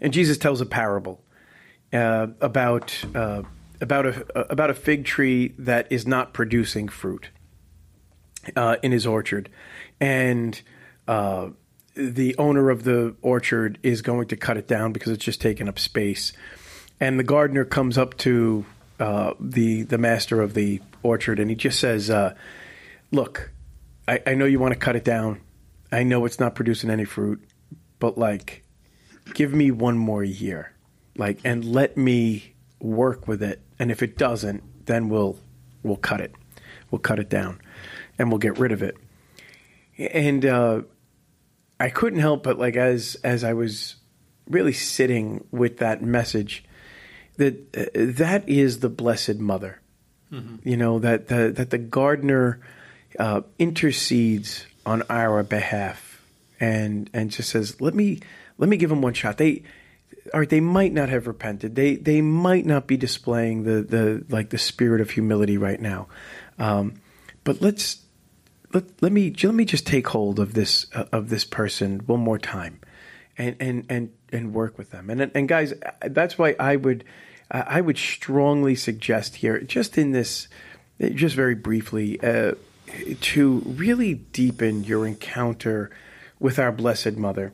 and 0.00 0.12
Jesus 0.12 0.38
tells 0.38 0.60
a 0.60 0.66
parable 0.66 1.22
uh, 1.92 2.28
about 2.40 3.04
uh, 3.14 3.42
about 3.80 4.06
a 4.06 4.52
about 4.52 4.70
a 4.70 4.74
fig 4.74 5.04
tree 5.04 5.54
that 5.58 5.90
is 5.90 6.06
not 6.06 6.32
producing 6.32 6.88
fruit 6.88 7.30
uh, 8.54 8.76
in 8.82 8.92
his 8.92 9.06
orchard, 9.06 9.50
and 10.00 10.60
uh, 11.08 11.48
the 11.94 12.36
owner 12.36 12.70
of 12.70 12.84
the 12.84 13.16
orchard 13.22 13.78
is 13.82 14.02
going 14.02 14.28
to 14.28 14.36
cut 14.36 14.56
it 14.56 14.68
down 14.68 14.92
because 14.92 15.12
it's 15.12 15.24
just 15.24 15.40
taking 15.40 15.68
up 15.68 15.78
space. 15.78 16.32
And 17.00 17.18
the 17.18 17.24
gardener 17.24 17.64
comes 17.64 17.98
up 17.98 18.16
to 18.18 18.64
uh, 18.98 19.34
the 19.40 19.82
the 19.82 19.98
master 19.98 20.40
of 20.40 20.54
the 20.54 20.80
orchard, 21.02 21.38
and 21.38 21.50
he 21.50 21.56
just 21.56 21.78
says, 21.78 22.10
uh, 22.10 22.34
"Look, 23.10 23.50
I, 24.08 24.20
I 24.26 24.34
know 24.34 24.44
you 24.44 24.58
want 24.58 24.74
to 24.74 24.78
cut 24.78 24.96
it 24.96 25.04
down. 25.04 25.40
I 25.92 26.02
know 26.02 26.24
it's 26.24 26.40
not 26.40 26.54
producing 26.54 26.90
any 26.90 27.04
fruit, 27.04 27.42
but 27.98 28.18
like, 28.18 28.64
give 29.34 29.52
me 29.52 29.70
one 29.70 29.98
more 29.98 30.24
year, 30.24 30.72
like, 31.16 31.38
and 31.44 31.64
let 31.64 31.96
me 31.96 32.54
work 32.80 33.28
with 33.28 33.42
it. 33.42 33.60
And 33.78 33.90
if 33.90 34.02
it 34.02 34.16
doesn't, 34.16 34.86
then 34.86 35.08
we'll 35.08 35.38
we'll 35.82 35.96
cut 35.96 36.20
it. 36.20 36.32
We'll 36.90 37.00
cut 37.00 37.18
it 37.18 37.28
down, 37.28 37.60
and 38.18 38.30
we'll 38.30 38.38
get 38.38 38.58
rid 38.58 38.72
of 38.72 38.82
it." 38.82 38.96
And 39.98 40.44
uh, 40.44 40.82
I 41.78 41.90
couldn't 41.90 42.20
help 42.20 42.42
but 42.42 42.58
like 42.58 42.76
as 42.76 43.16
as 43.22 43.44
I 43.44 43.52
was 43.52 43.96
really 44.48 44.72
sitting 44.72 45.44
with 45.50 45.78
that 45.78 46.02
message 46.02 46.64
that 47.36 47.76
uh, 47.76 47.84
that 47.94 48.48
is 48.48 48.80
the 48.80 48.88
blessed 48.88 49.36
mother. 49.36 49.80
You 50.64 50.76
know 50.76 50.98
that 50.98 51.28
the, 51.28 51.52
that 51.52 51.70
the 51.70 51.78
gardener 51.78 52.60
uh, 53.18 53.42
intercedes 53.58 54.66
on 54.84 55.02
our 55.08 55.42
behalf 55.42 56.20
and 56.60 57.08
and 57.12 57.30
just 57.30 57.50
says, 57.50 57.80
"Let 57.80 57.94
me 57.94 58.20
let 58.58 58.68
me 58.68 58.76
give 58.76 58.90
them 58.90 59.02
one 59.02 59.14
shot." 59.14 59.38
They 59.38 59.62
all 60.34 60.40
right, 60.40 60.48
they 60.48 60.60
might 60.60 60.92
not 60.92 61.08
have 61.08 61.26
repented. 61.26 61.74
They 61.74 61.96
they 61.96 62.20
might 62.20 62.66
not 62.66 62.86
be 62.86 62.96
displaying 62.96 63.64
the 63.64 63.82
the 63.82 64.24
like 64.28 64.50
the 64.50 64.58
spirit 64.58 65.00
of 65.00 65.10
humility 65.10 65.58
right 65.58 65.80
now. 65.80 66.08
Um, 66.58 67.00
but 67.44 67.60
let's 67.60 68.02
let, 68.72 68.84
let 69.00 69.12
me 69.12 69.34
let 69.42 69.54
me 69.54 69.64
just 69.64 69.86
take 69.86 70.08
hold 70.08 70.38
of 70.38 70.54
this 70.54 70.86
uh, 70.94 71.04
of 71.12 71.28
this 71.28 71.44
person 71.44 72.00
one 72.06 72.20
more 72.20 72.38
time, 72.38 72.80
and 73.38 73.56
and 73.60 73.86
and 73.88 74.12
and 74.32 74.54
work 74.54 74.78
with 74.78 74.90
them. 74.90 75.10
And 75.10 75.30
and 75.34 75.48
guys, 75.48 75.74
that's 76.02 76.38
why 76.38 76.56
I 76.58 76.76
would 76.76 77.04
uh, 77.50 77.64
I 77.66 77.80
would 77.80 77.98
strongly 77.98 78.74
suggest 78.74 79.36
here, 79.36 79.60
just 79.60 79.98
in 79.98 80.12
this, 80.12 80.48
just 81.00 81.34
very 81.34 81.54
briefly, 81.54 82.20
uh, 82.20 82.54
to 83.20 83.58
really 83.60 84.14
deepen 84.14 84.84
your 84.84 85.06
encounter 85.06 85.90
with 86.40 86.58
our 86.58 86.72
Blessed 86.72 87.16
Mother. 87.16 87.52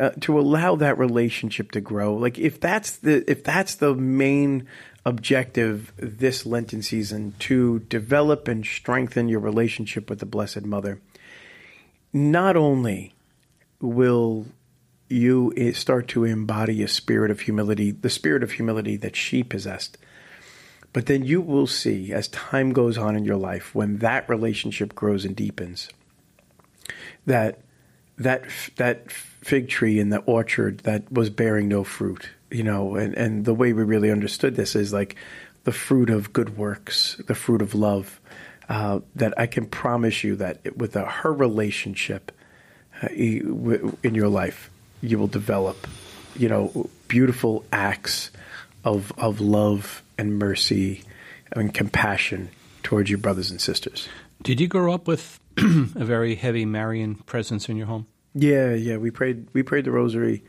Uh, 0.00 0.10
to 0.20 0.40
allow 0.40 0.74
that 0.74 0.98
relationship 0.98 1.70
to 1.70 1.80
grow, 1.80 2.14
like 2.14 2.36
if 2.36 2.58
that's 2.58 2.96
the 2.96 3.30
if 3.30 3.44
that's 3.44 3.76
the 3.76 3.94
main 3.94 4.66
objective 5.04 5.92
this 5.96 6.44
Lenten 6.44 6.82
season 6.82 7.34
to 7.38 7.80
develop 7.80 8.48
and 8.48 8.64
strengthen 8.64 9.28
your 9.28 9.38
relationship 9.38 10.10
with 10.10 10.18
the 10.18 10.26
Blessed 10.26 10.62
Mother, 10.62 11.00
not 12.12 12.56
only 12.56 13.14
will 13.80 14.46
you 15.12 15.72
start 15.74 16.08
to 16.08 16.24
embody 16.24 16.82
a 16.82 16.88
spirit 16.88 17.30
of 17.30 17.40
humility, 17.40 17.90
the 17.90 18.10
spirit 18.10 18.42
of 18.42 18.52
humility 18.52 18.96
that 18.96 19.16
she 19.16 19.42
possessed, 19.42 19.98
but 20.92 21.06
then 21.06 21.24
you 21.24 21.40
will 21.40 21.66
see 21.66 22.12
as 22.12 22.28
time 22.28 22.72
goes 22.72 22.98
on 22.98 23.16
in 23.16 23.24
your 23.24 23.36
life, 23.36 23.74
when 23.74 23.98
that 23.98 24.28
relationship 24.28 24.94
grows 24.94 25.24
and 25.24 25.36
deepens, 25.36 25.88
that 27.26 27.60
that 28.18 28.44
that 28.76 29.10
fig 29.10 29.68
tree 29.68 29.98
in 29.98 30.10
the 30.10 30.18
orchard 30.20 30.78
that 30.80 31.10
was 31.10 31.30
bearing 31.30 31.68
no 31.68 31.82
fruit 31.82 32.28
you 32.52 32.62
know, 32.62 32.94
and, 32.96 33.14
and 33.14 33.44
the 33.44 33.54
way 33.54 33.72
we 33.72 33.82
really 33.82 34.10
understood 34.10 34.54
this 34.54 34.76
is 34.76 34.92
like 34.92 35.16
the 35.64 35.72
fruit 35.72 36.10
of 36.10 36.32
good 36.32 36.56
works, 36.56 37.20
the 37.26 37.34
fruit 37.34 37.62
of 37.62 37.74
love. 37.74 38.20
Uh, 38.68 39.00
that 39.16 39.38
I 39.38 39.46
can 39.46 39.66
promise 39.66 40.22
you 40.22 40.36
that 40.36 40.76
with 40.76 40.94
a, 40.96 41.04
her 41.04 41.32
relationship 41.32 42.32
uh, 43.02 43.08
in 43.08 44.14
your 44.14 44.28
life, 44.28 44.70
you 45.02 45.18
will 45.18 45.26
develop, 45.26 45.86
you 46.36 46.48
know, 46.48 46.88
beautiful 47.08 47.64
acts 47.72 48.30
of 48.84 49.12
of 49.18 49.40
love 49.40 50.02
and 50.16 50.38
mercy 50.38 51.02
and 51.52 51.74
compassion 51.74 52.48
towards 52.82 53.10
your 53.10 53.18
brothers 53.18 53.50
and 53.50 53.60
sisters. 53.60 54.08
Did 54.42 54.60
you 54.60 54.68
grow 54.68 54.92
up 54.92 55.06
with 55.06 55.38
a 55.58 56.04
very 56.04 56.34
heavy 56.34 56.64
Marian 56.64 57.16
presence 57.16 57.68
in 57.68 57.76
your 57.76 57.86
home? 57.86 58.06
Yeah, 58.34 58.72
yeah. 58.74 58.96
We 58.96 59.10
prayed 59.10 59.48
we 59.52 59.62
prayed 59.62 59.84
the 59.84 59.90
rosary 59.90 60.42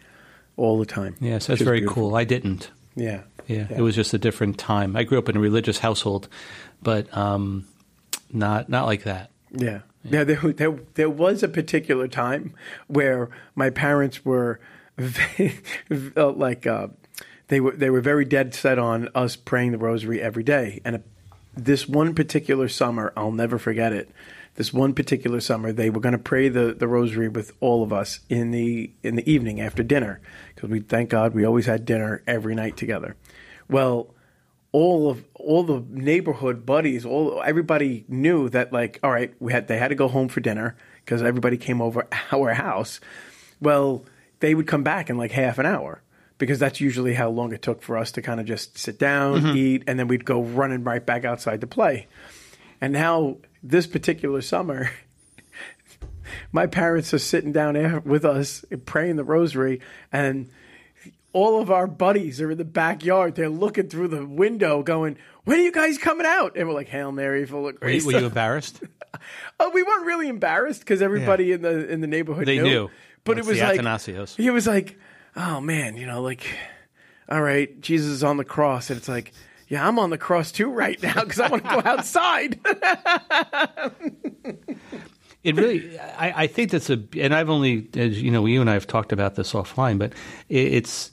all 0.55 0.79
the 0.79 0.85
time. 0.85 1.15
Yes, 1.19 1.47
that's 1.47 1.61
very 1.61 1.79
beautiful. 1.79 2.09
cool. 2.09 2.15
I 2.15 2.23
didn't. 2.23 2.71
Yeah. 2.95 3.21
yeah. 3.47 3.67
yeah. 3.69 3.77
It 3.77 3.81
was 3.81 3.95
just 3.95 4.13
a 4.13 4.17
different 4.17 4.57
time. 4.57 4.95
I 4.95 5.03
grew 5.03 5.17
up 5.17 5.29
in 5.29 5.35
a 5.35 5.39
religious 5.39 5.79
household, 5.79 6.29
but 6.81 7.15
um, 7.15 7.67
not 8.31 8.69
not 8.69 8.85
like 8.85 9.03
that. 9.03 9.31
Yeah. 9.53 9.81
Yeah, 10.03 10.23
there, 10.25 10.35
there, 10.35 10.79
there 10.95 11.09
was 11.09 11.43
a 11.43 11.47
particular 11.47 12.07
time 12.07 12.53
where 12.87 13.29
my 13.55 13.69
parents 13.69 14.25
were 14.25 14.59
like 16.15 16.67
uh, 16.67 16.87
they 17.47 17.59
were 17.59 17.71
they 17.71 17.89
were 17.89 18.01
very 18.01 18.25
dead 18.25 18.53
set 18.53 18.77
on 18.77 19.09
us 19.15 19.35
praying 19.35 19.71
the 19.71 19.77
rosary 19.77 20.21
every 20.21 20.43
day. 20.43 20.81
And 20.83 20.97
a, 20.97 21.01
this 21.55 21.87
one 21.87 22.13
particular 22.15 22.67
summer, 22.67 23.13
I'll 23.15 23.31
never 23.31 23.57
forget 23.57 23.93
it 23.93 24.09
this 24.55 24.71
one 24.71 24.93
particular 24.93 25.39
summer, 25.39 25.71
they 25.71 25.89
were 25.89 25.99
going 25.99 26.13
to 26.13 26.19
pray 26.19 26.47
the, 26.47 26.73
the 26.73 26.87
rosary 26.87 27.27
with 27.27 27.51
all 27.59 27.83
of 27.83 27.91
us 27.91 28.19
in 28.29 28.51
the 28.51 28.91
in 29.01 29.15
the 29.15 29.29
evening 29.29 29.59
after 29.59 29.81
dinner 29.81 30.21
because 30.53 30.69
we 30.69 30.79
thank 30.79 31.09
God 31.09 31.33
we 31.33 31.45
always 31.45 31.65
had 31.65 31.85
dinner 31.85 32.21
every 32.27 32.53
night 32.53 32.77
together. 32.77 33.15
Well, 33.69 34.12
all 34.73 35.09
of 35.09 35.23
all 35.35 35.63
the 35.63 35.85
neighborhood 35.89 36.65
buddies, 36.65 37.05
all 37.05 37.41
everybody 37.45 38.03
knew 38.09 38.49
that 38.49 38.73
like 38.73 38.99
all 39.01 39.11
right, 39.11 39.33
we 39.39 39.53
had 39.53 39.69
they 39.69 39.77
had 39.77 39.89
to 39.89 39.95
go 39.95 40.09
home 40.09 40.27
for 40.27 40.41
dinner 40.41 40.75
because 41.05 41.21
everybody 41.21 41.55
came 41.55 41.81
over 41.81 42.05
our 42.33 42.53
house. 42.53 42.99
Well, 43.61 44.03
they 44.41 44.53
would 44.53 44.67
come 44.67 44.83
back 44.83 45.09
in 45.09 45.17
like 45.17 45.31
half 45.31 45.59
an 45.59 45.65
hour 45.65 46.01
because 46.37 46.59
that's 46.59 46.81
usually 46.81 47.13
how 47.13 47.29
long 47.29 47.53
it 47.53 47.61
took 47.61 47.81
for 47.81 47.97
us 47.97 48.11
to 48.13 48.21
kind 48.21 48.39
of 48.39 48.45
just 48.45 48.77
sit 48.77 48.99
down, 48.99 49.41
mm-hmm. 49.41 49.57
eat, 49.57 49.83
and 49.87 49.97
then 49.97 50.09
we'd 50.09 50.25
go 50.25 50.41
running 50.41 50.83
right 50.83 51.05
back 51.05 51.23
outside 51.23 51.61
to 51.61 51.67
play. 51.67 52.07
And 52.81 52.91
now 52.91 53.37
this 53.61 53.87
particular 53.87 54.41
summer, 54.41 54.91
my 56.51 56.65
parents 56.65 57.13
are 57.13 57.19
sitting 57.19 57.53
down 57.53 58.03
with 58.03 58.25
us 58.25 58.65
praying 58.85 59.15
the 59.15 59.23
rosary, 59.23 59.79
and 60.11 60.49
all 61.33 61.61
of 61.61 61.69
our 61.69 61.87
buddies 61.87 62.39
are 62.39 62.51
in 62.51 62.57
the 62.57 62.65
backyard. 62.65 63.35
They're 63.35 63.49
looking 63.49 63.89
through 63.89 64.09
the 64.09 64.25
window, 64.25 64.83
going, 64.83 65.17
"When 65.43 65.59
are 65.59 65.63
you 65.63 65.71
guys 65.71 65.97
coming 65.97 66.25
out?" 66.25 66.55
And 66.55 66.67
we're 66.67 66.73
like, 66.73 66.89
"Hail 66.89 67.11
Mary, 67.11 67.45
full 67.45 67.67
of 67.67 67.79
grace." 67.79 68.05
Were 68.05 68.11
you, 68.11 68.17
were 68.17 68.21
you 68.21 68.27
embarrassed? 68.27 68.81
oh, 69.59 69.69
we 69.71 69.83
weren't 69.83 70.05
really 70.05 70.29
embarrassed 70.29 70.79
because 70.79 71.01
everybody 71.01 71.45
yeah. 71.45 71.55
in 71.55 71.61
the 71.61 71.89
in 71.89 72.01
the 72.01 72.07
neighborhood 72.07 72.45
they 72.45 72.57
knew. 72.57 72.63
knew. 72.63 72.89
But 73.25 73.37
it 73.37 73.45
was 73.45 73.59
like 73.59 73.79
Athanasios. 73.79 74.39
It 74.39 74.51
was 74.51 74.67
like, 74.67 74.97
oh 75.35 75.61
man, 75.61 75.97
you 75.97 76.05
know, 76.05 76.21
like, 76.21 76.45
all 77.29 77.41
right, 77.41 77.79
Jesus 77.81 78.09
is 78.09 78.23
on 78.23 78.37
the 78.37 78.45
cross, 78.45 78.89
and 78.89 78.97
it's 78.97 79.07
like 79.07 79.33
yeah, 79.73 79.87
I'm 79.87 79.97
on 79.97 80.11
the 80.11 80.19
cross 80.19 80.51
too 80.51 80.69
right 80.69 81.01
now 81.01 81.15
because 81.15 81.39
I 81.39 81.47
want 81.47 81.63
to 81.63 81.69
go 81.69 81.81
outside. 81.89 82.59
it 85.43 85.55
really, 85.55 85.99
I, 85.99 86.43
I, 86.43 86.47
think 86.47 86.69
that's 86.69 86.91
a, 86.91 87.03
and 87.17 87.33
I've 87.33 87.49
only, 87.49 87.89
as 87.95 88.21
you 88.21 88.29
know, 88.29 88.45
you 88.45 88.61
and 88.61 88.69
I 88.69 88.73
have 88.73 88.85
talked 88.85 89.11
about 89.11 89.33
this 89.33 89.53
offline, 89.53 89.97
but 89.97 90.13
it, 90.47 90.73
it's, 90.73 91.09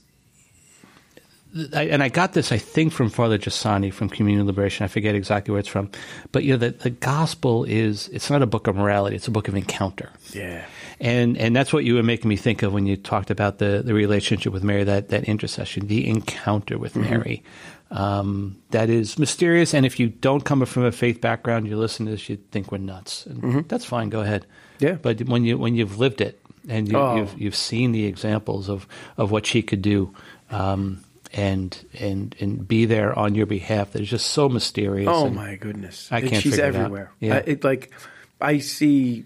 I, 1.73 1.85
and 1.85 2.03
I 2.03 2.09
got 2.09 2.33
this, 2.33 2.53
I 2.53 2.59
think, 2.59 2.93
from 2.93 3.11
Father 3.11 3.39
Giussani 3.39 3.93
from 3.93 4.09
Communion 4.09 4.47
Liberation. 4.47 4.85
I 4.85 4.89
forget 4.89 5.15
exactly 5.15 5.53
where 5.53 5.61
it's 5.61 5.69
from, 5.69 5.91
but 6.33 6.45
you 6.45 6.53
know, 6.53 6.59
the, 6.59 6.71
the 6.71 6.91
gospel 6.91 7.65
is 7.65 8.09
it's 8.09 8.31
not 8.31 8.43
a 8.43 8.47
book 8.47 8.67
of 8.67 8.77
morality; 8.77 9.17
it's 9.17 9.29
a 9.29 9.33
book 9.33 9.49
of 9.49 9.55
encounter. 9.55 10.11
Yeah, 10.33 10.65
and 11.01 11.37
and 11.37 11.55
that's 11.55 11.73
what 11.73 11.85
you 11.85 11.95
were 11.95 12.03
making 12.03 12.29
me 12.29 12.37
think 12.37 12.63
of 12.63 12.73
when 12.73 12.87
you 12.87 12.97
talked 12.97 13.31
about 13.31 13.59
the 13.59 13.83
the 13.85 13.95
relationship 13.95 14.53
with 14.53 14.63
Mary, 14.63 14.85
that 14.85 15.09
that 15.09 15.25
intercession, 15.25 15.87
the 15.87 16.09
encounter 16.09 16.79
with 16.79 16.95
mm-hmm. 16.95 17.11
Mary 17.11 17.43
um, 17.91 18.57
that 18.71 18.89
is 18.89 19.19
mysterious. 19.19 19.75
And 19.75 19.85
if 19.85 19.99
you 19.99 20.09
don't 20.09 20.45
come 20.45 20.65
from 20.65 20.85
a 20.85 20.93
faith 20.93 21.21
background, 21.21 21.67
you 21.67 21.77
listen 21.77 22.07
to 22.07 22.13
this, 22.13 22.29
you 22.29 22.37
think 22.51 22.71
we're 22.71 22.79
nuts. 22.79 23.27
And 23.27 23.43
mm-hmm. 23.43 23.61
That's 23.69 23.85
fine. 23.85 24.11
Go 24.11 24.21
ahead. 24.21 24.47
Yeah. 24.79 24.93
But 24.95 25.23
when 25.23 25.45
you 25.45 25.59
when 25.59 25.75
you've 25.75 25.99
lived 25.99 26.21
it 26.21 26.41
and 26.69 26.89
you, 26.89 26.97
have 26.97 27.07
oh. 27.07 27.17
you've, 27.17 27.41
you've 27.41 27.57
seen 27.57 27.93
the 27.93 28.07
examples 28.07 28.69
of, 28.69 28.87
of 29.17 29.31
what 29.31 29.47
she 29.47 29.63
could 29.63 29.83
do. 29.83 30.15
Um, 30.51 31.05
and 31.33 31.87
and 31.99 32.35
and 32.41 32.67
be 32.67 32.85
there 32.85 33.17
on 33.19 33.35
your 33.35 33.47
behalf. 33.47 33.93
That 33.93 34.03
is 34.03 34.11
just 34.11 34.29
so 34.29 34.49
mysterious. 34.49 35.09
Oh 35.11 35.31
my 35.31 35.57
goodness! 35.57 36.09
I 36.11 36.21
can't. 36.21 36.43
She's 36.43 36.59
everywhere. 36.59 37.13
It 37.21 37.27
yeah, 37.27 37.35
I, 37.35 37.39
it, 37.39 37.65
like 37.65 37.93
I 38.41 38.59
see 38.59 39.25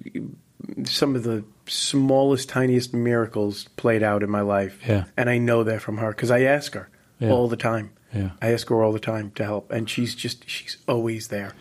some 0.85 1.15
of 1.17 1.23
the 1.23 1.45
smallest, 1.67 2.49
tiniest 2.49 2.95
miracles 2.95 3.65
played 3.77 4.03
out 4.03 4.23
in 4.23 4.31
my 4.31 4.43
life. 4.43 4.81
Yeah, 4.87 5.05
and 5.17 5.31
I 5.31 5.39
know 5.39 5.65
that 5.65 5.81
from 5.81 5.99
her 5.99 6.11
because 6.11 6.31
I 6.31 6.43
ask 6.43 6.75
her 6.75 6.89
yeah. 7.19 7.31
all 7.31 7.49
the 7.49 7.57
time. 7.57 7.91
Yeah. 8.13 8.31
I 8.41 8.53
ask 8.53 8.69
her 8.69 8.83
all 8.83 8.93
the 8.93 9.01
time 9.01 9.33
to 9.33 9.45
help, 9.45 9.73
and 9.73 9.89
she's 9.89 10.15
just 10.15 10.49
she's 10.49 10.77
always 10.87 11.29
there. 11.29 11.53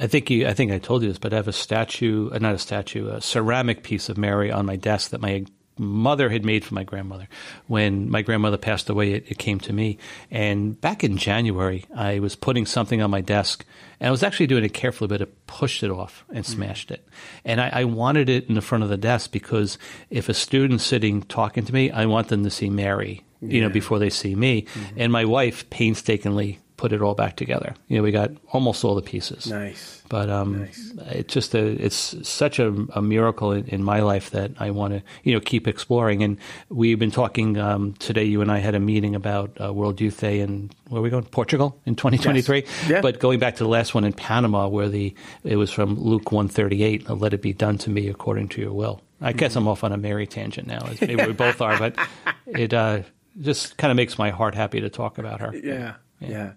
I 0.00 0.06
think 0.08 0.28
you, 0.28 0.46
I 0.46 0.54
think 0.54 0.72
I 0.72 0.78
told 0.78 1.02
you 1.02 1.08
this, 1.08 1.18
but 1.18 1.32
I 1.32 1.36
have 1.36 1.46
a 1.46 1.52
statue, 1.52 2.30
uh, 2.32 2.38
not 2.38 2.54
a 2.54 2.58
statue, 2.58 3.08
a 3.08 3.20
ceramic 3.20 3.84
piece 3.84 4.08
of 4.08 4.18
Mary 4.18 4.50
on 4.50 4.66
my 4.66 4.74
desk 4.74 5.10
that 5.10 5.20
my 5.20 5.44
mother 5.78 6.28
had 6.28 6.44
made 6.44 6.64
for 6.64 6.74
my 6.74 6.84
grandmother. 6.84 7.28
When 7.66 8.10
my 8.10 8.22
grandmother 8.22 8.56
passed 8.56 8.88
away, 8.88 9.12
it, 9.12 9.30
it, 9.30 9.38
came 9.38 9.60
to 9.60 9.72
me. 9.72 9.98
And 10.30 10.80
back 10.80 11.04
in 11.04 11.16
January, 11.16 11.84
I 11.94 12.18
was 12.18 12.36
putting 12.36 12.66
something 12.66 13.02
on 13.02 13.10
my 13.10 13.20
desk, 13.20 13.64
and 14.00 14.08
I 14.08 14.10
was 14.10 14.22
actually 14.22 14.46
doing 14.48 14.64
it 14.64 14.74
carefully, 14.74 15.08
but 15.08 15.22
I 15.22 15.26
pushed 15.46 15.82
it 15.82 15.90
off 15.90 16.24
and 16.28 16.44
mm. 16.44 16.48
smashed 16.48 16.90
it. 16.90 17.06
And 17.44 17.60
I, 17.60 17.70
I, 17.72 17.84
wanted 17.84 18.28
it 18.28 18.48
in 18.48 18.54
the 18.54 18.60
front 18.60 18.84
of 18.84 18.90
the 18.90 18.96
desk 18.96 19.32
because 19.32 19.78
if 20.10 20.28
a 20.28 20.34
student's 20.34 20.84
sitting 20.84 21.22
talking 21.22 21.64
to 21.64 21.72
me, 21.72 21.90
I 21.90 22.06
want 22.06 22.28
them 22.28 22.44
to 22.44 22.50
see 22.50 22.68
Mary 22.68 23.24
you 23.40 23.60
know, 23.60 23.68
before 23.68 23.98
they 23.98 24.10
see 24.10 24.34
me. 24.34 24.62
Mm-hmm. 24.62 25.00
And 25.00 25.12
my 25.12 25.24
wife 25.24 25.68
painstakingly 25.70 26.58
put 26.78 26.92
it 26.92 27.02
all 27.02 27.14
back 27.14 27.36
together. 27.36 27.74
You 27.88 27.98
know, 27.98 28.02
we 28.02 28.12
got 28.12 28.30
almost 28.52 28.84
all 28.84 28.94
the 28.94 29.02
pieces. 29.02 29.48
Nice. 29.48 30.00
But 30.08 30.30
um, 30.30 30.60
nice. 30.60 30.92
it's 31.10 31.34
just 31.34 31.54
a 31.54 31.66
it's 31.66 32.16
such 32.26 32.58
a, 32.58 32.68
a 32.94 33.02
miracle 33.02 33.52
in, 33.52 33.66
in, 33.66 33.84
my 33.84 34.00
life 34.00 34.30
that 34.30 34.52
I 34.58 34.70
want 34.70 34.94
to 34.94 35.02
you 35.24 35.34
know 35.34 35.40
keep 35.40 35.68
exploring. 35.68 36.22
And 36.22 36.38
we've 36.70 36.98
been 36.98 37.10
talking 37.10 37.58
um, 37.58 37.92
today. 37.94 38.24
You 38.24 38.40
and 38.40 38.50
I 38.50 38.58
had 38.58 38.74
a 38.74 38.80
meeting 38.80 39.14
about 39.14 39.50
uh, 39.60 39.74
World 39.74 40.00
Youth 40.00 40.20
Day 40.20 40.40
in 40.40 40.70
where 40.88 41.00
are 41.00 41.02
we 41.02 41.10
going? 41.10 41.24
Portugal 41.24 41.78
in 41.84 41.96
2023. 41.96 42.58
Yes. 42.58 42.88
Yeah. 42.88 43.00
But 43.02 43.18
going 43.18 43.40
back 43.40 43.56
to 43.56 43.64
the 43.64 43.68
last 43.68 43.94
one 43.94 44.04
in 44.04 44.14
Panama, 44.14 44.68
where 44.68 44.88
the 44.88 45.14
it 45.44 45.56
was 45.56 45.70
from 45.70 46.00
Luke 46.00 46.32
138. 46.32 47.10
Let 47.10 47.34
it 47.34 47.42
be 47.42 47.52
done 47.52 47.76
to 47.78 47.90
me 47.90 48.08
according 48.08 48.48
to 48.50 48.62
your 48.62 48.72
will. 48.72 49.02
I 49.20 49.32
guess. 49.32 49.56
I'm 49.56 49.66
off 49.66 49.82
on 49.82 49.92
a 49.92 49.96
Mary 49.98 50.28
tangent 50.28 50.68
now, 50.68 50.86
as 50.86 51.00
maybe 51.00 51.26
we 51.26 51.32
both 51.32 51.60
are. 51.60 51.76
But 51.76 51.98
it. 52.46 52.72
Uh, 52.72 53.02
just 53.40 53.76
kind 53.76 53.92
of 53.92 53.96
makes 53.96 54.18
my 54.18 54.30
heart 54.30 54.56
happy 54.56 54.80
to 54.80 54.90
talk 54.90 55.18
about 55.18 55.40
her. 55.40 55.54
Yeah, 55.54 55.94
yeah. 56.20 56.28
yeah. 56.28 56.52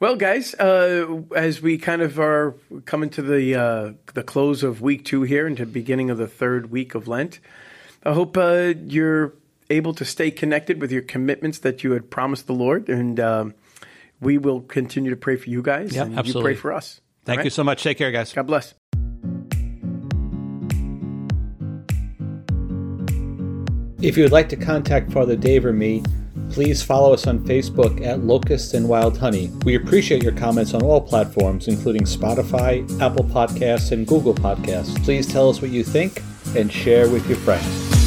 Well, 0.00 0.14
guys, 0.14 0.54
uh, 0.54 1.22
as 1.34 1.60
we 1.60 1.76
kind 1.76 2.02
of 2.02 2.20
are 2.20 2.54
coming 2.84 3.10
to 3.10 3.22
the 3.22 3.54
uh, 3.54 3.92
the 4.14 4.22
close 4.22 4.62
of 4.62 4.80
week 4.80 5.04
two 5.04 5.22
here 5.22 5.46
and 5.46 5.56
to 5.56 5.66
beginning 5.66 6.10
of 6.10 6.18
the 6.18 6.28
third 6.28 6.70
week 6.70 6.94
of 6.94 7.08
Lent, 7.08 7.40
I 8.04 8.12
hope 8.12 8.36
uh, 8.36 8.74
you're 8.86 9.34
able 9.70 9.94
to 9.94 10.04
stay 10.04 10.30
connected 10.30 10.80
with 10.80 10.92
your 10.92 11.02
commitments 11.02 11.58
that 11.58 11.82
you 11.82 11.92
had 11.92 12.10
promised 12.10 12.46
the 12.46 12.52
Lord, 12.52 12.88
and 12.88 13.18
um, 13.18 13.54
we 14.20 14.38
will 14.38 14.60
continue 14.60 15.10
to 15.10 15.16
pray 15.16 15.34
for 15.36 15.50
you 15.50 15.62
guys. 15.62 15.94
Yeah, 15.94 16.02
absolutely. 16.02 16.32
You 16.32 16.42
pray 16.42 16.54
for 16.54 16.72
us. 16.72 17.00
Thank 17.24 17.38
right? 17.38 17.44
you 17.44 17.50
so 17.50 17.64
much. 17.64 17.82
Take 17.82 17.98
care, 17.98 18.12
guys. 18.12 18.32
God 18.32 18.46
bless. 18.46 18.74
If 24.00 24.16
you 24.16 24.22
would 24.22 24.32
like 24.32 24.48
to 24.50 24.56
contact 24.56 25.12
Father 25.12 25.34
Dave 25.34 25.66
or 25.66 25.72
me 25.72 26.04
please 26.50 26.82
follow 26.82 27.12
us 27.12 27.26
on 27.26 27.40
Facebook 27.40 28.04
at 28.04 28.20
Locusts 28.20 28.74
and 28.74 28.88
Wild 28.88 29.18
Honey. 29.18 29.50
We 29.64 29.74
appreciate 29.74 30.22
your 30.22 30.32
comments 30.32 30.74
on 30.74 30.82
all 30.82 31.00
platforms, 31.00 31.68
including 31.68 32.02
Spotify, 32.02 32.82
Apple 33.00 33.24
Podcasts, 33.24 33.92
and 33.92 34.06
Google 34.06 34.34
Podcasts. 34.34 35.02
Please 35.04 35.26
tell 35.26 35.48
us 35.48 35.60
what 35.60 35.70
you 35.70 35.84
think 35.84 36.22
and 36.56 36.72
share 36.72 37.08
with 37.10 37.26
your 37.28 37.38
friends. 37.38 37.97